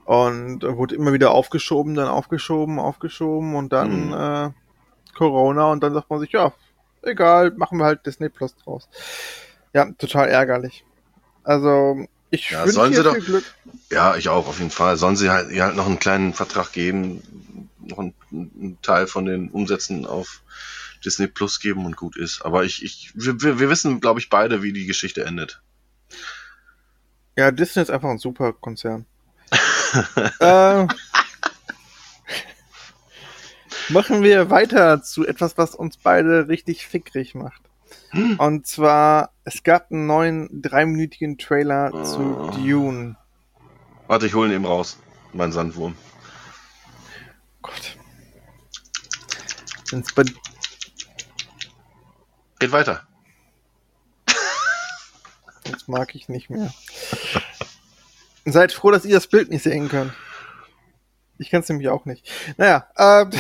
[0.06, 4.14] Und wurde immer wieder aufgeschoben, dann aufgeschoben, aufgeschoben und dann Mhm.
[4.14, 4.50] äh,
[5.16, 6.54] Corona und dann sagt man sich, ja,
[7.04, 8.90] egal, machen wir halt Disney Plus draus.
[9.74, 10.84] Ja, total ärgerlich.
[11.44, 13.44] Also, Ich Ja, sollen sie doch- viel Glück.
[13.92, 14.96] Ja, ich auch, auf jeden Fall.
[14.96, 19.26] Sollen sie halt, ihr halt noch einen kleinen Vertrag geben, noch einen, einen Teil von
[19.26, 20.42] den Umsätzen auf
[21.04, 22.42] Disney Plus geben und gut ist.
[22.44, 25.62] Aber ich, ich, wir, wir wissen, glaube ich, beide, wie die Geschichte endet.
[27.38, 29.06] Ja, Disney ist einfach ein super Konzern.
[30.40, 30.88] äh,
[33.90, 37.62] machen wir weiter zu etwas, was uns beide richtig fickrig macht.
[38.12, 38.38] Hm.
[38.40, 42.04] Und zwar, es gab einen neuen dreiminütigen Trailer Oh.
[42.04, 43.16] zu Dune.
[44.08, 44.98] Warte, ich hole ihn eben raus.
[45.34, 45.96] Mein Sandwurm.
[47.62, 47.98] Gott.
[49.92, 50.24] Wenn's bei
[52.62, 53.02] Geht weiter.
[55.64, 56.74] Das mag ich nicht mehr.
[58.46, 60.14] Seid froh, dass ihr das Bild nicht sehen könnt.
[61.38, 62.30] Ich kann es nämlich auch nicht.
[62.58, 63.32] Naja, ähm,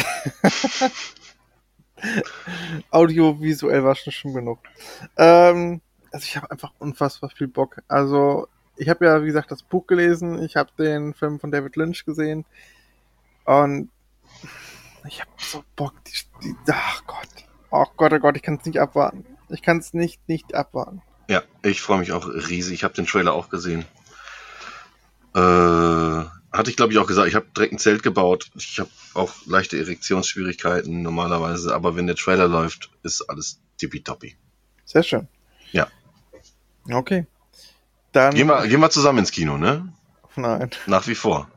[2.91, 4.59] audiovisuell war schon schon genug.
[5.17, 5.81] Ähm,
[6.11, 7.81] also ich habe einfach unfassbar viel Bock.
[7.87, 10.41] Also ich habe ja, wie gesagt, das Buch gelesen.
[10.43, 12.45] Ich habe den Film von David Lynch gesehen.
[13.45, 13.89] Und
[15.07, 15.93] ich habe so Bock.
[16.05, 17.27] Die, die, ach Gott.
[17.71, 19.25] Oh Gott, oh Gott, ich kann es nicht abwarten.
[19.49, 21.01] Ich kann es nicht, nicht abwarten.
[21.29, 22.73] Ja, ich freue mich auch riesig.
[22.73, 23.85] Ich habe den Trailer auch gesehen.
[25.33, 27.29] Äh, hatte ich, glaube ich, auch gesagt.
[27.29, 28.51] Ich habe direkt ein Zelt gebaut.
[28.55, 31.73] Ich habe auch leichte Erektionsschwierigkeiten normalerweise.
[31.73, 34.35] Aber wenn der Trailer läuft, ist alles tippitoppi.
[34.83, 35.29] Sehr schön.
[35.71, 35.87] Ja.
[36.91, 37.25] Okay.
[38.11, 38.35] Dann.
[38.35, 39.93] Gehen wir, gehen wir zusammen ins Kino, ne?
[40.35, 40.69] Nein.
[40.87, 41.49] Nach wie vor.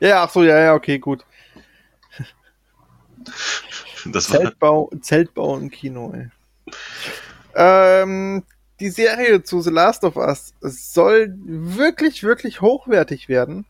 [0.00, 1.24] Ja, ach so, ja, ja, okay, gut.
[4.12, 6.28] Das Zeltbau, Zeltbau im Kino, ey.
[7.54, 8.42] Ähm,
[8.80, 13.64] die Serie zu The Last of Us soll wirklich, wirklich hochwertig werden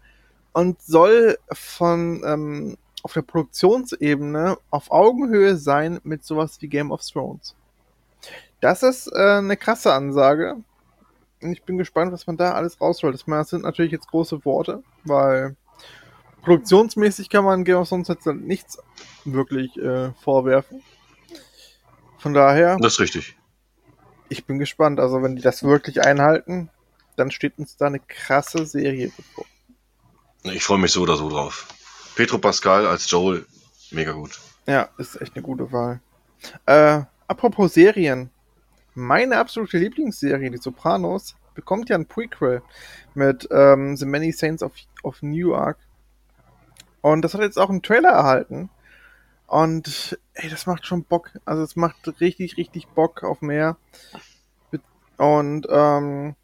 [0.52, 7.02] und soll von ähm, auf der Produktionsebene auf Augenhöhe sein mit sowas wie Game of
[7.02, 7.54] Thrones.
[8.60, 10.56] Das ist äh, eine krasse Ansage.
[11.40, 13.14] Und ich bin gespannt, was man da alles rausholt.
[13.14, 15.54] Das sind natürlich jetzt große Worte, weil
[16.46, 18.78] produktionsmäßig kann man Game of Thrones jetzt nichts
[19.24, 20.82] wirklich äh, vorwerfen.
[22.18, 23.36] Von daher, das ist richtig.
[24.28, 25.00] ich bin gespannt.
[25.00, 26.70] Also wenn die das wirklich einhalten,
[27.16, 29.44] dann steht uns da eine krasse Serie bevor.
[30.44, 31.66] Ich freue mich so oder so drauf.
[32.14, 33.44] Petro Pascal als Joel,
[33.90, 34.38] mega gut.
[34.66, 36.00] Ja, ist echt eine gute Wahl.
[36.64, 38.30] Äh, apropos Serien.
[38.94, 42.62] Meine absolute Lieblingsserie, die Sopranos, bekommt ja ein Prequel
[43.14, 45.78] mit ähm, The Many Saints of, of Newark.
[47.00, 48.70] Und das hat jetzt auch einen Trailer erhalten.
[49.46, 51.30] Und ey, das macht schon Bock.
[51.44, 53.76] Also es macht richtig, richtig Bock auf mehr.
[55.16, 56.34] Und ähm,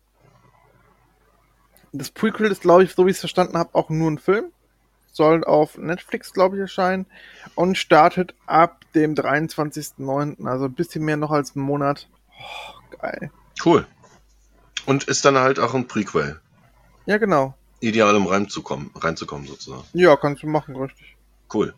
[1.93, 4.47] das Prequel ist, glaube ich, so wie ich es verstanden habe, auch nur ein Film.
[5.13, 7.07] Soll auf Netflix, glaube ich, erscheinen.
[7.55, 10.47] Und startet ab dem 23.09.
[10.47, 12.09] Also ein bisschen mehr noch als einen Monat.
[12.31, 13.31] Oh, geil.
[13.63, 13.87] Cool.
[14.87, 16.41] Und ist dann halt auch ein Prequel.
[17.05, 17.55] Ja, genau.
[17.83, 19.85] Ideal, um reinzukommen, reinzukommen sozusagen.
[19.93, 21.17] Ja, kannst du machen, richtig.
[21.53, 21.75] Cool.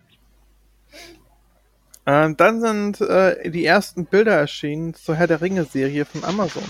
[2.06, 6.62] Ähm, dann sind äh, die ersten Bilder erschienen zur Herr der Ringe-Serie von Amazon.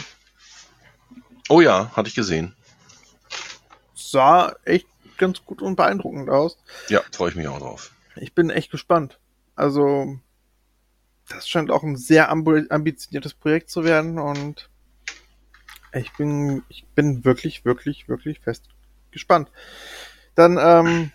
[1.49, 2.55] Oh ja, hatte ich gesehen.
[3.95, 4.87] Sah echt
[5.19, 6.57] ganz gut und beeindruckend aus.
[6.89, 7.91] Ja, freue ich mich auch drauf.
[8.17, 9.19] Ich bin echt gespannt.
[9.57, 10.21] Also,
[11.29, 14.71] das scheint auch ein sehr ambi- ambitioniertes Projekt zu werden und
[15.93, 18.69] ich bin, ich bin wirklich, wirklich, wirklich fest
[19.15, 19.51] gespannt.
[20.35, 21.13] Dann, ähm,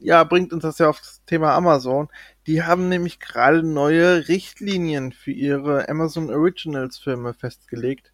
[0.00, 2.08] ja, bringt uns das ja auf das Thema Amazon.
[2.46, 8.12] Die haben nämlich gerade neue Richtlinien für ihre Amazon Originals Filme festgelegt.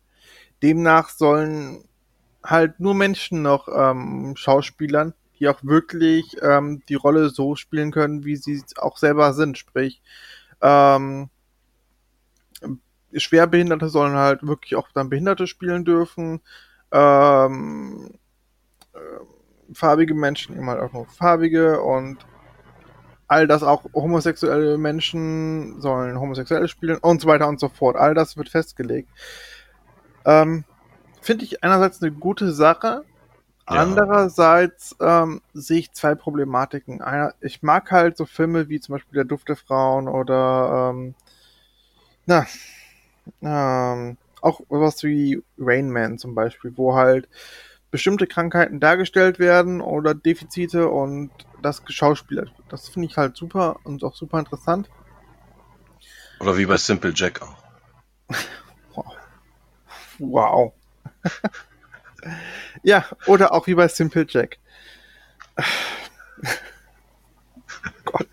[0.62, 1.85] Demnach sollen
[2.44, 8.24] halt nur Menschen noch ähm, Schauspielern, die auch wirklich ähm, die Rolle so spielen können,
[8.24, 9.59] wie sie auch selber sind.
[9.59, 10.02] Sprich,
[10.60, 11.30] ähm,
[13.14, 16.40] Schwerbehinderte sollen halt wirklich auch dann Behinderte spielen dürfen.
[16.93, 18.10] Ähm,
[18.98, 22.18] äh, farbige Menschen eben halt auch nur farbige und
[23.28, 27.96] all das auch homosexuelle Menschen sollen homosexuelle spielen und so weiter und so fort.
[27.96, 29.10] All das wird festgelegt.
[30.24, 30.64] Ähm,
[31.20, 33.04] Finde ich einerseits eine gute Sache.
[33.68, 33.76] Ja.
[33.82, 37.02] Andererseits ähm, sehe ich zwei Problematiken.
[37.02, 41.14] Einer, ich mag halt so Filme wie zum Beispiel Der Duft der Frauen oder ähm,
[42.24, 42.46] na,
[43.42, 47.28] ähm, auch was wie Rain Man zum Beispiel, wo halt
[47.90, 51.31] bestimmte Krankheiten dargestellt werden oder Defizite und
[51.62, 52.73] das geschauspielert wird.
[52.73, 54.89] Das finde ich halt super und auch super interessant.
[56.40, 57.56] Oder wie bei Simple Jack auch.
[60.20, 60.73] Wow.
[62.82, 64.59] ja, oder auch wie bei Simple Jack.
[68.05, 68.27] Gott.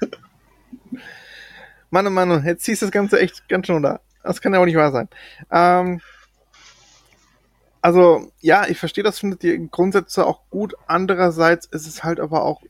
[1.91, 3.99] Mann, oh Mann, jetzt ziehst du das Ganze echt ganz schön da.
[4.23, 5.07] Das kann ja auch nicht wahr sein.
[5.51, 6.01] Ähm,
[7.85, 10.73] Also, ja, ich verstehe das, findet die Grundsätze auch gut.
[10.87, 12.63] Andererseits ist es halt aber auch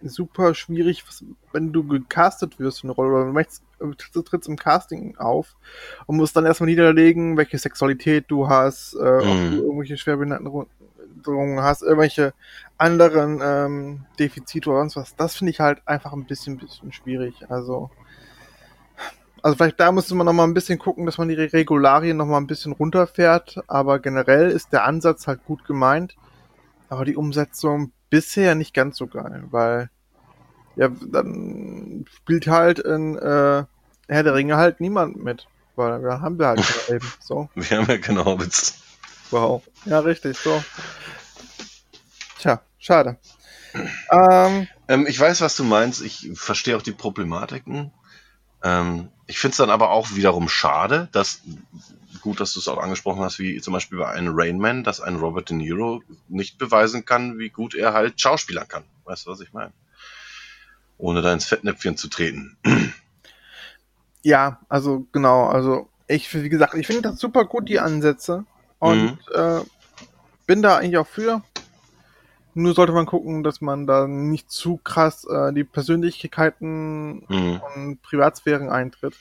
[0.00, 1.04] super schwierig,
[1.52, 5.56] wenn du gecastet wirst für eine Rolle oder du möchtest, du trittst im Casting auf
[6.06, 9.50] und musst dann erstmal niederlegen, welche Sexualität du hast, äh, ob Mhm.
[9.50, 12.32] du irgendwelche Schwerbehinderungen hast, irgendwelche
[12.78, 15.16] anderen ähm, Defizite oder sonst was.
[15.16, 17.50] Das finde ich halt einfach ein bisschen, bisschen schwierig.
[17.50, 17.90] Also,
[19.42, 22.26] also vielleicht da müsste man noch mal ein bisschen gucken, dass man die Regularien noch
[22.26, 23.58] mal ein bisschen runterfährt.
[23.66, 26.16] Aber generell ist der Ansatz halt gut gemeint.
[26.88, 29.90] Aber die Umsetzung bisher nicht ganz so geil, weil
[30.76, 33.64] ja, dann spielt halt in äh,
[34.08, 35.48] Herr der Ringe halt niemand mit.
[35.76, 37.48] Weil da haben wir halt eben so.
[37.54, 38.80] Wir haben ja keine Hobbits.
[39.30, 39.62] Wow.
[39.86, 40.62] Ja, richtig, so.
[42.38, 43.16] Tja, schade.
[44.10, 46.02] Ähm, Ähm, ich weiß, was du meinst.
[46.02, 47.92] Ich verstehe auch die Problematiken.
[48.62, 51.42] Ähm, ich finde es dann aber auch wiederum schade, dass,
[52.20, 55.16] gut, dass du es auch angesprochen hast, wie zum Beispiel bei einem Rainman, dass ein
[55.16, 58.84] Robert De Niro nicht beweisen kann, wie gut er halt schauspielern kann.
[59.04, 59.72] Weißt du, was ich meine?
[60.98, 62.56] Ohne da ins Fettnäpfchen zu treten.
[64.22, 68.44] ja, also genau, also ich, wie gesagt, ich finde das super gut, die Ansätze.
[68.78, 69.60] Und äh,
[70.46, 71.42] bin da eigentlich auch für.
[72.54, 77.60] Nur sollte man gucken, dass man da nicht zu krass äh, die Persönlichkeiten Mhm.
[77.74, 79.14] und Privatsphären eintritt.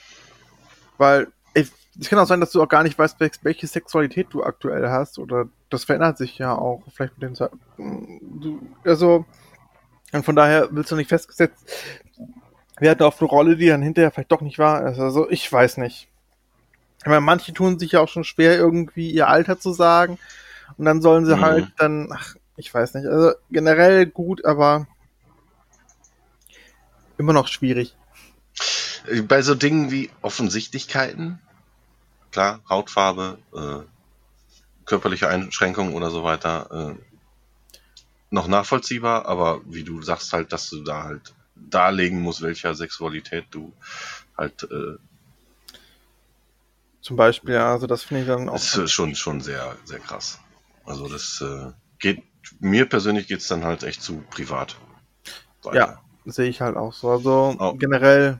[0.97, 1.71] Weil es
[2.09, 5.19] kann auch sein, dass du auch gar nicht weißt, welch- welche Sexualität du aktuell hast.
[5.19, 7.51] Oder das verändert sich ja auch vielleicht mit dem Zeit.
[7.77, 9.25] Du, also,
[10.13, 11.63] und von daher willst du nicht festgesetzt
[12.79, 14.99] werden auf eine Rolle, die dann hinterher vielleicht doch nicht wahr ist.
[14.99, 16.07] Also ich weiß nicht.
[16.99, 20.17] Ich meine, manche tun sich ja auch schon schwer, irgendwie ihr Alter zu sagen.
[20.77, 21.41] Und dann sollen sie Mhm.
[21.41, 23.07] halt dann, ach, ich weiß nicht.
[23.07, 24.87] Also generell gut, aber
[27.17, 27.95] immer noch schwierig.
[29.27, 31.39] Bei so Dingen wie Offensichtlichkeiten,
[32.31, 36.95] klar, Hautfarbe, äh, körperliche Einschränkungen oder so weiter, äh,
[38.29, 43.45] noch nachvollziehbar, aber wie du sagst halt, dass du da halt darlegen musst, welcher Sexualität
[43.51, 43.73] du
[44.37, 44.97] halt, äh,
[47.01, 48.55] Zum Beispiel, ja, also das finde ich dann auch.
[48.55, 50.39] ist äh, schon, schon sehr, sehr krass.
[50.85, 52.23] Also das äh, geht,
[52.59, 54.77] mir persönlich geht's dann halt echt zu privat.
[55.63, 55.77] weiter.
[55.77, 57.09] Ja, sehe ich halt auch so.
[57.11, 57.73] Also Oh.
[57.73, 58.39] generell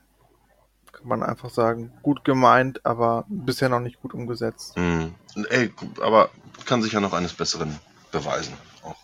[0.92, 4.76] kann man einfach sagen, gut gemeint, aber bisher noch nicht gut umgesetzt.
[4.78, 5.16] Mhm.
[5.50, 5.72] Ey,
[6.02, 6.30] aber
[6.66, 7.80] kann sich ja noch eines Besseren
[8.12, 8.54] beweisen.
[8.84, 8.96] Auch.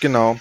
[0.00, 0.38] Genau.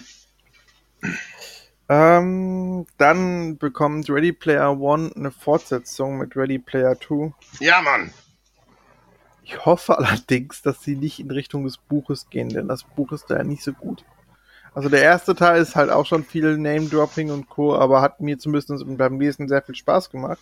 [1.90, 7.34] Ähm, dann bekommt Ready Player One eine Fortsetzung mit Ready Player Two.
[7.60, 8.14] Ja, Mann!
[9.50, 13.26] Ich hoffe allerdings, dass sie nicht in Richtung des Buches gehen, denn das Buch ist
[13.32, 14.06] da ja nicht so gut.
[14.76, 18.38] Also der erste Teil ist halt auch schon viel Name-Dropping und Co., aber hat mir
[18.38, 20.38] zumindest beim Lesen sehr viel Spaß gemacht.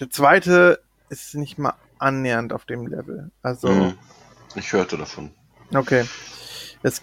[0.00, 0.80] Der zweite
[1.10, 3.30] ist nicht mal annähernd auf dem Level.
[3.40, 3.94] Also, Mhm.
[4.56, 5.30] Ich hörte davon.
[5.72, 6.04] okay.
[6.82, 7.02] Es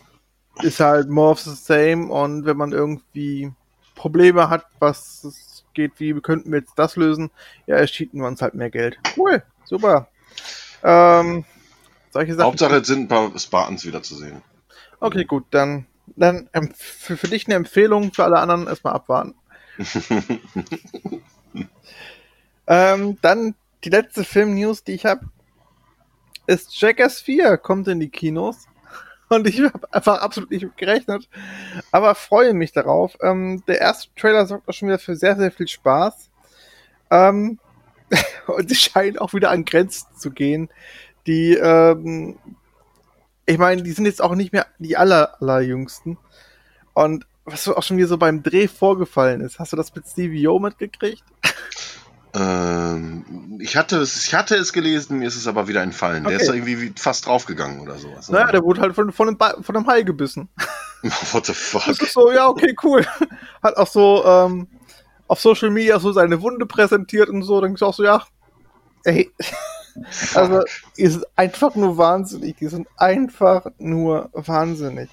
[0.61, 3.53] ist halt more of the same und wenn man irgendwie
[3.95, 7.31] Probleme hat, was es geht, wie könnten wir jetzt das lösen,
[7.67, 8.99] ja, erschienen wir uns halt mehr Geld.
[9.15, 10.09] Cool, super.
[10.83, 11.45] Ähm,
[12.11, 12.47] solche Sachen.
[12.47, 14.41] Hauptsache, es sind ein paar Spartans wieder zu sehen.
[14.99, 15.85] Okay, gut, dann,
[16.15, 19.35] dann für, für dich eine Empfehlung, für alle anderen erstmal abwarten.
[22.69, 25.25] Ähm, dann die letzte Film-News, die ich habe,
[26.45, 28.67] ist Jackass 4 kommt in die Kinos.
[29.29, 31.27] Und ich habe einfach absolut nicht gerechnet,
[31.91, 33.17] aber freue mich darauf.
[33.21, 36.29] Ähm, der erste Trailer sorgt auch schon wieder für sehr, sehr viel Spaß.
[37.09, 37.59] Ähm,
[38.47, 40.69] und es scheint auch wieder an Grenzen zu gehen,
[41.27, 42.37] die, ähm,
[43.45, 46.17] ich meine, die sind jetzt auch nicht mehr die aller, allerjüngsten.
[46.93, 50.47] Und was auch schon wieder so beim Dreh vorgefallen ist, hast du das mit Stevie
[50.47, 51.23] O mitgekriegt?
[52.35, 56.23] ähm, ich, hatte es, ich hatte es gelesen, mir ist es aber wieder entfallen.
[56.23, 56.41] Der Okay.
[56.43, 58.29] ist da irgendwie wie fast draufgegangen oder sowas.
[58.29, 60.47] Naja, der wurde halt von, von, einem, Ba- von einem Hai gebissen.
[61.31, 61.85] What the fuck?
[61.87, 63.05] Das ist so, ja, okay, cool.
[63.63, 64.67] Hat auch so ähm,
[65.29, 67.61] auf Social Media so seine Wunde präsentiert und so.
[67.61, 68.25] Dann ist auch so, ja,
[69.05, 69.31] ey,
[70.33, 70.63] also,
[70.97, 72.57] die sind einfach nur wahnsinnig.
[72.57, 75.09] Die sind einfach nur wahnsinnig.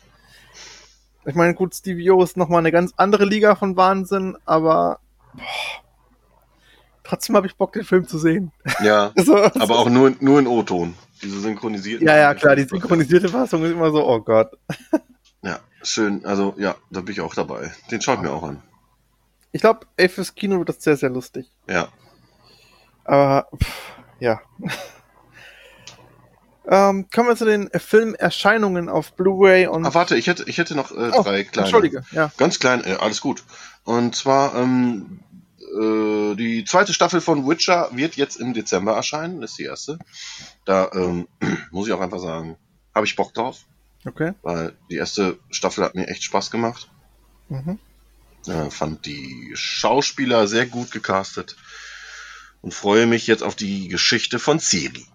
[1.24, 5.00] Ich meine, gut, Stevie O ist nochmal eine ganz andere Liga von Wahnsinn, aber
[5.34, 6.40] boah,
[7.02, 8.52] trotzdem habe ich Bock, den Film zu sehen.
[8.82, 10.94] Ja, Also, aber auch nur, nur in O-Ton.
[11.22, 12.06] Diese synchronisierten.
[12.06, 14.50] ja, ja, klar, die synchronisierte Fassung ist immer so, oh Gott.
[15.42, 16.24] Ja, schön.
[16.24, 17.72] Also, ja, da bin ich auch dabei.
[17.90, 18.62] Den schaue ich mir auch an.
[19.56, 21.50] Ich glaube, ey, fürs Kino wird das sehr, sehr lustig.
[21.66, 21.88] Ja.
[23.04, 23.72] Aber, pff,
[24.20, 24.42] ja.
[26.68, 29.86] ähm, kommen wir zu den Filmerscheinungen auf Blu-ray und.
[29.86, 31.68] Ah, warte, ich hätte, ich hätte noch äh, Oh, drei kleine.
[31.68, 32.30] Entschuldige, ja.
[32.36, 33.44] Ganz klein, äh, alles gut.
[33.84, 35.20] Und zwar ähm,
[35.60, 39.98] äh, die zweite Staffel von Witcher wird jetzt im Dezember erscheinen, ist die erste.
[40.66, 41.28] Da ähm,
[41.70, 42.58] muss ich auch einfach sagen,
[42.94, 43.60] habe ich Bock drauf,
[44.04, 44.34] Okay.
[44.42, 46.90] weil die erste Staffel hat mir echt Spaß gemacht.
[47.48, 47.78] Mhm.
[48.46, 51.56] Äh, fand die Schauspieler sehr gut gecastet
[52.62, 55.06] und freue mich jetzt auf die Geschichte von Ciri.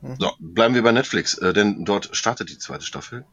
[0.00, 0.16] Mhm.
[0.18, 3.24] So, bleiben wir bei Netflix, äh, denn dort startet die zweite Staffel.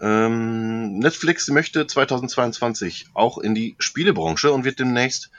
[0.00, 5.30] Ähm, Netflix möchte 2022 auch in die Spielebranche und wird demnächst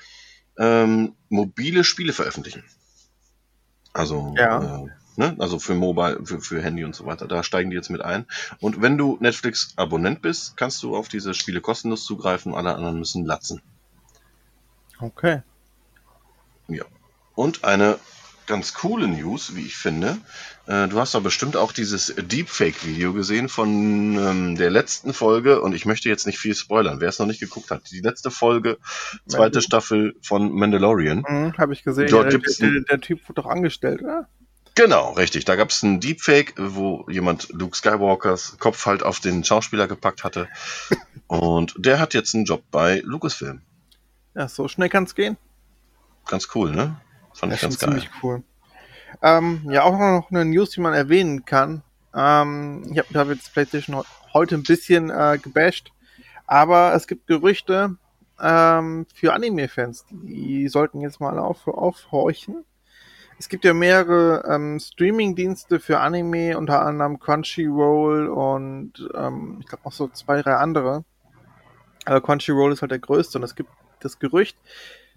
[0.57, 2.63] ähm, mobile Spiele veröffentlichen.
[3.93, 4.83] Also, Ja.
[4.83, 4.87] äh,
[5.19, 5.35] ne?
[5.37, 7.27] also für Mobile, für, für Handy und so weiter.
[7.27, 8.25] Da steigen die jetzt mit ein.
[8.59, 12.55] Und wenn du Netflix-Abonnent bist, kannst du auf diese Spiele kostenlos zugreifen.
[12.55, 13.61] Alle anderen müssen latzen.
[14.99, 15.43] Okay.
[16.67, 16.85] Ja.
[17.35, 17.99] Und eine
[18.47, 20.17] ganz coole News, wie ich finde.
[20.65, 25.75] Äh, du hast doch bestimmt auch dieses Deepfake-Video gesehen von ähm, der letzten Folge und
[25.75, 27.91] ich möchte jetzt nicht viel spoilern, wer es noch nicht geguckt hat.
[27.91, 28.79] Die letzte Folge,
[29.27, 31.23] zweite Staffel von Mandalorian.
[31.27, 32.09] Mhm, Habe ich gesehen.
[32.09, 34.27] Dort der, der, der Typ wurde doch angestellt, oder?
[34.75, 35.45] Genau, richtig.
[35.45, 40.23] Da gab es einen Deepfake, wo jemand Luke Skywalkers Kopf halt auf den Schauspieler gepackt
[40.23, 40.47] hatte.
[41.27, 43.61] Und der hat jetzt einen Job bei Lucasfilm.
[44.35, 45.37] Ja, so schnell kann's gehen.
[46.27, 46.99] Ganz cool, ne?
[47.33, 47.89] Fand Das ich ganz geil.
[47.89, 48.43] ziemlich cool.
[49.21, 51.81] Ähm, ja, auch noch eine News, die man erwähnen kann.
[52.15, 55.91] Ähm, ich habe hab jetzt PlayStation he- heute ein bisschen äh, gebasht,
[56.47, 57.95] aber es gibt Gerüchte
[58.39, 62.63] ähm, für Anime-Fans, die sollten jetzt mal auf, aufhorchen.
[63.39, 69.85] Es gibt ja mehrere ähm, Streaming-Dienste für Anime, unter anderem Crunchyroll und ähm, ich glaube
[69.85, 71.05] auch so zwei, drei andere.
[72.03, 73.69] Aber Crunchyroll ist halt der größte und es gibt
[74.01, 74.57] das Gerücht,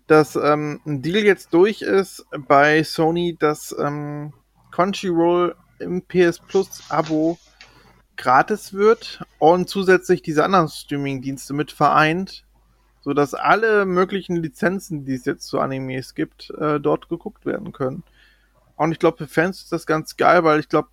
[0.07, 4.33] dass ähm, ein Deal jetzt durch ist bei Sony, dass ähm,
[4.71, 7.39] Crunchyroll im PS Plus Abo
[8.17, 12.45] gratis wird und zusätzlich diese anderen Streaming-Dienste mit vereint,
[13.01, 18.05] sodass alle möglichen Lizenzen, die es jetzt zu Animes gibt, äh, dort geguckt werden können.
[18.77, 20.89] Und ich glaube, für Fans ist das ganz geil, weil ich glaube,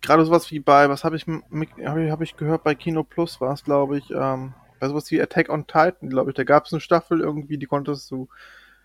[0.00, 3.40] gerade sowas wie bei, was habe ich, habe ich, hab ich gehört, bei Kino Plus
[3.40, 6.66] war es, glaube ich, ähm, bei sowas wie Attack on Titan, glaube ich, da gab
[6.66, 8.28] es eine Staffel irgendwie, die konntest du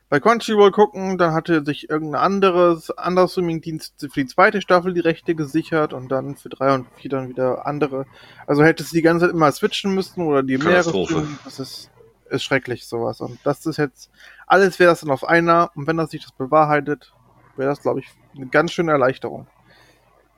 [0.10, 5.00] bei Crunchyroll gucken, dann hatte sich irgendein anderes, anderer Streaming-Dienst für die zweite Staffel die
[5.00, 8.06] Rechte gesichert und dann für drei und vier dann wieder andere.
[8.46, 10.84] Also hättest du die ganze Zeit immer switchen müssen oder die mehrere.
[11.08, 11.90] Streaming- Das ist,
[12.30, 13.22] ist schrecklich, sowas.
[13.22, 14.12] Und das ist jetzt,
[14.46, 17.12] alles wäre das dann auf einer und wenn das sich das bewahrheitet,
[17.56, 19.48] wäre das, glaube ich, eine ganz schöne Erleichterung.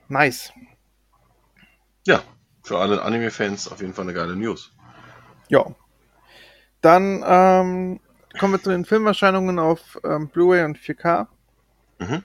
[0.08, 0.52] Nice.
[2.06, 2.22] Ja,
[2.62, 4.72] für alle Anime-Fans auf jeden Fall eine geile News.
[5.48, 5.64] Ja.
[6.80, 8.00] Dann ähm,
[8.38, 11.26] kommen wir zu den Filmerscheinungen auf ähm, Blu-ray und 4K.
[11.98, 12.22] Mhm.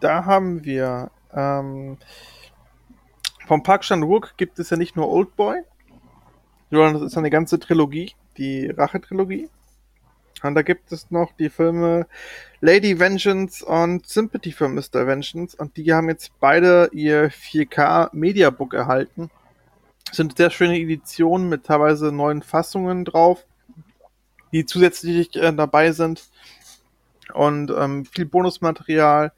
[0.00, 1.98] Da haben wir ähm,
[3.46, 5.62] vom Park Chan-wook gibt es ja nicht nur Oldboy,
[6.70, 9.50] sondern das ist eine ganze Trilogie, die Rache-Trilogie.
[10.44, 12.06] Und da gibt es noch die Filme
[12.60, 15.06] Lady Vengeance und Sympathy for Mr.
[15.06, 15.56] Vengeance.
[15.56, 19.30] Und die haben jetzt beide ihr 4K Mediabook erhalten.
[20.12, 23.46] Sind sehr schöne Editionen mit teilweise neuen Fassungen drauf,
[24.52, 26.28] die zusätzlich äh, dabei sind.
[27.32, 29.32] Und ähm, viel Bonusmaterial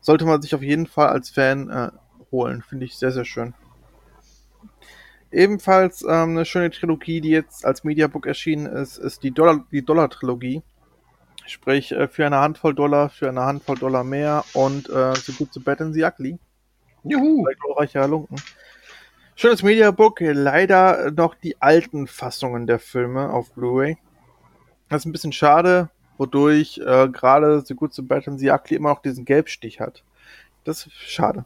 [0.00, 1.90] sollte man sich auf jeden Fall als Fan äh,
[2.30, 2.62] holen.
[2.62, 3.54] Finde ich sehr, sehr schön.
[5.32, 9.84] Ebenfalls ähm, eine schöne Trilogie, die jetzt als Mediabook erschienen ist, ist die Dollar, die
[9.84, 10.62] Dollar-Trilogie.
[11.46, 15.52] Sprich, äh, für eine Handvoll Dollar, für eine Handvoll Dollar mehr und äh, so gut
[15.52, 16.38] so bad and the ugly.
[17.04, 17.44] Juhu!
[17.44, 18.36] Bei glorreicher Halunken.
[19.34, 23.98] Schönes Mediabook, leider noch die alten Fassungen der Filme auf Blu-ray.
[24.88, 29.02] Das ist ein bisschen schade, wodurch äh, gerade so gut and the ugly immer noch
[29.02, 30.04] diesen Gelbstich hat.
[30.64, 31.44] Das ist schade.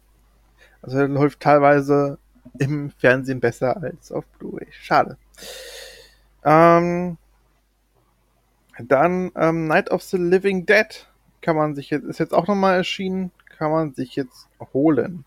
[0.82, 2.19] Also er läuft teilweise
[2.58, 4.68] im Fernsehen besser als auf Blu-ray.
[4.70, 5.16] Schade.
[6.44, 7.16] Ähm,
[8.78, 11.06] dann ähm, Night of the Living Dead
[11.42, 15.24] kann man sich jetzt, ist jetzt auch nochmal erschienen, kann man sich jetzt holen.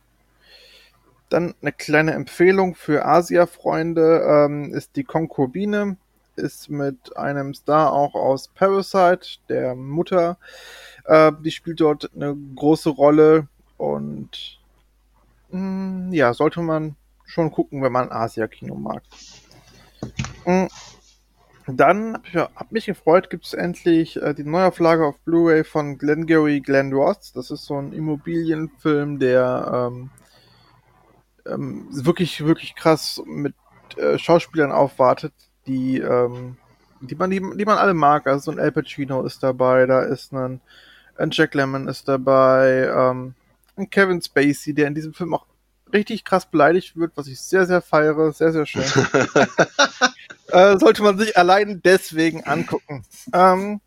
[1.29, 5.97] Dann eine kleine Empfehlung für Asia-Freunde ähm, ist die Konkubine.
[6.35, 10.37] Ist mit einem Star auch aus Parasite, der Mutter.
[11.05, 14.59] Äh, die spielt dort eine große Rolle und
[15.51, 16.95] mh, ja, sollte man
[17.33, 19.03] schon gucken, wenn man Asia-Kino mag.
[20.45, 20.67] Mm.
[21.65, 26.59] Dann ja, hab mich gefreut, gibt es endlich äh, die Neuauflage auf Blu-ray von Glengarry
[26.59, 27.31] Glen Ross.
[27.31, 30.09] Das ist so ein Immobilienfilm, der ähm,
[31.45, 33.55] ähm, wirklich, wirklich krass mit
[33.95, 35.33] äh, Schauspielern aufwartet,
[35.65, 36.57] die, ähm,
[36.99, 38.27] die, man, die, die man alle mag.
[38.27, 40.59] Also so ein Al Pacino ist dabei, da ist ein,
[41.15, 43.35] ein Jack Lemmon ist dabei, ähm,
[43.77, 45.45] ein Kevin Spacey, der in diesem Film auch
[45.93, 48.31] richtig krass beleidigt wird, was ich sehr, sehr feiere.
[48.33, 48.83] Sehr, sehr schön.
[50.47, 53.05] äh, sollte man sich allein deswegen angucken.
[53.33, 53.79] Ähm,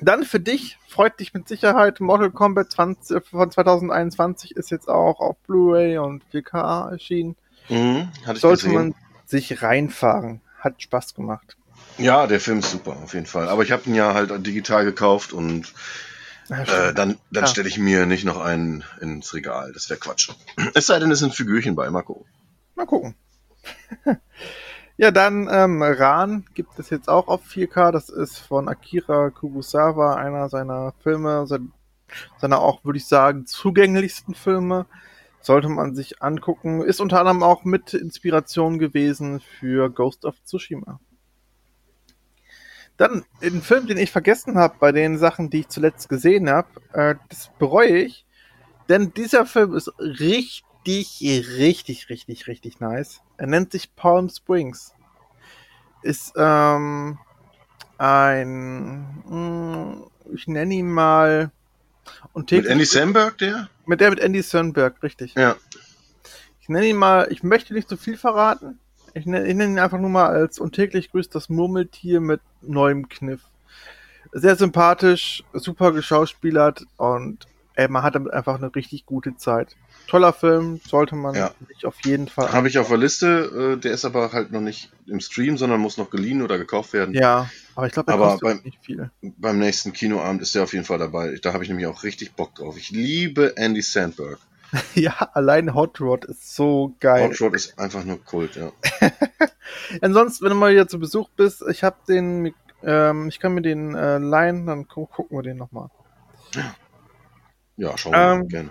[0.00, 5.20] Dann für dich freut dich mit Sicherheit Mortal Kombat 20, von 2021 ist jetzt auch
[5.20, 7.36] auf Blu-ray und 4K erschienen.
[7.68, 8.74] Mhm, Sollte gesehen.
[8.74, 8.94] man
[9.26, 10.40] sich reinfahren.
[10.60, 11.56] Hat Spaß gemacht.
[11.98, 13.48] Ja, der Film ist super, auf jeden Fall.
[13.48, 15.72] Aber ich habe ihn ja halt digital gekauft und
[16.48, 17.46] Ja, äh, dann, dann Ja.
[17.46, 19.72] stelle ich mir nicht noch einen ins Regal.
[19.72, 20.30] Das wäre Quatsch.
[20.74, 21.88] Es sei denn, es sind Figürchen bei.
[21.90, 22.26] Mal gucken.
[22.74, 23.14] Mal gucken.
[24.96, 27.92] ja, dann ähm, Ran gibt es jetzt auch auf 4K.
[27.92, 31.72] Das ist von Akira Kurosawa, einer seiner Filme, sein,
[32.40, 34.86] seiner auch, würde ich sagen, zugänglichsten Filme.
[35.40, 36.82] Sollte man sich angucken.
[36.82, 40.98] Ist unter anderem auch mit Inspiration gewesen für Ghost of Tsushima.
[42.98, 46.68] Dann ein Film, den ich vergessen habe bei den Sachen, die ich zuletzt gesehen habe.
[46.92, 48.26] Äh, das bereue ich.
[48.88, 53.20] Denn dieser Film ist richtig, richtig, richtig, richtig nice.
[53.36, 54.94] Er nennt sich Palm Springs.
[56.02, 57.18] Ist ähm,
[57.98, 61.50] ein, mh, ich nenne ihn mal.
[62.32, 63.68] Und Mit Andy Samberg, der?
[63.86, 65.34] mit der mit Andy Sönberg, richtig.
[65.34, 65.56] Ja.
[66.60, 68.78] Ich nenne ihn mal, ich möchte nicht zu viel verraten.
[69.14, 72.40] Ich nenne, ich nenne ihn einfach nur mal als und täglich grüßt das Murmeltier mit
[72.62, 73.40] neuem Kniff.
[74.32, 79.76] Sehr sympathisch, super geschauspielert und ey, man hat damit einfach eine richtig gute Zeit.
[80.08, 81.50] Toller Film, sollte man Ja.
[81.68, 82.50] sich auf jeden Fall.
[82.52, 83.74] Habe ich auf der Liste.
[83.76, 86.92] Äh, der ist aber halt noch nicht im Stream, sondern muss noch geliehen oder gekauft
[86.94, 87.14] werden.
[87.14, 89.10] Ja, aber ich glaube, er Aber beim- nicht viel.
[89.22, 91.38] Beim nächsten Kinoabend ist der auf jeden Fall dabei.
[91.42, 92.76] Da habe ich nämlich auch richtig Bock drauf.
[92.78, 94.38] Ich liebe Andy Sandberg.
[94.94, 97.28] ja, allein Hot Rod ist so geil.
[97.28, 98.70] Hot Rod ist einfach nur Kult, ja.
[100.02, 103.62] Ansonsten, wenn du mal wieder zu Besuch bist, ich habe den, ähm, ich kann mir
[103.62, 105.88] den äh, leihen, dann gu gucken wir den nochmal.
[107.76, 108.70] Ja, schauen wir mal Ähm, gerne.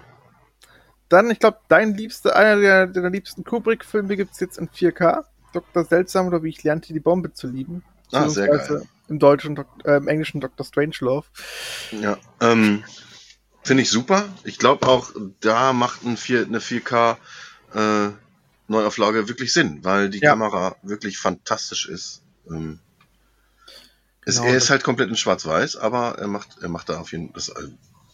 [1.09, 5.23] Dann, ich glaube, dein liebster, einer der, der liebsten Kubrick-Filme gibt's jetzt in 4K.
[5.53, 5.85] Dr.
[5.85, 7.83] Seltsam oder wie ich lernte, die Bombe zu lieben.
[8.11, 8.83] Ah, sehr geil.
[9.07, 10.65] Im deutschen, äh, im englischen Dr.
[10.65, 11.25] Strangelove.
[11.91, 12.83] Ja, ähm,
[13.68, 14.27] finde ich super.
[14.44, 15.11] Ich glaube auch,
[15.41, 17.18] da macht ein 4, eine 4K
[17.76, 18.10] äh,
[18.68, 20.31] Neuauflage wirklich Sinn, weil die Ja.
[20.31, 22.22] Kamera wirklich fantastisch ist.
[22.49, 22.80] Ähm,
[24.26, 27.11] es, Genau, er ist halt komplett in Schwarz-Weiß, aber er macht, er macht da auf
[27.11, 27.69] jeden Fall, äh,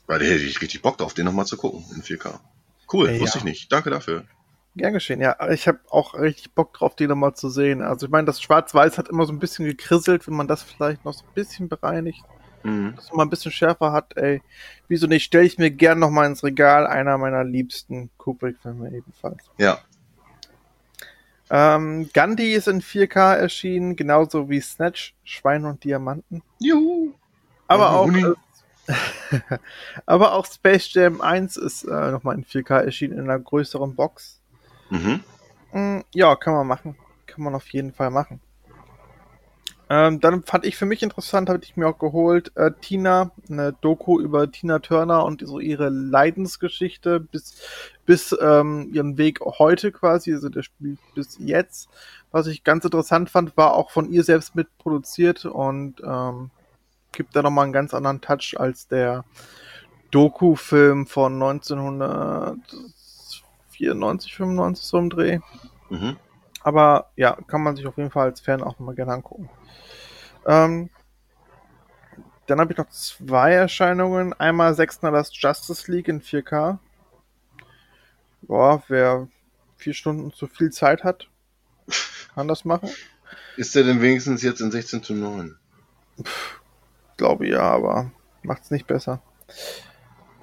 [0.07, 2.39] weil da hätte ich richtig Bock drauf, den nochmal zu gucken in 4K.
[2.91, 3.19] Cool, Ja.
[3.19, 3.71] wusste ich nicht.
[3.71, 4.25] Danke dafür.
[4.75, 5.35] Gern geschehen, ja.
[5.51, 7.81] Ich habe auch richtig Bock drauf, den nochmal zu sehen.
[7.83, 11.05] Also ich meine, das Schwarz-Weiß hat immer so ein bisschen gekrisselt, wenn man das vielleicht
[11.05, 12.23] noch so ein bisschen bereinigt,
[12.63, 12.95] Mhm.
[12.95, 14.41] dass man ein bisschen schärfer hat, ey.
[14.87, 15.25] Wieso nicht?
[15.25, 19.43] Stelle ich mir gern nochmal ins Regal, einer meiner liebsten Kubrick-Filme ebenfalls.
[19.57, 19.79] Ja,
[21.49, 26.41] Ähm, Gandhi ist in 4K erschienen, genauso wie Snatch, Schwein und Diamanten.
[26.59, 27.13] juhu.
[27.67, 28.33] Aber auch, äh,
[30.07, 34.41] aber auch Space Jam 1 ist äh, nochmal in 4K erschienen in einer größeren Box.
[34.89, 35.23] Mhm.
[35.73, 36.95] Mm, ja, kann man machen.
[37.27, 38.41] Kann man auf jeden Fall machen.
[39.95, 43.73] Ähm, dann fand ich für mich interessant, habe ich mir auch geholt, äh, Tina, eine
[43.73, 47.61] Doku über Tina Turner und so ihre Leidensgeschichte bis,
[48.07, 51.89] bis ähm, ihren Weg heute quasi, also der spielt bis jetzt.
[52.31, 56.49] Was ich ganz interessant fand, war auch von ihr selbst mitproduziert und ähm,
[57.11, 59.25] gibt da nochmal einen ganz anderen Touch als der
[60.09, 65.37] Doku-Film von 1994, 95 so im Dreh.
[65.91, 66.17] Mhm.
[66.63, 69.49] Aber ja, kann man sich auf jeden Fall als Fan auch mal gerne angucken.
[70.45, 70.89] Ähm,
[72.47, 74.33] dann habe ich noch zwei Erscheinungen.
[74.33, 76.79] Einmal Zack Snyder's Justice League in 4K.
[78.41, 79.27] Boah, wer
[79.77, 81.29] vier Stunden zu viel Zeit hat,
[82.35, 82.89] kann das machen.
[83.57, 85.57] Ist der denn wenigstens jetzt in 16 zu 9?
[87.17, 88.11] Glaube ja, aber
[88.41, 89.21] macht's nicht besser.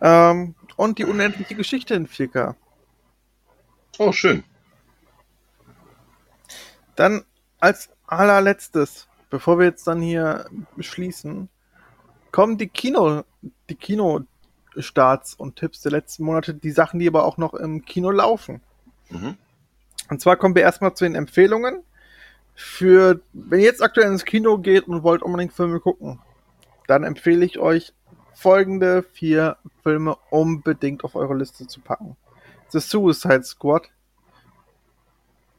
[0.00, 2.54] Ähm, und die unendliche Geschichte in 4K.
[3.98, 4.44] Oh, schön.
[7.00, 7.24] Dann
[7.60, 10.44] als allerletztes, bevor wir jetzt dann hier
[10.80, 11.48] schließen,
[12.30, 13.24] kommen die Kino,
[13.70, 18.10] die Kinostarts und Tipps der letzten Monate, die Sachen, die aber auch noch im Kino
[18.10, 18.60] laufen.
[19.08, 19.38] Mhm.
[20.10, 21.84] Und zwar kommen wir erstmal zu den Empfehlungen.
[22.54, 26.20] Für, wenn ihr jetzt aktuell ins Kino geht und wollt unbedingt Filme gucken,
[26.86, 27.94] dann empfehle ich euch
[28.34, 32.18] folgende vier Filme unbedingt auf eure Liste zu packen.
[32.68, 33.88] The Suicide Squad.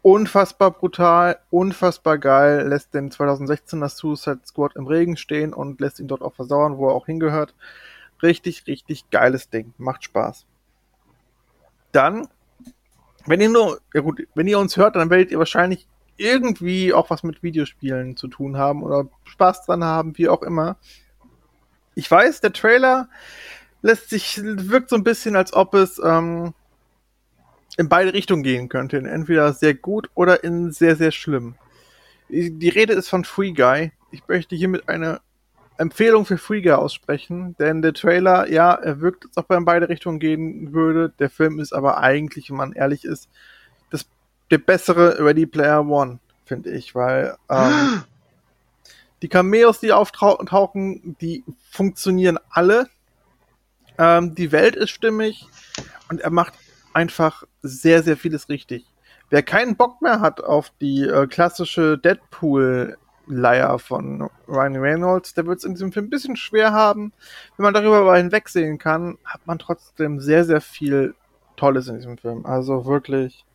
[0.03, 6.07] Unfassbar brutal, unfassbar geil, lässt den 2016er Suicide Squad im Regen stehen und lässt ihn
[6.07, 7.53] dort auch versauern, wo er auch hingehört.
[8.23, 9.73] Richtig, richtig geiles Ding.
[9.77, 10.45] Macht Spaß.
[11.91, 12.27] Dann
[13.25, 15.87] wenn ihr nur, ja gut, wenn ihr uns hört, dann werdet ihr wahrscheinlich
[16.17, 20.77] irgendwie auch was mit Videospielen zu tun haben oder Spaß dran haben, wie auch immer.
[21.95, 23.09] Ich weiß, der Trailer
[23.81, 26.53] lässt sich, wirkt so ein bisschen, als ob es ähm,
[27.81, 28.97] in beide Richtungen gehen könnte.
[28.97, 31.55] In entweder sehr gut oder in sehr, sehr schlimm.
[32.29, 33.91] Die Rede ist von Free Guy.
[34.11, 35.19] Ich möchte hiermit eine
[35.77, 39.89] Empfehlung für Frieger aussprechen, denn der Trailer, ja, er wirkt, als ob er in beide
[39.89, 41.11] Richtungen gehen würde.
[41.17, 43.29] Der Film ist aber eigentlich, wenn man ehrlich ist,
[43.89, 44.05] das,
[44.51, 48.03] der bessere Ready Player One, finde ich, weil ähm,
[49.23, 52.87] die Cameos, die auftauchen, die funktionieren alle.
[53.97, 55.47] Ähm, die Welt ist stimmig
[56.09, 56.53] und er macht
[56.93, 58.85] einfach sehr, sehr vieles richtig.
[59.29, 65.59] Wer keinen Bock mehr hat auf die äh, klassische Deadpool-Leier von Ryan Reynolds, der wird
[65.59, 67.13] es in diesem Film ein bisschen schwer haben.
[67.55, 71.15] Wenn man darüber aber hinwegsehen kann, hat man trotzdem sehr, sehr viel
[71.55, 72.45] Tolles in diesem Film.
[72.45, 73.45] Also wirklich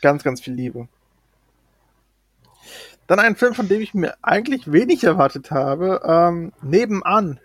[0.00, 0.88] ganz, ganz viel Liebe.
[3.06, 6.00] Dann ein Film, von dem ich mir eigentlich wenig erwartet habe.
[6.04, 7.38] Ähm, nebenan.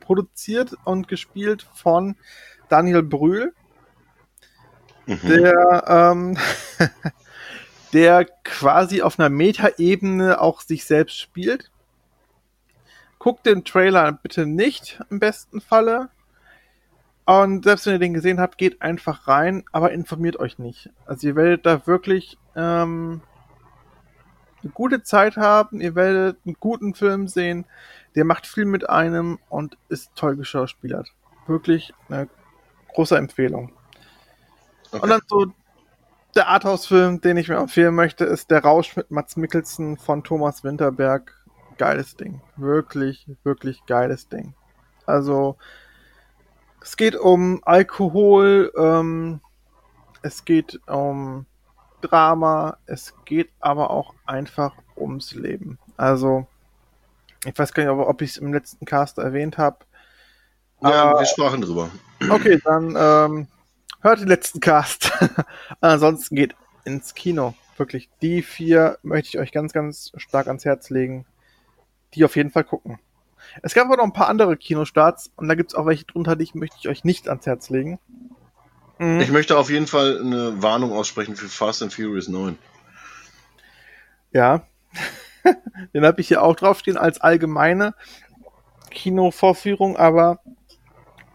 [0.00, 2.16] Produziert und gespielt von
[2.70, 3.52] Daniel Brühl
[5.06, 5.18] mhm.
[5.28, 6.38] der, ähm,
[7.92, 11.70] der quasi auf einer Metaebene auch sich selbst spielt.
[13.18, 16.08] Guckt den Trailer bitte nicht im besten Falle.
[17.26, 20.90] Und selbst wenn ihr den gesehen habt, geht einfach rein, aber informiert euch nicht.
[21.06, 23.20] Also ihr werdet da wirklich ähm,
[24.62, 27.66] eine gute Zeit haben, ihr werdet einen guten Film sehen,
[28.14, 31.12] der macht viel mit einem und ist toll geschauspielert.
[31.46, 32.28] Wirklich eine
[32.94, 33.72] große Empfehlung.
[34.92, 35.02] Okay.
[35.02, 35.46] Und dann so
[36.34, 40.62] der Arthouse-Film, den ich mir empfehlen möchte, ist Der Rausch mit Mats Mikkelsen von Thomas
[40.64, 41.34] Winterberg.
[41.76, 42.40] Geiles Ding.
[42.56, 44.54] Wirklich, wirklich geiles Ding.
[45.06, 45.56] Also,
[46.82, 49.40] es geht um Alkohol, ähm,
[50.22, 51.46] es geht um
[52.00, 55.78] Drama, es geht aber auch einfach ums Leben.
[55.96, 56.46] Also,
[57.44, 59.78] ich weiß gar nicht, ob, ob ich es im letzten Cast erwähnt habe.
[60.82, 61.90] Ja, wir sprachen drüber.
[62.30, 63.48] Okay, dann ähm,
[64.00, 65.12] hört den letzten Cast.
[65.80, 66.54] Ansonsten geht
[66.84, 67.54] ins Kino.
[67.76, 71.26] Wirklich, die vier möchte ich euch ganz, ganz stark ans Herz legen.
[72.14, 72.98] Die auf jeden Fall gucken.
[73.62, 76.36] Es gab aber noch ein paar andere Kinostarts und da gibt es auch welche drunter,
[76.36, 77.98] die möchte ich euch nicht ans Herz legen.
[78.98, 79.20] Mhm.
[79.20, 82.58] Ich möchte auf jeden Fall eine Warnung aussprechen für Fast and Furious 9.
[84.32, 84.66] Ja.
[85.94, 87.94] Den habe ich hier auch draufstehen als allgemeine
[88.90, 90.40] Kinovorführung, aber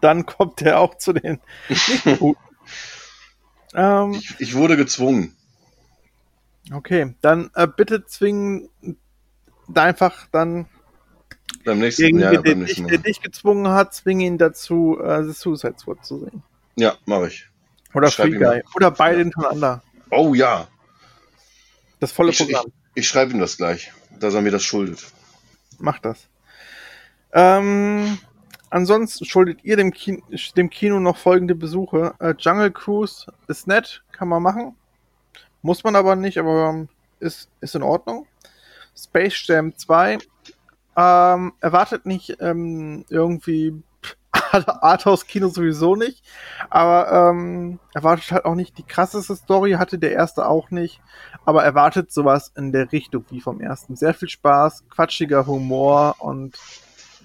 [0.00, 2.45] dann kommt er auch zu den nicht guten.
[3.76, 5.36] Ähm, ich, ich, wurde gezwungen.
[6.72, 8.68] Okay, dann äh, bitte zwingen
[9.68, 10.66] da einfach dann
[11.64, 12.88] beim nächsten gegen, Jahr, beim nächsten Mal.
[12.88, 16.42] der dich gezwungen hat, zwingen ihn dazu, äh, The Suicide Squad zu sehen.
[16.76, 17.48] Ja, mache ich.
[17.92, 18.62] Oder Free Guy.
[18.74, 19.24] Oder beide ja.
[19.24, 19.82] hintereinander.
[20.10, 20.68] Oh ja.
[22.00, 22.66] Das volle ich, Programm.
[22.94, 25.04] Ich, ich schreibe ihm das gleich, dass er mir das schuldet.
[25.78, 26.28] Mach das.
[27.32, 28.18] Ähm,
[28.70, 30.22] ansonsten schuldet ihr dem, Kino,
[30.56, 32.14] dem Kino noch folgende Besuche.
[32.18, 34.76] Äh, Jungle Cruise ist nett, kann man machen.
[35.62, 36.86] Muss man aber nicht, aber
[37.20, 38.26] ist, ist in Ordnung.
[38.96, 40.18] Space Jam 2
[40.96, 43.82] ähm, erwartet nicht ähm, irgendwie
[44.52, 46.22] Arthouse-Kino sowieso nicht,
[46.70, 51.00] aber ähm, erwartet halt auch nicht die krasseste Story, hatte der erste auch nicht,
[51.44, 53.96] aber erwartet sowas in der Richtung wie vom ersten.
[53.96, 56.56] Sehr viel Spaß, quatschiger Humor und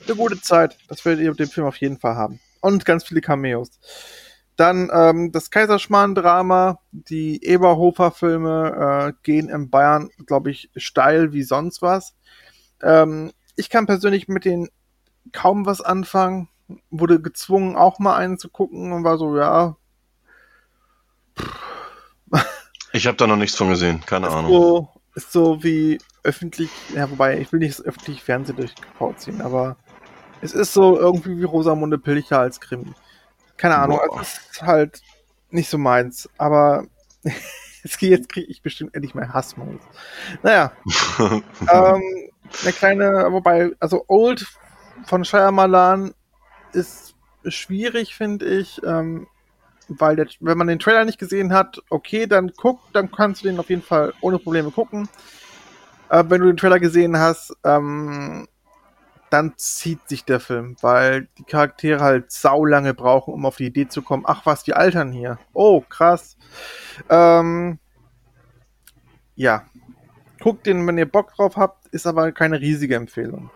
[0.07, 0.77] eine gute Zeit.
[0.87, 2.39] Das werdet ihr mit dem Film auf jeden Fall haben.
[2.61, 3.79] Und ganz viele Cameos.
[4.55, 11.81] Dann ähm, das Kaiserschmarrn-Drama, die Eberhofer-Filme äh, gehen in Bayern, glaube ich, steil wie sonst
[11.81, 12.15] was.
[12.81, 14.69] Ähm, ich kann persönlich mit denen
[15.31, 16.49] kaum was anfangen.
[16.89, 19.77] Wurde gezwungen, auch mal einen zu gucken und war so, ja.
[22.93, 24.51] Ich habe da noch nichts von gesehen, keine ist Ahnung.
[24.51, 28.73] So, ist so wie öffentlich, ja, wobei ich will nicht das öffentliche Fernsehen durch
[29.17, 29.77] ziehen, aber
[30.41, 32.93] es ist so irgendwie wie Rosamunde Pilcher als Krimi.
[33.57, 34.21] Keine Ahnung, Boah.
[34.21, 35.01] es ist halt
[35.49, 36.85] nicht so meins, aber
[37.99, 39.81] jetzt, kriege ich bestimmt endlich mal Hassmails.
[40.41, 40.71] Naja.
[41.19, 42.01] ähm,
[42.63, 44.47] eine kleine, wobei, also Old
[45.05, 46.13] von Shyamalan
[46.73, 47.15] ist
[47.45, 48.81] schwierig, finde ich.
[48.83, 49.27] Ähm,
[49.87, 53.47] weil der, wenn man den Trailer nicht gesehen hat, okay, dann guck, dann kannst du
[53.47, 55.09] den auf jeden Fall ohne Probleme gucken.
[56.09, 58.47] Äh, wenn du den Trailer gesehen hast, ähm,
[59.31, 63.65] dann zieht sich der Film, weil die Charaktere halt sau lange brauchen, um auf die
[63.65, 65.39] Idee zu kommen, ach was, die altern hier.
[65.53, 66.37] Oh, krass.
[67.09, 67.79] Ähm,
[69.35, 69.65] ja.
[70.41, 73.49] Guckt den, wenn ihr Bock drauf habt, ist aber keine riesige Empfehlung.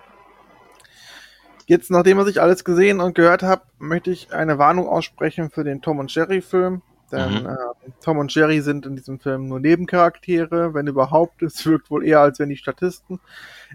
[1.65, 5.81] Jetzt, nachdem ich alles gesehen und gehört habe, möchte ich eine Warnung aussprechen für den
[5.81, 6.83] Tom und Jerry Film.
[7.11, 7.49] Denn mhm.
[7.49, 11.41] äh, Tom und Jerry sind in diesem Film nur Nebencharaktere, wenn überhaupt.
[11.43, 13.19] Es wirkt wohl eher, als wenn die Statisten.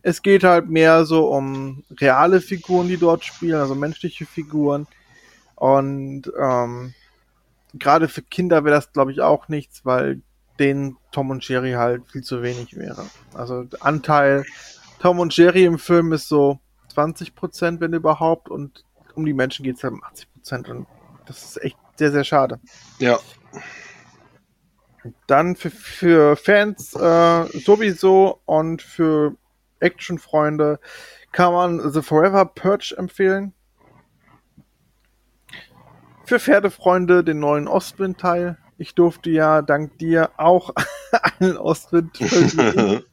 [0.03, 4.87] Es geht halt mehr so um reale Figuren, die dort spielen, also menschliche Figuren.
[5.55, 6.95] Und ähm,
[7.75, 10.21] gerade für Kinder wäre das, glaube ich, auch nichts, weil
[10.59, 13.07] den Tom und Jerry halt viel zu wenig wäre.
[13.35, 14.45] Also Anteil
[15.01, 18.85] Tom und Jerry im Film ist so 20 Prozent, wenn überhaupt, und
[19.15, 20.69] um die Menschen geht es halt um 80 Prozent.
[20.69, 20.87] Und
[21.27, 22.59] das ist echt sehr, sehr schade.
[22.99, 23.19] Ja.
[25.27, 29.37] Dann für, für Fans äh, sowieso und für
[29.81, 30.81] Actionfreunde
[31.31, 33.53] kann man The Forever Purge empfehlen.
[36.25, 38.57] Für Pferdefreunde den neuen Ostwind-Teil.
[38.79, 40.73] Ich durfte ja dank dir auch
[41.39, 42.19] einen Ostwind.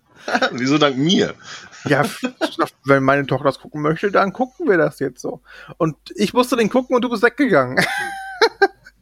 [0.51, 1.33] Wieso dank mir?
[1.89, 2.05] Ja,
[2.85, 5.41] wenn meine Tochter das gucken möchte, dann gucken wir das jetzt so.
[5.75, 7.83] Und ich musste den gucken und du bist weggegangen.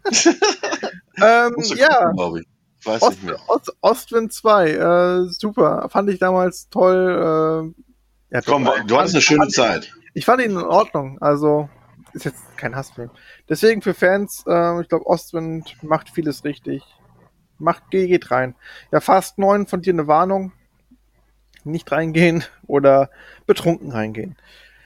[1.22, 2.12] ähm, ja.
[2.12, 2.48] Gucken, ich.
[2.86, 3.18] Weiß Ost,
[3.48, 5.90] Ost, Ostwind 2, äh, super.
[5.90, 7.74] Fand ich damals toll.
[8.32, 9.92] Äh, ja, Komm, doch, du hattest eine schöne Zeit.
[10.14, 11.18] Ich fand ihn in Ordnung.
[11.20, 11.68] Also,
[12.14, 13.10] ist jetzt kein Hassfilm.
[13.50, 16.84] Deswegen für Fans, äh, ich glaube, Ostwind macht vieles richtig.
[17.58, 18.56] Macht, geht rein.
[18.92, 20.52] Ja, Fast 9 von dir eine Warnung.
[21.64, 23.10] Nicht reingehen oder
[23.48, 24.38] betrunken reingehen.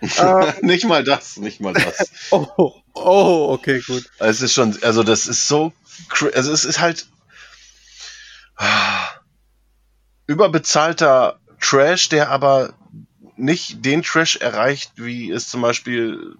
[0.02, 2.12] Ähm, nicht mal das, nicht mal das.
[2.32, 4.10] oh, oh, okay, gut.
[4.20, 5.74] Es ist schon, also das ist so,
[6.34, 7.08] also es ist halt
[10.28, 12.74] überbezahlter Trash, der aber
[13.36, 16.36] nicht den Trash erreicht, wie es zum Beispiel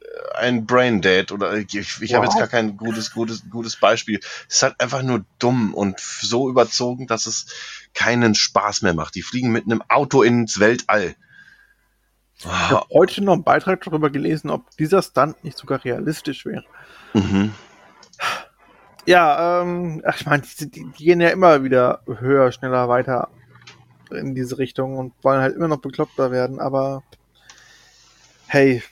[0.00, 2.12] äh, ein Brain Dead oder ich, ich wow.
[2.16, 4.20] habe jetzt gar kein gutes, gutes, gutes Beispiel.
[4.48, 7.46] Es ist halt einfach nur dumm und so überzogen, dass es
[7.94, 9.14] keinen Spaß mehr macht.
[9.14, 11.16] Die fliegen mit einem Auto ins Weltall.
[12.44, 16.64] Ich habe heute noch einen Beitrag darüber gelesen, ob dieser Stunt nicht sogar realistisch wäre.
[17.14, 17.54] Mhm.
[19.06, 23.28] Ja, ähm, ach, ich meine, die, die, die, gehen ja immer wieder höher, schneller, weiter
[24.10, 27.02] in diese Richtung und wollen halt immer noch bekloppter werden, aber
[28.46, 28.82] hey,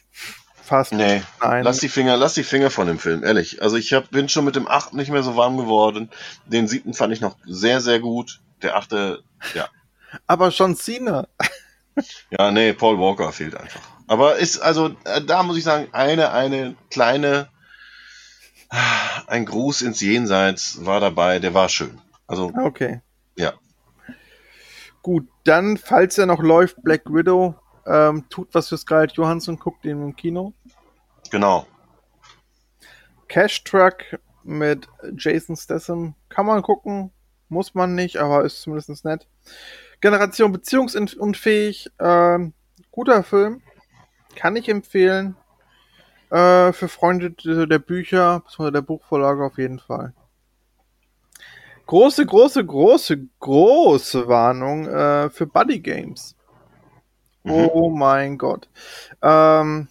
[0.63, 0.93] fast.
[0.93, 1.65] Nee, nein.
[1.65, 3.63] Lass die Finger, lass die Finger von dem Film, ehrlich.
[3.63, 6.11] Also ich hab, bin schon mit dem achten nicht mehr so warm geworden.
[6.47, 8.41] Den siebten fand ich noch sehr, sehr gut.
[8.63, 9.23] Der achte,
[9.55, 9.69] ja.
[10.27, 11.29] aber schon Cena.
[12.31, 13.83] Ja, nee, Paul Walker fehlt einfach.
[14.07, 17.49] Aber ist, also, äh, da muss ich sagen, eine, eine kleine
[19.27, 22.01] ein Gruß ins Jenseits war dabei, der war schön.
[22.27, 23.03] Also, okay.
[23.37, 23.53] Ja.
[25.03, 27.55] Gut, dann, falls er noch läuft, Black Widow,
[27.87, 30.55] ähm, tut was für Scarlett Johansson, guckt ihn im Kino.
[31.31, 31.67] Genau.
[33.29, 37.11] Cash Truck mit Jason Statham kann man gucken,
[37.49, 39.27] muss man nicht, aber ist zumindest nett.
[40.03, 42.53] Generation beziehungsunfähig, ähm,
[42.91, 43.63] guter Film,
[44.37, 45.37] kann ich empfehlen.
[46.31, 50.13] Äh, für Freunde der Bücher, beziehungsweise der Buchvorlage auf jeden Fall.
[51.87, 56.37] Große, große, große, große Warnung äh, für Buddy Games.
[57.45, 57.53] Mhm.
[57.53, 58.69] Oh mein Gott.
[59.21, 59.89] Ähm,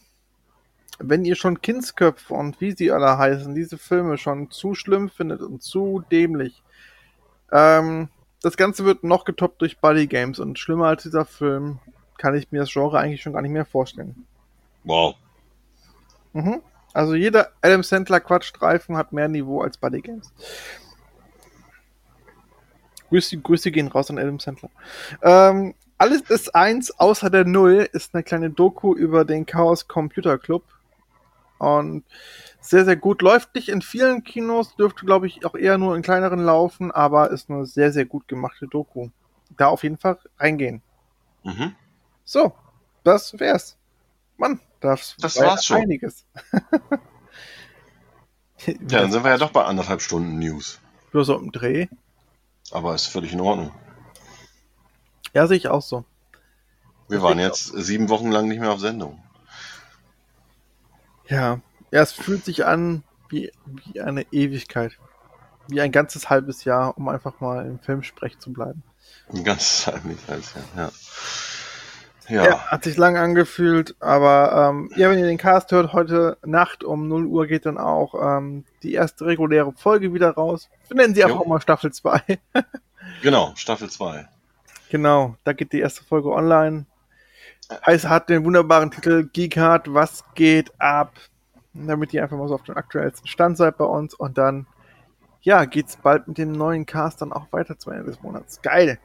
[1.00, 5.42] wenn ihr schon Kindsköpfe und wie sie alle heißen, diese Filme schon zu schlimm findet
[5.42, 6.64] und zu dämlich,
[7.52, 8.10] ähm,
[8.42, 11.80] das Ganze wird noch getoppt durch Buddy Games und schlimmer als dieser Film
[12.18, 14.28] kann ich mir das Genre eigentlich schon gar nicht mehr vorstellen.
[14.84, 15.16] Wow.
[16.34, 16.62] Mhm.
[16.94, 20.32] Also jeder Adam Sandler Quatschstreifen hat mehr Niveau als Buddy Games.
[23.10, 24.70] Grüße, Grüße gehen raus an Adam Sandler.
[25.22, 30.38] Ähm, alles ist eins außer der Null ist eine kleine Doku über den Chaos Computer
[30.38, 30.64] Club.
[31.60, 32.04] Und
[32.62, 33.22] sehr, sehr gut.
[33.22, 37.32] Läuft nicht in vielen Kinos, dürfte, glaube ich, auch eher nur in kleineren laufen, aber
[37.32, 39.10] ist eine sehr, sehr gut gemachte Doku.
[39.58, 40.82] Da auf jeden Fall reingehen.
[41.44, 41.76] Mhm.
[42.24, 42.54] So,
[43.04, 43.78] das wär's.
[44.38, 45.78] Mann, das, das war's schon.
[45.78, 46.26] Einiges.
[48.66, 50.80] ja, dann sind wir ja doch bei anderthalb Stunden News.
[51.12, 51.88] Nur so im Dreh.
[52.72, 53.72] Aber ist völlig in Ordnung.
[55.34, 56.06] Ja, sehe ich auch so.
[57.10, 59.22] Wir das waren jetzt sieben Wochen lang nicht mehr auf Sendung.
[61.28, 61.60] Ja,
[61.92, 64.98] ja, es fühlt sich an wie, wie eine Ewigkeit.
[65.68, 68.84] Wie ein ganzes halbes Jahr, um einfach mal im Filmsprech zu bleiben.
[69.32, 70.92] Ein ganzes halbes Jahr, ja.
[72.30, 72.46] Ja.
[72.46, 72.60] ja.
[72.68, 77.08] hat sich lang angefühlt, aber ähm, ja, wenn ihr den Cast hört, heute Nacht um
[77.08, 80.70] 0 Uhr geht dann auch ähm, die erste reguläre Folge wieder raus.
[80.88, 82.22] Wir nennen sie einfach mal Staffel 2.
[83.22, 84.28] genau, Staffel 2.
[84.90, 86.86] Genau, da geht die erste Folge online.
[87.86, 91.14] Heißt, hat den wunderbaren Titel Geek Hard, was geht ab?
[91.74, 94.68] Damit ihr einfach mal so auf den aktuellsten Stand seid bei uns und dann,
[95.42, 98.62] ja, geht's bald mit dem neuen Cast dann auch weiter zum Ende des Monats.
[98.62, 99.00] Geil!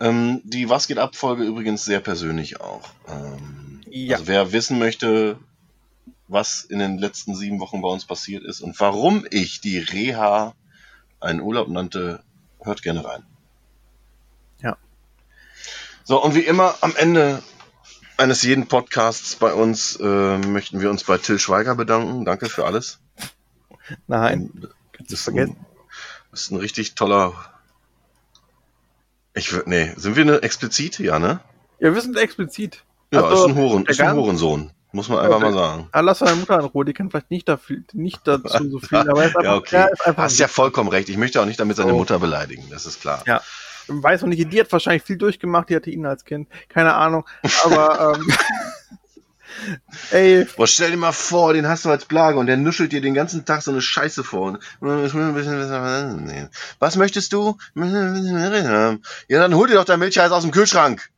[0.00, 2.88] Ähm, die Was geht ab Folge übrigens sehr persönlich auch.
[3.08, 4.16] Ähm, ja.
[4.16, 5.38] Also wer wissen möchte,
[6.28, 10.54] was in den letzten sieben Wochen bei uns passiert ist und warum ich die Reha
[11.20, 12.22] einen Urlaub nannte,
[12.60, 13.24] hört gerne rein.
[14.62, 14.76] Ja.
[16.04, 17.42] So, und wie immer am Ende
[18.18, 22.24] eines jeden Podcasts bei uns äh, möchten wir uns bei Till Schweiger bedanken.
[22.24, 22.98] Danke für alles.
[24.06, 24.50] Nein,
[24.92, 25.56] kannst du vergessen.
[26.30, 27.32] Das ist ein richtig toller
[29.34, 30.98] ich würde, nee, sind wir eine explizit?
[30.98, 31.40] Ja, ne?
[31.78, 32.82] Ja, wir sind explizit.
[33.12, 34.72] Ja, Also, ist ein, Huren, ist ein Hurensohn.
[34.90, 35.44] Muss man einfach Okay.
[35.44, 35.88] mal sagen.
[35.92, 38.98] Ah, lass deine Mutter in Ruhe, die kann vielleicht nicht, dafür, nicht dazu so viel,
[38.98, 39.86] aber er ist einfach, Ja, okay.
[39.92, 41.08] ist einfach Hast ja vollkommen recht.
[41.08, 41.96] Ich möchte auch nicht damit seine So.
[41.96, 42.64] Mutter beleidigen.
[42.70, 43.22] Das ist klar.
[43.26, 43.40] Ja.
[43.88, 47.26] Weiß noch nicht, die hat wahrscheinlich viel durchgemacht, die hatte ihn als Kind, keine Ahnung,
[47.64, 48.32] aber ähm,
[50.10, 53.00] ey, Boah, stell dir mal vor, den hast du als Plage und der nuschelt dir
[53.00, 54.58] den ganzen Tag so eine Scheiße vor.
[54.80, 57.58] Was möchtest du?
[57.74, 61.10] Ja, dann hol dir doch dein Milcheis aus dem Kühlschrank.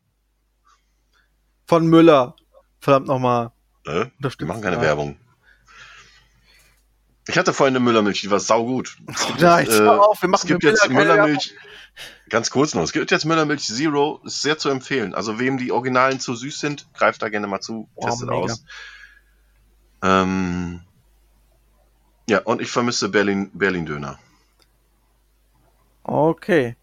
[1.67, 2.35] von Müller,
[2.81, 3.53] verdammt nochmal,
[3.87, 4.07] Äh?
[4.19, 4.81] Wir machen keine.
[4.81, 5.17] Werbung.
[7.31, 8.97] Ich hatte vorhin eine Müllermilch, die war saugut.
[9.07, 11.55] Es gibt Nein, jetzt, hör auf, wir es machen gibt mit jetzt Müllermilch.
[12.28, 15.15] Ganz kurz noch, es gibt jetzt Müllermilch Zero, ist sehr zu empfehlen.
[15.15, 18.40] Also wem die Originalen zu süß sind, greift da gerne mal zu, Oh, testet mega.
[18.43, 18.65] aus.
[20.02, 20.81] Ähm,
[22.28, 24.19] ja, und ich vermisse Berlin, Berlin Döner.
[26.02, 26.74] Okay.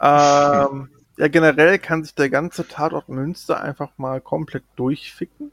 [0.00, 5.50] Ähm, ja, generell kann sich der ganze Tatort Münster einfach mal komplett durchficken.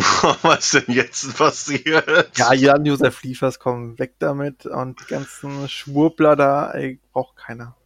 [0.42, 2.36] Was denn jetzt passiert?
[2.36, 7.76] Ja, Jan Josef Liefers kommen weg damit und die ganzen Schwurbler da, ey, braucht keiner.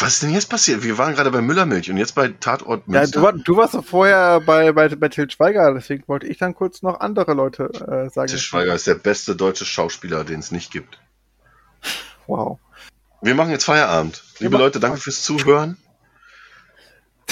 [0.00, 0.84] Was ist denn jetzt passiert?
[0.84, 3.18] Wir waren gerade bei Müllermilch und jetzt bei Tatort Ja, Münster.
[3.18, 6.54] du, war- du warst doch vorher bei, bei, bei Til Schweiger, deswegen wollte ich dann
[6.54, 8.28] kurz noch andere Leute äh, sagen.
[8.28, 11.00] Til Schweiger ist der beste deutsche Schauspieler, den es nicht gibt.
[12.28, 12.60] Wow.
[13.22, 14.22] Wir machen jetzt Feierabend.
[14.38, 15.76] Liebe machen Leute, danke fürs Zuhören.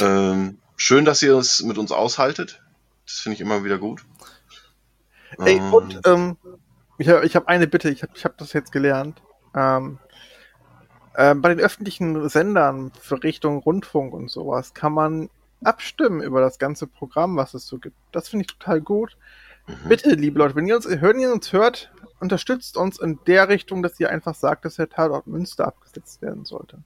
[0.01, 2.61] Ähm, schön, dass ihr es mit uns aushaltet.
[3.07, 4.05] Das finde ich immer wieder gut.
[5.39, 6.37] Ey, Ähm, und ähm,
[6.99, 9.23] ich habe hab eine Bitte, ich habe hab das jetzt gelernt.
[9.55, 9.99] Ähm,
[11.17, 15.31] ähm, bei den öffentlichen Sendern für Richtung Rundfunk und sowas kann man
[15.65, 17.97] abstimmen über das ganze Programm, was es so gibt.
[18.13, 19.17] Das finde ich total gut.
[19.67, 19.89] mhm.
[19.89, 23.83] Bitte, liebe Leute, wenn ihr uns, wenn ihr uns hört, unterstützt uns in der Richtung,
[23.83, 26.79] dass ihr einfach sagt, dass der Tatort Münster abgesetzt werden sollte.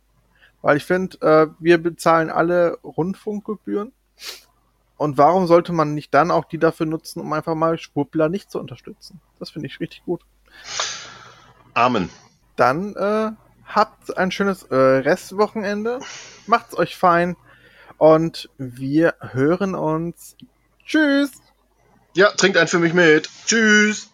[0.62, 3.92] Weil ich finde, äh, wir bezahlen alle Rundfunkgebühren.
[5.00, 8.50] Und warum sollte man nicht dann auch die dafür nutzen, um einfach mal Schwuppler nicht
[8.50, 9.18] zu unterstützen?
[9.38, 10.20] Das finde ich richtig gut.
[11.72, 12.10] Amen.
[12.54, 13.30] Dann äh,
[13.64, 16.00] habt ein schönes äh, Restwochenende.
[16.46, 17.38] Macht's euch fein.
[17.96, 20.36] Und wir hören uns.
[20.84, 21.32] Tschüss.
[22.14, 23.30] Ja, trinkt einen für mich mit.
[23.46, 24.10] Tschüss.